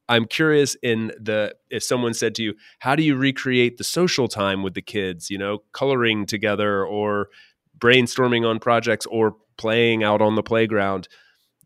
I'm 0.09 0.25
curious 0.25 0.75
in 0.83 1.07
the 1.19 1.55
if 1.69 1.83
someone 1.83 2.13
said 2.13 2.35
to 2.35 2.43
you, 2.43 2.53
how 2.79 2.95
do 2.95 3.03
you 3.03 3.15
recreate 3.15 3.77
the 3.77 3.83
social 3.83 4.27
time 4.27 4.61
with 4.61 4.73
the 4.73 4.81
kids, 4.81 5.29
you 5.29 5.37
know, 5.37 5.59
coloring 5.71 6.25
together 6.25 6.85
or 6.85 7.29
brainstorming 7.77 8.47
on 8.47 8.59
projects 8.59 9.05
or 9.05 9.35
playing 9.57 10.03
out 10.03 10.21
on 10.21 10.35
the 10.35 10.43
playground? 10.43 11.07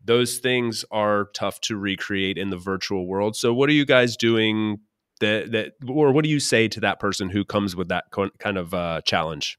Those 0.04 0.38
things 0.38 0.84
are 0.90 1.28
tough 1.34 1.60
to 1.62 1.76
recreate 1.76 2.38
in 2.38 2.50
the 2.50 2.56
virtual 2.56 3.06
world. 3.06 3.36
So 3.36 3.52
what 3.52 3.68
are 3.68 3.74
you 3.74 3.84
guys 3.84 4.16
doing 4.16 4.78
that 5.20 5.50
that 5.50 5.72
or 5.88 6.12
what 6.12 6.24
do 6.24 6.30
you 6.30 6.40
say 6.40 6.68
to 6.68 6.80
that 6.80 7.00
person 7.00 7.28
who 7.28 7.44
comes 7.44 7.74
with 7.74 7.88
that 7.88 8.04
kind 8.38 8.56
of 8.56 8.72
uh, 8.72 9.00
challenge? 9.02 9.58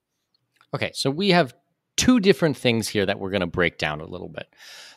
Okay, 0.74 0.92
so 0.94 1.10
we 1.10 1.30
have 1.32 1.54
two 1.98 2.20
different 2.20 2.56
things 2.56 2.88
here 2.88 3.06
that 3.06 3.20
we're 3.20 3.30
going 3.30 3.42
to 3.42 3.48
break 3.48 3.78
down 3.78 4.00
a 4.00 4.06
little 4.06 4.30
bit. 4.30 4.48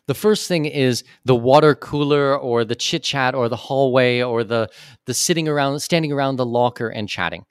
The 0.09 0.15
first 0.15 0.49
thing 0.49 0.65
is 0.65 1.05
the 1.25 1.35
water 1.35 1.75
cooler 1.75 2.37
or 2.37 2.65
the 2.65 2.75
chit 2.75 3.05
chat 3.05 3.35
or 3.35 3.49
the 3.49 3.57
hallway 3.57 4.21
or 4.21 4.43
the 4.43 4.69
the 5.07 5.15
sitting 5.15 5.49
around 5.49 5.81
standing 5.81 6.13
around 6.13 6.37
the 6.37 6.47
locker 6.47 6.89
and 6.89 7.09
chatting. 7.09 7.45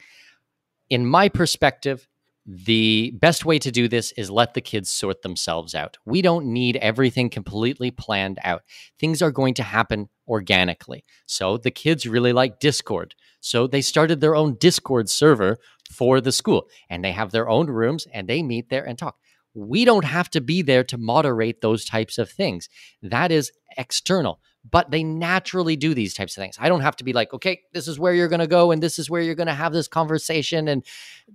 In 0.90 1.06
my 1.06 1.30
perspective, 1.30 2.08
the 2.46 3.12
best 3.16 3.46
way 3.46 3.60
to 3.60 3.72
do 3.72 3.88
this 3.88 4.12
is 4.14 4.30
let 4.30 4.54
the 4.54 4.62
kids 4.62 4.90
sort 4.90 5.22
themselves 5.22 5.76
out. 5.76 5.98
We 6.06 6.22
don't 6.22 6.48
need 6.48 6.76
everything 6.78 7.30
completely 7.30 7.92
planned 7.92 8.40
out. 8.44 8.64
Things 9.00 9.22
are 9.22 9.32
going 9.32 9.54
to 9.56 9.64
happen 9.64 10.10
organically. 10.28 11.06
So 11.28 11.58
the 11.58 11.72
kids 11.72 12.08
really 12.08 12.34
like 12.34 12.60
Discord. 12.60 13.16
So 13.40 13.68
they 13.68 13.82
started 13.82 14.20
their 14.22 14.36
own 14.36 14.56
Discord 14.56 15.10
server 15.10 15.58
for 15.92 16.20
the 16.20 16.32
school 16.32 16.68
and 16.90 17.04
they 17.04 17.12
have 17.12 17.32
their 17.32 17.48
own 17.48 17.68
rooms 17.68 18.08
and 18.12 18.28
they 18.28 18.42
meet 18.42 18.70
there 18.70 18.86
and 18.86 18.98
talk 18.98 19.18
we 19.54 19.86
don't 19.86 20.06
have 20.06 20.30
to 20.32 20.42
be 20.42 20.62
there 20.62 20.84
to 20.86 20.98
moderate 20.98 21.62
those 21.62 21.86
types 21.86 22.18
of 22.18 22.30
things. 22.30 22.70
That 23.02 23.32
is 23.32 23.52
external, 23.78 24.40
but 24.70 24.92
they 24.92 25.04
naturally 25.04 25.76
do 25.76 25.94
these 25.94 26.14
types 26.14 26.38
of 26.38 26.42
things. 26.42 26.58
I 26.60 26.70
don't 26.70 26.82
have 26.82 26.96
to 26.98 27.04
be 27.04 27.14
like, 27.14 27.34
okay, 27.34 27.62
this 27.74 27.88
is 27.88 28.00
where 28.00 28.14
you're 28.14 28.28
going 28.28 28.40
to 28.40 28.48
go 28.48 28.72
and 28.72 28.82
this 28.82 29.00
is 29.00 29.10
where 29.10 29.22
you're 29.22 29.36
going 29.36 29.48
to 29.48 29.54
have 29.54 29.74
this 29.74 29.88
conversation. 29.88 30.68
And 30.68 30.86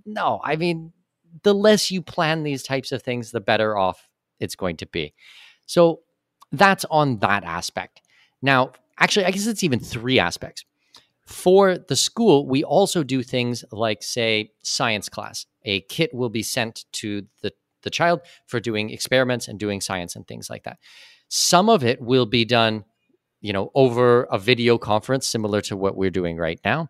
no, 0.05 0.39
I 0.43 0.55
mean, 0.55 0.93
the 1.43 1.53
less 1.53 1.91
you 1.91 2.01
plan 2.01 2.43
these 2.43 2.63
types 2.63 2.91
of 2.91 3.03
things, 3.03 3.31
the 3.31 3.41
better 3.41 3.77
off 3.77 4.09
it's 4.39 4.55
going 4.55 4.77
to 4.77 4.85
be. 4.85 5.13
So 5.65 6.01
that's 6.51 6.85
on 6.85 7.19
that 7.19 7.43
aspect. 7.43 8.01
Now, 8.41 8.71
actually, 8.99 9.25
I 9.25 9.31
guess 9.31 9.47
it's 9.47 9.63
even 9.63 9.79
three 9.79 10.19
aspects. 10.19 10.63
For 11.25 11.77
the 11.77 11.95
school, 11.95 12.47
we 12.47 12.63
also 12.63 13.03
do 13.03 13.21
things 13.21 13.65
like, 13.71 14.01
say, 14.01 14.51
science 14.63 15.09
class. 15.09 15.45
A 15.65 15.81
kit 15.81 16.13
will 16.13 16.29
be 16.29 16.43
sent 16.43 16.85
to 16.93 17.23
the, 17.41 17.51
the 17.83 17.89
child 17.89 18.21
for 18.45 18.59
doing 18.59 18.89
experiments 18.89 19.47
and 19.47 19.59
doing 19.59 19.81
science 19.81 20.15
and 20.15 20.27
things 20.27 20.49
like 20.49 20.63
that. 20.63 20.77
Some 21.29 21.69
of 21.69 21.83
it 21.83 22.01
will 22.01 22.25
be 22.25 22.45
done, 22.45 22.85
you 23.41 23.53
know, 23.53 23.71
over 23.75 24.23
a 24.23 24.39
video 24.39 24.77
conference, 24.77 25.27
similar 25.27 25.61
to 25.61 25.75
what 25.75 25.97
we're 25.97 26.09
doing 26.09 26.37
right 26.37 26.59
now. 26.63 26.89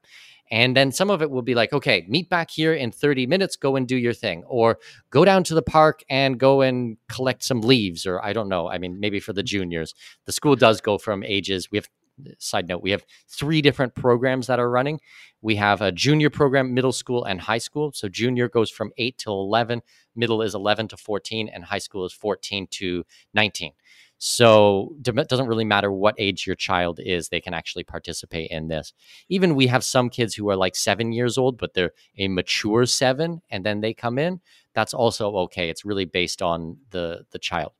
And 0.50 0.78
then 0.78 0.92
some 0.92 1.10
of 1.10 1.22
it 1.22 1.30
will 1.30 1.42
be 1.42 1.56
like, 1.56 1.74
okay, 1.74 2.06
meet 2.08 2.30
back 2.30 2.50
here 2.50 2.74
in 2.74 2.92
30 2.92 3.28
minutes, 3.28 3.58
go 3.58 3.76
and 3.76 3.86
do 3.86 3.98
your 3.98 4.14
thing, 4.14 4.44
or 4.48 4.80
go 5.10 5.26
down 5.26 5.44
to 5.46 5.54
the 5.54 5.62
park 5.62 6.04
and 6.10 6.40
go 6.40 6.62
and 6.62 6.98
collect 7.10 7.44
some 7.44 7.62
leaves, 7.62 8.06
or 8.06 8.24
I 8.24 8.32
don't 8.32 8.48
know. 8.48 8.70
I 8.70 8.78
mean, 8.78 9.00
maybe 9.00 9.20
for 9.20 9.34
the 9.34 9.44
juniors, 9.44 9.94
the 10.26 10.32
school 10.32 10.56
does 10.56 10.80
go 10.80 10.98
from 10.98 11.24
ages. 11.24 11.70
We 11.70 11.78
have 11.78 11.90
side 12.40 12.68
note, 12.68 12.82
we 12.82 12.92
have 12.92 13.06
three 13.28 13.62
different 13.62 13.96
programs 13.96 14.48
that 14.48 14.60
are 14.60 14.70
running. 14.70 15.00
We 15.42 15.56
have 15.58 15.82
a 15.82 15.92
junior 15.92 16.30
program, 16.30 16.74
middle 16.74 16.92
school, 16.92 17.26
and 17.26 17.40
high 17.40 17.58
school. 17.58 17.92
So 17.94 18.10
junior 18.10 18.50
goes 18.50 18.70
from 18.70 18.92
8 18.98 19.18
till 19.18 19.40
11, 19.42 19.82
middle 20.16 20.42
is 20.42 20.56
11 20.56 20.90
to 20.90 20.98
14, 20.98 21.50
and 21.50 21.64
high 21.64 21.78
school 21.78 22.06
is 22.06 22.14
14 22.14 22.68
to 22.72 23.06
19. 23.34 23.72
So 24.20 24.96
it 25.06 25.30
doesn't 25.30 25.48
really 25.48 25.66
matter 25.66 25.92
what 25.92 26.16
age 26.18 26.48
your 26.48 26.56
child 26.56 27.00
is, 27.04 27.30
they 27.30 27.40
can 27.40 27.54
actually 27.54 27.84
participate 27.84 28.50
in 28.50 28.68
this. 28.68 28.94
Even 29.30 29.56
we 29.56 29.68
have 29.68 29.84
some 29.84 30.10
kids 30.10 30.34
who 30.34 30.50
are 30.50 30.56
like 30.56 30.76
seven 30.76 31.12
years 31.12 31.38
old, 31.38 31.58
but 31.58 31.74
they're 31.76 31.94
a 32.18 32.28
mature 32.28 32.86
seven, 32.88 33.42
and 33.52 33.64
then 33.64 33.82
they 33.82 33.94
come 33.94 34.18
in. 34.18 34.42
That's 34.74 34.94
also 34.94 35.36
okay. 35.38 35.70
It's 35.70 35.86
really 35.86 36.06
based 36.06 36.42
on 36.42 36.78
the 36.90 37.26
the 37.32 37.40
child. 37.40 37.74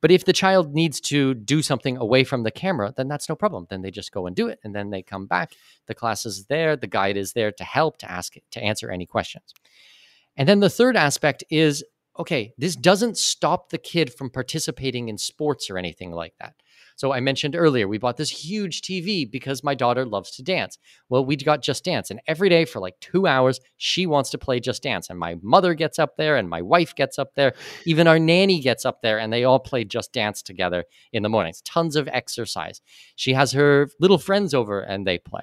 But 0.00 0.10
if 0.10 0.24
the 0.24 0.32
child 0.32 0.74
needs 0.74 1.00
to 1.02 1.34
do 1.34 1.62
something 1.62 1.96
away 1.96 2.24
from 2.24 2.42
the 2.42 2.50
camera, 2.50 2.92
then 2.96 3.08
that's 3.08 3.28
no 3.28 3.36
problem. 3.36 3.66
Then 3.68 3.82
they 3.82 3.90
just 3.90 4.12
go 4.12 4.26
and 4.26 4.34
do 4.34 4.48
it, 4.48 4.58
and 4.64 4.74
then 4.74 4.90
they 4.90 5.02
come 5.02 5.26
back. 5.26 5.52
The 5.86 5.94
class 5.94 6.26
is 6.26 6.46
there, 6.46 6.76
the 6.76 6.86
guide 6.86 7.16
is 7.16 7.32
there 7.32 7.52
to 7.52 7.64
help, 7.64 7.98
to 7.98 8.10
ask, 8.10 8.34
to 8.52 8.62
answer 8.62 8.90
any 8.90 9.06
questions. 9.06 9.54
And 10.36 10.48
then 10.48 10.60
the 10.60 10.70
third 10.70 10.96
aspect 10.96 11.44
is 11.50 11.84
okay, 12.18 12.52
this 12.56 12.76
doesn't 12.76 13.18
stop 13.18 13.68
the 13.68 13.78
kid 13.78 14.12
from 14.12 14.30
participating 14.30 15.08
in 15.08 15.18
sports 15.18 15.68
or 15.68 15.76
anything 15.76 16.12
like 16.12 16.34
that. 16.40 16.54
So 16.96 17.12
I 17.12 17.20
mentioned 17.20 17.54
earlier, 17.54 17.86
we 17.86 17.98
bought 17.98 18.16
this 18.16 18.30
huge 18.30 18.80
TV 18.80 19.30
because 19.30 19.62
my 19.62 19.74
daughter 19.74 20.06
loves 20.06 20.30
to 20.32 20.42
dance. 20.42 20.78
Well, 21.10 21.24
we 21.24 21.36
got 21.36 21.62
Just 21.62 21.84
Dance, 21.84 22.10
and 22.10 22.20
every 22.26 22.48
day 22.48 22.64
for 22.64 22.80
like 22.80 22.98
two 23.00 23.26
hours, 23.26 23.60
she 23.76 24.06
wants 24.06 24.30
to 24.30 24.38
play 24.38 24.60
Just 24.60 24.82
Dance. 24.82 25.10
And 25.10 25.18
my 25.18 25.36
mother 25.42 25.74
gets 25.74 25.98
up 25.98 26.16
there, 26.16 26.36
and 26.36 26.48
my 26.48 26.62
wife 26.62 26.94
gets 26.94 27.18
up 27.18 27.34
there. 27.34 27.52
Even 27.84 28.06
our 28.06 28.18
nanny 28.18 28.60
gets 28.60 28.84
up 28.86 29.02
there, 29.02 29.18
and 29.18 29.32
they 29.32 29.44
all 29.44 29.58
play 29.58 29.84
Just 29.84 30.12
Dance 30.12 30.42
together 30.42 30.84
in 31.12 31.22
the 31.22 31.28
mornings. 31.28 31.60
Tons 31.62 31.96
of 31.96 32.08
exercise. 32.08 32.80
She 33.14 33.34
has 33.34 33.52
her 33.52 33.88
little 34.00 34.18
friends 34.18 34.54
over, 34.54 34.80
and 34.80 35.06
they 35.06 35.18
play. 35.18 35.42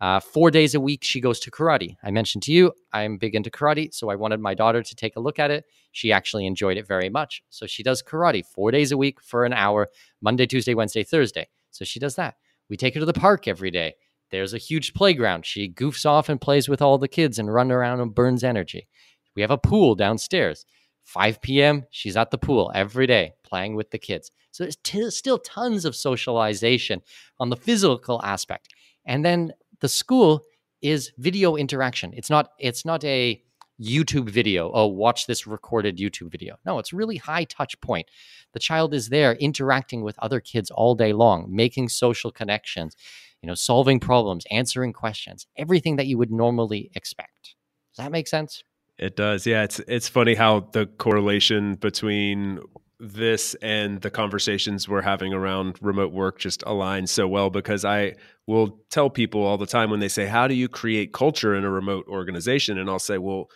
Uh, 0.00 0.18
four 0.18 0.50
days 0.50 0.74
a 0.74 0.80
week, 0.80 1.04
she 1.04 1.20
goes 1.20 1.38
to 1.40 1.50
karate. 1.50 1.96
I 2.02 2.10
mentioned 2.10 2.42
to 2.44 2.52
you, 2.52 2.72
I'm 2.92 3.18
big 3.18 3.34
into 3.34 3.50
karate, 3.50 3.92
so 3.92 4.08
I 4.08 4.14
wanted 4.14 4.40
my 4.40 4.54
daughter 4.54 4.82
to 4.82 4.94
take 4.96 5.16
a 5.16 5.20
look 5.20 5.38
at 5.38 5.50
it. 5.50 5.64
She 5.92 6.10
actually 6.10 6.46
enjoyed 6.46 6.78
it 6.78 6.86
very 6.86 7.10
much. 7.10 7.42
So 7.50 7.66
she 7.66 7.82
does 7.82 8.02
karate 8.02 8.44
four 8.44 8.70
days 8.70 8.92
a 8.92 8.96
week 8.96 9.20
for 9.20 9.44
an 9.44 9.52
hour, 9.52 9.88
Monday, 10.22 10.46
Tuesday, 10.46 10.74
Wednesday, 10.74 11.04
Thursday. 11.04 11.48
So 11.70 11.84
she 11.84 12.00
does 12.00 12.16
that. 12.16 12.36
We 12.70 12.76
take 12.78 12.94
her 12.94 13.00
to 13.00 13.06
the 13.06 13.12
park 13.12 13.46
every 13.46 13.70
day. 13.70 13.94
There's 14.30 14.54
a 14.54 14.58
huge 14.58 14.94
playground. 14.94 15.44
She 15.44 15.68
goofs 15.68 16.06
off 16.06 16.28
and 16.28 16.40
plays 16.40 16.68
with 16.68 16.80
all 16.80 16.98
the 16.98 17.08
kids 17.08 17.38
and 17.38 17.52
runs 17.52 17.72
around 17.72 18.00
and 18.00 18.14
burns 18.14 18.44
energy. 18.44 18.88
We 19.34 19.42
have 19.42 19.50
a 19.50 19.58
pool 19.58 19.94
downstairs. 19.94 20.64
5 21.04 21.42
p.m., 21.42 21.84
she's 21.90 22.16
at 22.16 22.30
the 22.30 22.38
pool 22.38 22.70
every 22.74 23.06
day 23.06 23.32
playing 23.42 23.74
with 23.74 23.90
the 23.90 23.98
kids. 23.98 24.30
So 24.52 24.64
there's 24.64 24.76
t- 24.76 25.10
still 25.10 25.38
tons 25.38 25.84
of 25.84 25.96
socialization 25.96 27.02
on 27.38 27.50
the 27.50 27.56
physical 27.56 28.20
aspect. 28.22 28.68
And 29.04 29.24
then 29.24 29.52
the 29.80 29.88
school 29.88 30.42
is 30.82 31.12
video 31.18 31.56
interaction. 31.56 32.12
It's 32.14 32.30
not 32.30 32.50
it's 32.58 32.84
not 32.84 33.04
a 33.04 33.42
YouTube 33.80 34.28
video. 34.28 34.70
Oh, 34.72 34.86
watch 34.86 35.26
this 35.26 35.46
recorded 35.46 35.96
YouTube 35.96 36.30
video. 36.30 36.56
No, 36.66 36.78
it's 36.78 36.92
really 36.92 37.16
high 37.16 37.44
touch 37.44 37.80
point. 37.80 38.10
The 38.52 38.60
child 38.60 38.92
is 38.92 39.08
there 39.08 39.34
interacting 39.34 40.02
with 40.02 40.18
other 40.18 40.40
kids 40.40 40.70
all 40.70 40.94
day 40.94 41.12
long, 41.12 41.46
making 41.48 41.88
social 41.88 42.30
connections, 42.30 42.94
you 43.42 43.46
know, 43.46 43.54
solving 43.54 43.98
problems, 43.98 44.44
answering 44.50 44.92
questions, 44.92 45.46
everything 45.56 45.96
that 45.96 46.06
you 46.06 46.18
would 46.18 46.30
normally 46.30 46.90
expect. 46.94 47.54
Does 47.94 48.04
that 48.04 48.12
make 48.12 48.28
sense? 48.28 48.62
It 48.98 49.16
does. 49.16 49.46
Yeah, 49.46 49.62
it's 49.62 49.78
it's 49.80 50.08
funny 50.08 50.34
how 50.34 50.68
the 50.72 50.86
correlation 50.86 51.76
between 51.76 52.60
this 53.00 53.54
and 53.62 54.00
the 54.02 54.10
conversations 54.10 54.88
we're 54.88 55.00
having 55.00 55.32
around 55.32 55.78
remote 55.80 56.12
work 56.12 56.38
just 56.38 56.62
align 56.66 57.06
so 57.06 57.26
well 57.26 57.48
because 57.48 57.84
I 57.84 58.14
will 58.46 58.78
tell 58.90 59.08
people 59.08 59.42
all 59.42 59.56
the 59.56 59.66
time 59.66 59.90
when 59.90 60.00
they 60.00 60.08
say, 60.08 60.26
How 60.26 60.46
do 60.46 60.54
you 60.54 60.68
create 60.68 61.12
culture 61.12 61.54
in 61.54 61.64
a 61.64 61.70
remote 61.70 62.06
organization? 62.08 62.78
And 62.78 62.90
I'll 62.90 62.98
say, 62.98 63.18
Well, 63.18 63.48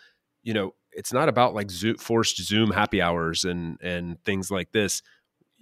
you 0.43 0.55
know, 0.55 0.75
it's 0.93 1.13
not 1.13 1.29
about 1.29 1.55
like 1.55 1.71
forced 1.99 2.43
Zoom 2.43 2.71
happy 2.71 3.03
hours 3.03 3.45
and 3.45 3.79
and 3.83 4.23
things 4.25 4.51
like 4.51 4.73
this. 4.73 5.03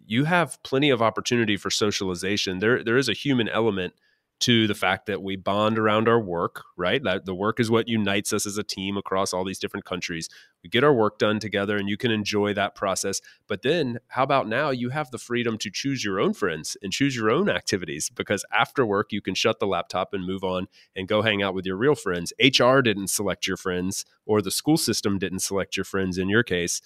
You 0.04 0.24
have 0.24 0.62
plenty 0.62 0.90
of 0.90 1.02
opportunity 1.02 1.56
for 1.56 1.70
socialization. 1.70 2.60
There 2.60 2.84
there 2.84 2.96
is 2.96 3.08
a 3.08 3.14
human 3.14 3.48
element 3.48 3.94
to 4.42 4.66
the 4.66 4.74
fact 4.74 5.06
that 5.06 5.22
we 5.22 5.36
bond 5.36 5.78
around 5.78 6.08
our 6.08 6.20
work, 6.20 6.64
right? 6.76 7.02
That 7.02 7.26
the 7.26 7.34
work 7.34 7.60
is 7.60 7.70
what 7.70 7.88
unites 7.88 8.32
us 8.32 8.44
as 8.44 8.58
a 8.58 8.64
team 8.64 8.96
across 8.96 9.32
all 9.32 9.44
these 9.44 9.60
different 9.60 9.86
countries. 9.86 10.28
We 10.64 10.68
get 10.68 10.82
our 10.82 10.92
work 10.92 11.18
done 11.18 11.38
together 11.38 11.76
and 11.76 11.88
you 11.88 11.96
can 11.96 12.10
enjoy 12.10 12.52
that 12.54 12.74
process. 12.74 13.20
But 13.46 13.62
then 13.62 14.00
how 14.08 14.24
about 14.24 14.48
now 14.48 14.70
you 14.70 14.90
have 14.90 15.12
the 15.12 15.18
freedom 15.18 15.58
to 15.58 15.70
choose 15.70 16.04
your 16.04 16.18
own 16.18 16.34
friends 16.34 16.76
and 16.82 16.92
choose 16.92 17.14
your 17.14 17.30
own 17.30 17.48
activities 17.48 18.10
because 18.10 18.44
after 18.52 18.84
work 18.84 19.12
you 19.12 19.20
can 19.20 19.34
shut 19.34 19.60
the 19.60 19.66
laptop 19.66 20.12
and 20.12 20.26
move 20.26 20.42
on 20.42 20.66
and 20.96 21.06
go 21.06 21.22
hang 21.22 21.40
out 21.40 21.54
with 21.54 21.64
your 21.64 21.76
real 21.76 21.94
friends. 21.94 22.32
HR 22.40 22.80
didn't 22.80 23.08
select 23.08 23.46
your 23.46 23.56
friends 23.56 24.04
or 24.26 24.42
the 24.42 24.50
school 24.50 24.76
system 24.76 25.20
didn't 25.20 25.40
select 25.40 25.76
your 25.76 25.84
friends 25.84 26.18
in 26.18 26.28
your 26.28 26.42
case. 26.42 26.80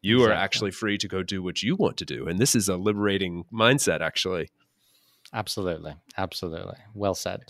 You 0.00 0.16
exactly. 0.16 0.32
are 0.32 0.38
actually 0.38 0.70
free 0.70 0.98
to 0.98 1.08
go 1.08 1.22
do 1.22 1.42
what 1.42 1.62
you 1.62 1.76
want 1.76 1.98
to 1.98 2.06
do. 2.06 2.26
And 2.26 2.38
this 2.38 2.56
is 2.56 2.70
a 2.70 2.76
liberating 2.76 3.44
mindset 3.52 4.00
actually. 4.00 4.48
Absolutely. 5.32 5.94
Absolutely. 6.16 6.76
Well 6.94 7.14
said. 7.14 7.40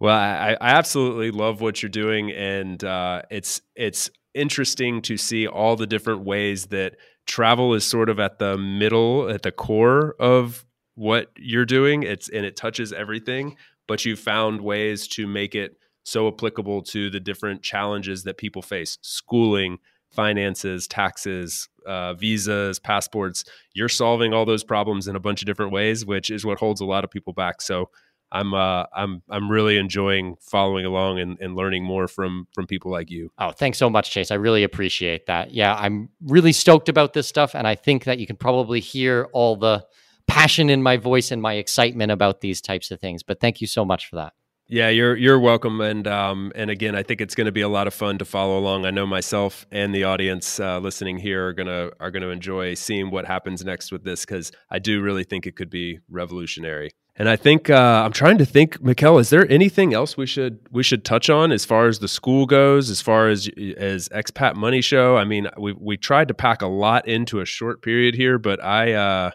Well, 0.00 0.16
I, 0.16 0.56
I 0.60 0.70
absolutely 0.70 1.30
love 1.30 1.60
what 1.60 1.82
you're 1.82 1.88
doing, 1.90 2.30
and 2.32 2.82
uh, 2.82 3.22
it's 3.30 3.62
it's 3.74 4.10
interesting 4.34 5.00
to 5.02 5.16
see 5.16 5.46
all 5.46 5.76
the 5.76 5.86
different 5.86 6.24
ways 6.24 6.66
that 6.66 6.96
travel 7.26 7.74
is 7.74 7.84
sort 7.84 8.08
of 8.08 8.18
at 8.18 8.38
the 8.38 8.58
middle, 8.58 9.30
at 9.30 9.42
the 9.42 9.52
core 9.52 10.14
of 10.18 10.64
what 10.96 11.30
you're 11.36 11.64
doing. 11.64 12.02
It's 12.02 12.28
and 12.28 12.44
it 12.44 12.56
touches 12.56 12.92
everything, 12.92 13.56
but 13.86 14.04
you 14.04 14.16
found 14.16 14.60
ways 14.60 15.08
to 15.08 15.26
make 15.26 15.54
it 15.54 15.78
so 16.04 16.28
applicable 16.28 16.82
to 16.82 17.08
the 17.08 17.20
different 17.20 17.62
challenges 17.62 18.24
that 18.24 18.36
people 18.36 18.62
face: 18.62 18.98
schooling, 19.00 19.78
finances, 20.14 20.86
taxes, 20.86 21.68
uh, 21.86 22.14
visas, 22.14 22.78
passports. 22.78 23.44
You're 23.74 23.88
solving 23.88 24.32
all 24.32 24.44
those 24.44 24.64
problems 24.64 25.08
in 25.08 25.16
a 25.16 25.20
bunch 25.20 25.42
of 25.42 25.46
different 25.46 25.72
ways, 25.72 26.06
which 26.06 26.30
is 26.30 26.44
what 26.44 26.58
holds 26.58 26.80
a 26.80 26.86
lot 26.86 27.04
of 27.04 27.10
people 27.10 27.32
back. 27.32 27.60
So 27.60 27.90
I'm 28.32 28.52
uh, 28.52 28.84
I'm 28.94 29.22
I'm 29.30 29.50
really 29.50 29.78
enjoying 29.78 30.36
following 30.40 30.84
along 30.84 31.20
and, 31.20 31.38
and 31.40 31.54
learning 31.54 31.84
more 31.84 32.08
from 32.08 32.48
from 32.52 32.66
people 32.66 32.90
like 32.90 33.10
you. 33.10 33.30
Oh, 33.38 33.52
thanks 33.52 33.78
so 33.78 33.88
much, 33.88 34.10
Chase. 34.10 34.30
I 34.30 34.36
really 34.36 34.64
appreciate 34.64 35.26
that. 35.26 35.52
Yeah, 35.52 35.74
I'm 35.74 36.08
really 36.20 36.52
stoked 36.52 36.88
about 36.88 37.12
this 37.12 37.28
stuff, 37.28 37.54
and 37.54 37.66
I 37.66 37.76
think 37.76 38.04
that 38.04 38.18
you 38.18 38.26
can 38.26 38.36
probably 38.36 38.80
hear 38.80 39.28
all 39.32 39.56
the 39.56 39.84
passion 40.26 40.68
in 40.70 40.82
my 40.82 40.96
voice 40.96 41.30
and 41.30 41.40
my 41.40 41.54
excitement 41.54 42.10
about 42.10 42.40
these 42.40 42.60
types 42.60 42.90
of 42.90 42.98
things. 43.00 43.22
But 43.22 43.40
thank 43.40 43.60
you 43.60 43.66
so 43.66 43.84
much 43.84 44.08
for 44.08 44.16
that. 44.16 44.32
Yeah, 44.66 44.88
you're 44.88 45.14
you're 45.14 45.38
welcome, 45.38 45.82
and 45.82 46.06
um, 46.08 46.50
and 46.54 46.70
again, 46.70 46.94
I 46.94 47.02
think 47.02 47.20
it's 47.20 47.34
going 47.34 47.44
to 47.44 47.52
be 47.52 47.60
a 47.60 47.68
lot 47.68 47.86
of 47.86 47.92
fun 47.92 48.16
to 48.18 48.24
follow 48.24 48.58
along. 48.58 48.86
I 48.86 48.90
know 48.90 49.06
myself 49.06 49.66
and 49.70 49.94
the 49.94 50.04
audience 50.04 50.58
uh, 50.58 50.78
listening 50.78 51.18
here 51.18 51.48
are 51.48 51.52
gonna 51.52 51.90
are 52.00 52.10
gonna 52.10 52.28
enjoy 52.28 52.72
seeing 52.72 53.10
what 53.10 53.26
happens 53.26 53.62
next 53.62 53.92
with 53.92 54.04
this 54.04 54.24
because 54.24 54.52
I 54.70 54.78
do 54.78 55.02
really 55.02 55.24
think 55.24 55.46
it 55.46 55.54
could 55.54 55.68
be 55.68 56.00
revolutionary. 56.08 56.92
And 57.16 57.28
I 57.28 57.36
think 57.36 57.68
uh, 57.68 58.02
I'm 58.04 58.12
trying 58.12 58.38
to 58.38 58.46
think, 58.46 58.78
Mikkel, 58.78 59.20
is 59.20 59.30
there 59.30 59.48
anything 59.52 59.92
else 59.92 60.16
we 60.16 60.26
should 60.26 60.60
we 60.70 60.82
should 60.82 61.04
touch 61.04 61.28
on 61.28 61.52
as 61.52 61.66
far 61.66 61.86
as 61.86 61.98
the 61.98 62.08
school 62.08 62.46
goes, 62.46 62.88
as 62.88 63.02
far 63.02 63.28
as 63.28 63.50
as 63.76 64.08
expat 64.08 64.56
money 64.56 64.80
show? 64.80 65.18
I 65.18 65.24
mean, 65.24 65.46
we 65.58 65.74
we 65.74 65.98
tried 65.98 66.28
to 66.28 66.34
pack 66.34 66.62
a 66.62 66.66
lot 66.66 67.06
into 67.06 67.40
a 67.40 67.44
short 67.44 67.82
period 67.82 68.14
here, 68.14 68.38
but 68.38 68.64
I. 68.64 68.94
Uh, 68.94 69.30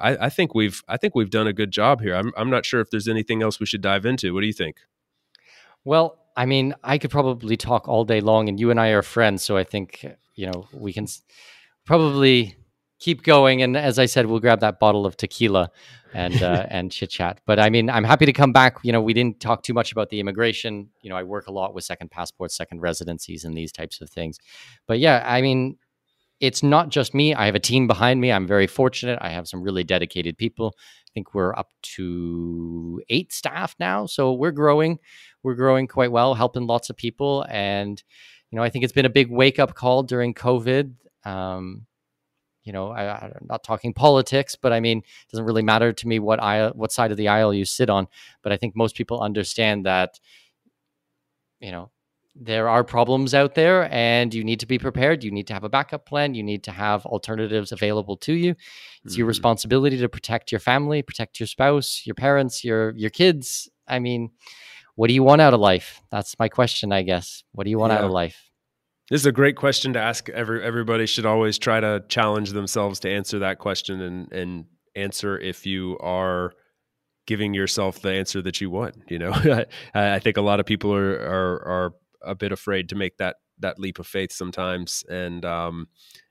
I, 0.00 0.26
I 0.26 0.28
think 0.30 0.54
we've 0.54 0.82
I 0.88 0.96
think 0.96 1.14
we've 1.14 1.30
done 1.30 1.46
a 1.46 1.52
good 1.52 1.70
job 1.70 2.00
here. 2.00 2.14
I'm 2.14 2.32
I'm 2.36 2.50
not 2.50 2.64
sure 2.64 2.80
if 2.80 2.90
there's 2.90 3.08
anything 3.08 3.42
else 3.42 3.60
we 3.60 3.66
should 3.66 3.82
dive 3.82 4.06
into. 4.06 4.32
What 4.34 4.40
do 4.40 4.46
you 4.46 4.52
think? 4.52 4.76
Well, 5.84 6.18
I 6.36 6.46
mean, 6.46 6.74
I 6.82 6.98
could 6.98 7.10
probably 7.10 7.56
talk 7.56 7.88
all 7.88 8.04
day 8.04 8.20
long, 8.20 8.48
and 8.48 8.58
you 8.58 8.70
and 8.70 8.80
I 8.80 8.88
are 8.88 9.02
friends, 9.02 9.42
so 9.42 9.56
I 9.56 9.64
think 9.64 10.06
you 10.34 10.46
know 10.46 10.66
we 10.72 10.92
can 10.92 11.06
probably 11.84 12.56
keep 12.98 13.22
going. 13.22 13.62
And 13.62 13.76
as 13.76 13.98
I 13.98 14.06
said, 14.06 14.26
we'll 14.26 14.40
grab 14.40 14.60
that 14.60 14.80
bottle 14.80 15.04
of 15.04 15.16
tequila 15.16 15.70
and 16.14 16.42
uh, 16.42 16.66
and 16.70 16.90
chit 16.90 17.10
chat. 17.10 17.40
But 17.46 17.60
I 17.60 17.70
mean, 17.70 17.90
I'm 17.90 18.04
happy 18.04 18.26
to 18.26 18.32
come 18.32 18.52
back. 18.52 18.78
You 18.82 18.92
know, 18.92 19.02
we 19.02 19.12
didn't 19.12 19.40
talk 19.40 19.62
too 19.62 19.74
much 19.74 19.92
about 19.92 20.08
the 20.10 20.20
immigration. 20.20 20.90
You 21.02 21.10
know, 21.10 21.16
I 21.16 21.22
work 21.22 21.46
a 21.46 21.52
lot 21.52 21.74
with 21.74 21.84
second 21.84 22.10
passports, 22.10 22.56
second 22.56 22.80
residencies, 22.80 23.44
and 23.44 23.56
these 23.56 23.72
types 23.72 24.00
of 24.00 24.10
things. 24.10 24.38
But 24.86 24.98
yeah, 24.98 25.22
I 25.26 25.42
mean, 25.42 25.76
it's 26.40 26.62
not 26.62 26.88
just 26.88 27.14
me. 27.14 27.34
I 27.34 27.46
have 27.46 27.54
a 27.54 27.60
team 27.60 27.86
behind 27.86 28.20
me. 28.20 28.32
I'm 28.32 28.46
very 28.46 28.66
fortunate. 28.66 29.18
I 29.22 29.30
have 29.30 29.48
some 29.48 29.62
really 29.62 29.84
dedicated 29.84 30.36
people. 30.36 30.74
I 30.78 31.10
think 31.14 31.34
we're 31.34 31.54
up 31.56 31.70
to 31.94 33.00
eight 33.08 33.32
staff 33.32 33.74
now, 33.78 34.06
so 34.06 34.32
we're 34.32 34.50
growing. 34.50 34.98
We're 35.42 35.54
growing 35.54 35.86
quite 35.86 36.10
well, 36.10 36.34
helping 36.34 36.66
lots 36.66 36.90
of 36.90 36.96
people, 36.96 37.46
and 37.48 38.02
you 38.50 38.56
know, 38.56 38.62
I 38.62 38.70
think 38.70 38.84
it's 38.84 38.92
been 38.92 39.06
a 39.06 39.10
big 39.10 39.30
wake 39.30 39.58
up 39.58 39.74
call 39.74 40.02
during 40.02 40.34
COVID. 40.34 40.94
Um, 41.24 41.86
you 42.64 42.72
know, 42.72 42.90
I, 42.90 43.26
am 43.26 43.46
not 43.48 43.62
talking 43.62 43.92
politics, 43.92 44.56
but 44.56 44.72
I 44.72 44.80
mean, 44.80 44.98
it 44.98 45.30
doesn't 45.30 45.44
really 45.44 45.62
matter 45.62 45.92
to 45.92 46.08
me 46.08 46.18
what 46.18 46.42
aisle, 46.42 46.72
what 46.74 46.92
side 46.92 47.10
of 47.10 47.16
the 47.16 47.28
aisle 47.28 47.52
you 47.52 47.64
sit 47.64 47.90
on. 47.90 48.08
But 48.42 48.52
I 48.52 48.56
think 48.56 48.74
most 48.74 48.96
people 48.96 49.20
understand 49.20 49.86
that, 49.86 50.18
you 51.60 51.72
know, 51.72 51.90
there 52.36 52.68
are 52.68 52.82
problems 52.82 53.32
out 53.32 53.54
there 53.54 53.92
and 53.92 54.34
you 54.34 54.42
need 54.42 54.60
to 54.60 54.66
be 54.66 54.78
prepared. 54.78 55.22
You 55.22 55.30
need 55.30 55.46
to 55.46 55.54
have 55.54 55.64
a 55.64 55.68
backup 55.68 56.04
plan. 56.04 56.34
You 56.34 56.42
need 56.42 56.64
to 56.64 56.72
have 56.72 57.06
alternatives 57.06 57.70
available 57.70 58.16
to 58.18 58.32
you. 58.32 58.50
It's 59.04 59.14
mm-hmm. 59.14 59.18
your 59.18 59.26
responsibility 59.28 59.98
to 59.98 60.08
protect 60.08 60.50
your 60.50 60.58
family, 60.58 61.02
protect 61.02 61.38
your 61.38 61.46
spouse, 61.46 62.02
your 62.04 62.14
parents, 62.14 62.64
your 62.64 62.90
your 62.96 63.10
kids. 63.10 63.68
I 63.86 64.00
mean, 64.00 64.30
what 64.96 65.08
do 65.08 65.14
you 65.14 65.22
want 65.22 65.42
out 65.42 65.54
of 65.54 65.60
life? 65.60 66.00
That's 66.10 66.36
my 66.38 66.48
question, 66.48 66.92
I 66.92 67.02
guess. 67.02 67.44
What 67.52 67.64
do 67.64 67.70
you 67.70 67.78
want 67.78 67.92
yeah. 67.92 67.98
out 67.98 68.04
of 68.04 68.10
life? 68.10 68.50
This 69.10 69.20
is 69.20 69.26
a 69.26 69.32
great 69.32 69.56
question 69.56 69.92
to 69.92 70.00
ask. 70.00 70.28
Every 70.30 70.64
everybody 70.64 71.06
should 71.06 71.26
always 71.26 71.58
try 71.58 71.78
to 71.78 72.02
challenge 72.08 72.50
themselves 72.50 72.98
to 73.00 73.10
answer 73.10 73.38
that 73.40 73.58
question 73.58 74.00
and 74.00 74.32
and 74.32 74.64
answer 74.96 75.38
if 75.38 75.66
you 75.66 75.98
are 76.00 76.52
giving 77.26 77.54
yourself 77.54 78.00
the 78.00 78.12
answer 78.12 78.42
that 78.42 78.60
you 78.60 78.70
want. 78.70 78.96
You 79.08 79.18
know, 79.20 79.32
I, 79.94 80.14
I 80.14 80.18
think 80.18 80.36
a 80.36 80.42
lot 80.42 80.58
of 80.58 80.66
people 80.66 80.92
are, 80.94 81.14
are 81.14 81.68
are 81.68 81.92
a 82.26 82.34
bit 82.34 82.52
afraid 82.52 82.88
to 82.90 82.94
make 82.94 83.16
that 83.18 83.36
that 83.58 83.78
leap 83.78 83.98
of 83.98 84.06
faith 84.06 84.32
sometimes, 84.32 85.04
and 85.08 85.44
um, 85.44 85.88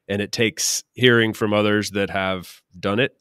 and 0.08 0.22
it 0.22 0.32
takes 0.32 0.84
hearing 0.94 1.34
from 1.34 1.54
others 1.54 1.92
that 1.92 2.10
have 2.10 2.62
done 2.80 3.00
it 3.00 3.16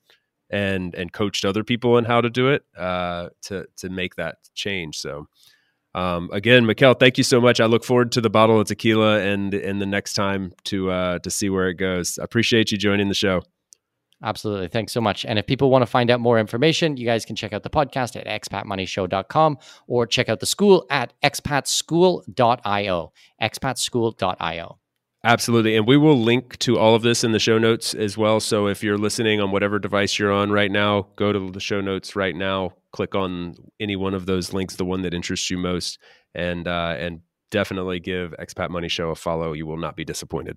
and 0.51 0.95
and 0.95 1.13
coached 1.13 1.45
other 1.45 1.65
people 1.65 1.95
on 1.95 2.05
how 2.05 2.21
to 2.21 2.31
do 2.31 2.49
it 2.49 2.65
uh, 2.77 3.29
to 3.43 3.67
to 3.77 3.89
make 3.89 4.17
that 4.17 4.37
change. 4.55 4.99
So 4.99 5.27
um, 5.95 6.31
again, 6.33 6.65
Mikkel, 6.65 6.99
thank 6.99 7.19
you 7.19 7.25
so 7.25 7.41
much. 7.41 7.61
I 7.61 7.67
look 7.67 7.85
forward 7.85 8.13
to 8.13 8.21
the 8.21 8.31
bottle 8.31 8.61
of 8.61 8.67
tequila 8.67 9.21
and 9.21 9.53
and 9.55 9.81
the 9.81 9.87
next 9.87 10.15
time 10.15 10.53
to 10.65 10.91
uh, 10.91 11.19
to 11.21 11.31
see 11.31 11.51
where 11.51 11.69
it 11.69 11.75
goes. 11.75 12.19
I 12.19 12.25
appreciate 12.25 12.73
you 12.73 12.79
joining 12.79 13.09
the 13.09 13.15
show. 13.15 13.43
Absolutely. 14.25 14.69
Thanks 14.69 14.93
so 14.93 15.01
much. 15.01 15.25
And 15.25 15.39
if 15.39 15.47
people 15.47 15.71
want 15.71 15.83
to 15.83 15.87
find 15.87 16.11
out 16.11 16.21
more 16.21 16.39
information, 16.39 16.97
you 16.97 17.05
guys 17.05 17.25
can 17.25 17.35
check 17.35 17.53
out 17.53 17.65
the 17.65 17.71
podcast 17.71 18.15
at 18.15 18.27
expatmoneyshow.com 18.27 19.59
or 19.89 20.07
check 20.07 20.29
out 20.29 20.41
the 20.41 20.47
school 20.47 20.87
at 20.91 21.13
expatschool.io. 21.25 23.13
expatschool.io. 23.41 24.79
Absolutely. 25.25 25.77
And 25.77 25.87
we 25.87 25.97
will 25.97 26.19
link 26.19 26.59
to 26.59 26.79
all 26.79 26.95
of 26.95 27.03
this 27.03 27.23
in 27.23 27.33
the 27.33 27.39
show 27.39 27.59
notes 27.59 27.95
as 27.95 28.19
well. 28.19 28.41
So 28.41 28.67
if 28.67 28.83
you're 28.83 28.99
listening 28.99 29.41
on 29.41 29.53
whatever 29.53 29.79
device 29.79 30.19
you're 30.19 30.33
on 30.33 30.51
right 30.51 30.71
now, 30.71 31.09
go 31.17 31.33
to 31.33 31.51
the 31.51 31.61
show 31.61 31.81
notes 31.81 32.17
right 32.17 32.35
now, 32.35 32.75
click 32.93 33.15
on 33.15 33.55
any 33.79 33.95
one 33.95 34.15
of 34.15 34.27
those 34.27 34.53
links, 34.53 34.77
the 34.77 34.85
one 34.85 35.03
that 35.03 35.15
interests 35.15 35.49
you 35.49 35.59
most, 35.59 35.99
and 36.35 36.67
uh, 36.67 36.97
and 36.99 37.21
definitely 37.53 38.01
give 38.01 38.35
Expat 38.41 38.71
Money 38.71 38.89
Show 38.89 39.11
a 39.11 39.15
follow. 39.15 39.53
You 39.53 39.67
will 39.67 39.77
not 39.77 39.95
be 39.95 40.05
disappointed. 40.05 40.57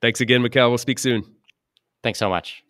Thanks 0.00 0.22
again, 0.22 0.42
Mikkel. 0.42 0.70
We'll 0.70 0.78
speak 0.78 0.98
soon. 0.98 1.37
Thanks 2.02 2.18
so 2.18 2.28
much. 2.28 2.67